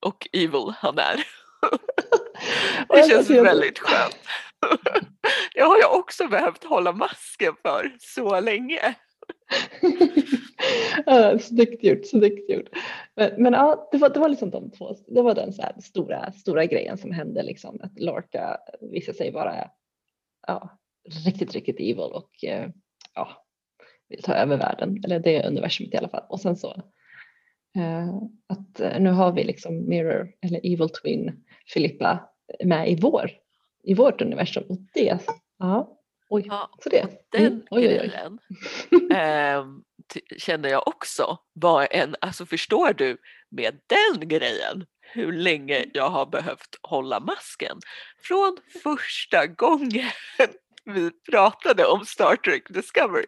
och 0.00 0.28
evil 0.32 0.74
han 0.76 0.98
är. 0.98 1.16
Det 2.88 3.08
känns 3.08 3.30
väldigt 3.30 3.78
skönt. 3.78 4.18
Det 5.54 5.60
har 5.60 5.78
jag 5.78 5.94
också 5.94 6.28
behövt 6.28 6.64
hålla 6.64 6.92
masken 6.92 7.54
för 7.62 7.96
så 7.98 8.40
länge. 8.40 8.94
ja, 11.06 11.38
snyggt 11.38 11.84
gjort, 11.84 12.06
snyggt 12.06 12.50
gjort. 12.50 12.68
Men, 13.16 13.42
men 13.42 13.52
ja, 13.52 13.88
det 13.92 13.98
var, 13.98 14.08
det 14.08 14.20
var 14.20 14.28
liksom 14.28 14.50
de 14.50 14.70
två, 14.70 14.94
det 15.06 15.22
var 15.22 15.34
den 15.34 15.52
så 15.52 15.62
stora, 15.82 16.32
stora 16.32 16.66
grejen 16.66 16.98
som 16.98 17.12
hände 17.12 17.42
liksom 17.42 17.80
att 17.82 18.00
Lorca 18.00 18.58
visade 18.80 19.18
sig 19.18 19.32
vara 19.32 19.70
ja, 20.46 20.78
riktigt, 21.26 21.54
riktigt 21.54 21.80
evil 21.80 22.12
och 22.12 22.44
eh, 22.44 22.68
ja, 23.14 23.44
vill 24.08 24.22
ta 24.22 24.34
över 24.34 24.56
världen, 24.56 25.00
eller 25.04 25.18
det 25.18 25.46
universumet 25.46 25.94
i 25.94 25.96
alla 25.96 26.08
fall. 26.08 26.24
Och 26.28 26.40
sen 26.40 26.56
så 26.56 26.70
eh, 27.76 28.14
att 28.48 28.80
eh, 28.80 29.00
nu 29.00 29.10
har 29.10 29.32
vi 29.32 29.44
liksom 29.44 29.88
Mirror 29.88 30.32
eller 30.40 30.58
Evil 30.58 30.88
Twin 30.88 31.44
Filippa 31.66 32.30
med 32.64 32.90
i 32.90 32.98
vår, 33.00 33.30
i 33.82 33.94
vårt 33.94 34.20
universum 34.20 34.64
och 34.68 34.78
det, 34.94 35.18
ja, 35.58 35.98
Oj, 36.34 36.44
ja, 36.46 36.70
så 36.82 36.88
det. 36.88 37.06
Den 37.30 37.46
mm. 37.46 37.62
oj, 37.70 37.82
grejen 37.82 38.38
eh, 39.12 39.64
känner 40.38 40.68
jag 40.68 40.88
också 40.88 41.38
var 41.52 41.88
en, 41.90 42.16
alltså 42.20 42.46
förstår 42.46 42.92
du 42.92 43.16
med 43.50 43.80
den 43.86 44.28
grejen 44.28 44.86
hur 45.00 45.32
länge 45.32 45.84
jag 45.94 46.10
har 46.10 46.26
behövt 46.26 46.78
hålla 46.82 47.20
masken. 47.20 47.78
Från 48.22 48.58
första 48.82 49.46
gången 49.46 50.10
vi 50.84 51.10
pratade 51.30 51.86
om 51.86 52.04
Star 52.06 52.36
Trek 52.36 52.68
Discovery. 52.68 53.26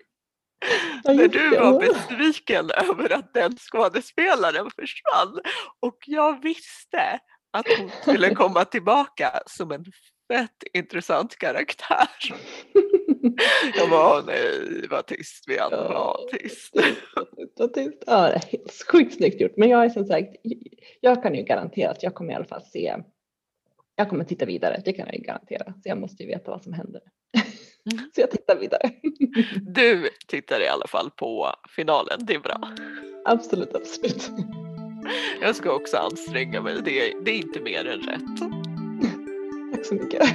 Ja, 1.05 1.13
När 1.13 1.29
du 1.29 1.51
var 1.51 1.81
besviken 1.81 2.71
över 2.71 3.13
att 3.13 3.35
den 3.35 3.57
skådespelaren 3.57 4.71
försvann 4.71 5.41
och 5.81 5.99
jag 6.07 6.43
visste 6.43 7.21
att 7.51 7.67
hon 7.79 7.91
skulle 8.03 8.35
komma 8.35 8.65
tillbaka 8.65 9.41
som 9.47 9.73
en 9.73 9.85
fett 10.29 10.65
intressant 10.73 11.37
karaktär. 11.37 12.09
Jag 13.77 13.91
bara, 13.91 14.23
nej, 14.23 14.87
var 14.91 15.03
tyst 15.03 15.49
Vian, 15.49 15.69
ja. 15.71 15.89
var 15.89 16.39
tyst. 16.39 16.75
Var 17.57 17.69
tyst. 17.69 18.05
Ja, 18.07 18.41
sjukt 18.93 19.15
snyggt 19.15 19.41
gjort. 19.41 19.57
Men 19.57 19.69
jag 19.69 19.85
är 19.85 19.89
som 19.89 20.05
sagt, 20.05 20.37
jag 21.01 21.23
kan 21.23 21.35
ju 21.35 21.43
garantera 21.43 21.91
att 21.91 22.03
jag 22.03 22.15
kommer 22.15 22.33
i 22.33 22.37
alla 22.37 22.45
fall 22.45 22.63
se, 22.63 22.97
jag 23.97 24.09
kommer 24.09 24.25
titta 24.25 24.45
vidare, 24.47 24.83
det 24.85 24.93
kan 24.93 25.07
jag 25.07 25.15
ju 25.15 25.21
garantera. 25.21 25.65
Så 25.65 25.89
jag 25.89 25.99
måste 25.99 26.23
ju 26.23 26.29
veta 26.29 26.51
vad 26.51 26.63
som 26.63 26.73
händer. 26.73 27.01
Mm. 27.93 28.11
Så 28.15 28.21
jag 28.21 28.31
tittar 28.31 28.57
vidare. 28.57 28.91
Du 29.61 30.09
tittar 30.27 30.61
i 30.61 30.69
alla 30.69 30.87
fall 30.87 31.11
på 31.11 31.51
finalen, 31.77 32.19
det 32.21 32.35
är 32.35 32.41
bra. 32.41 32.61
Absolut, 33.25 33.75
absolut. 33.75 34.31
Jag 35.41 35.57
ska 35.57 35.73
också 35.73 35.97
anstränga 35.97 36.61
mig, 36.61 36.77
det 36.85 37.11
är, 37.11 37.25
det 37.25 37.31
är 37.31 37.37
inte 37.37 37.61
mer 37.61 37.87
än 37.87 38.01
rätt. 38.01 38.74
Tack 39.85 39.89
så 39.89 39.95
mycket. 39.95 40.23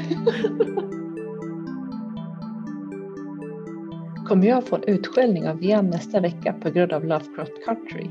Kommer 4.27 4.47
jag 4.47 4.67
få 4.67 4.75
en 4.75 4.83
utskällning 4.83 5.47
av 5.47 5.59
Vian 5.59 5.89
nästa 5.89 6.19
vecka 6.19 6.55
på 6.61 6.69
grund 6.69 6.93
av 6.93 7.05
Lovecraft 7.05 7.65
Country? 7.65 8.09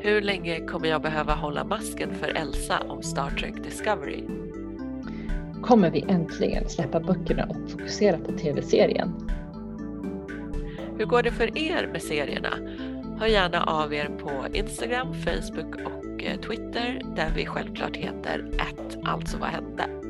Hur 0.00 0.22
länge 0.22 0.66
kommer 0.66 0.88
jag 0.88 1.02
behöva 1.02 1.34
hålla 1.34 1.64
masken 1.64 2.14
för 2.14 2.28
Elsa 2.28 2.80
om 2.88 3.02
Star 3.02 3.30
Trek 3.30 3.64
Discovery? 3.64 4.24
Kommer 5.62 5.90
vi 5.90 6.04
äntligen 6.08 6.68
släppa 6.68 7.00
böckerna 7.00 7.44
och 7.44 7.70
fokusera 7.70 8.18
på 8.18 8.32
tv-serien? 8.32 9.30
Hur 10.98 11.06
går 11.06 11.22
det 11.22 11.30
för 11.30 11.58
er 11.58 11.88
med 11.92 12.02
serierna? 12.02 12.58
Hör 13.18 13.26
gärna 13.26 13.64
av 13.64 13.94
er 13.94 14.10
på 14.20 14.30
Instagram, 14.52 15.14
Facebook 15.14 15.74
och 15.74 16.24
eh, 16.24 16.40
Twitter 16.40 17.02
där 17.16 17.32
vi 17.36 17.46
självklart 17.46 17.96
heter 17.96 18.50
att 18.58 18.98
alltså 19.04 19.38
vad 19.38 19.48
hände. 19.48 20.01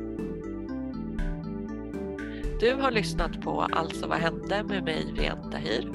Du 2.63 2.73
har 2.73 2.91
lyssnat 2.91 3.41
på 3.41 3.61
Alltså 3.61 4.07
vad 4.07 4.17
hände 4.17 4.63
med 4.63 4.83
mig 4.83 5.13
Vian 5.17 5.51
Tahir. 5.51 5.91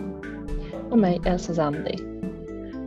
Och 0.90 0.98
mig 0.98 1.20
Elsa 1.26 1.54
Zandi. 1.54 1.96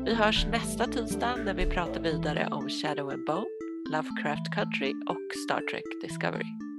Vi 0.05 0.13
hörs 0.13 0.45
nästa 0.51 0.86
tisdag 0.86 1.36
när 1.45 1.53
vi 1.53 1.65
pratar 1.65 2.01
vidare 2.01 2.47
om 2.51 2.69
Shadow 2.69 3.09
and 3.09 3.25
Bone, 3.25 3.45
Lovecraft 3.91 4.53
Country 4.55 4.93
och 5.07 5.36
Star 5.45 5.61
Trek 5.71 6.01
Discovery. 6.01 6.70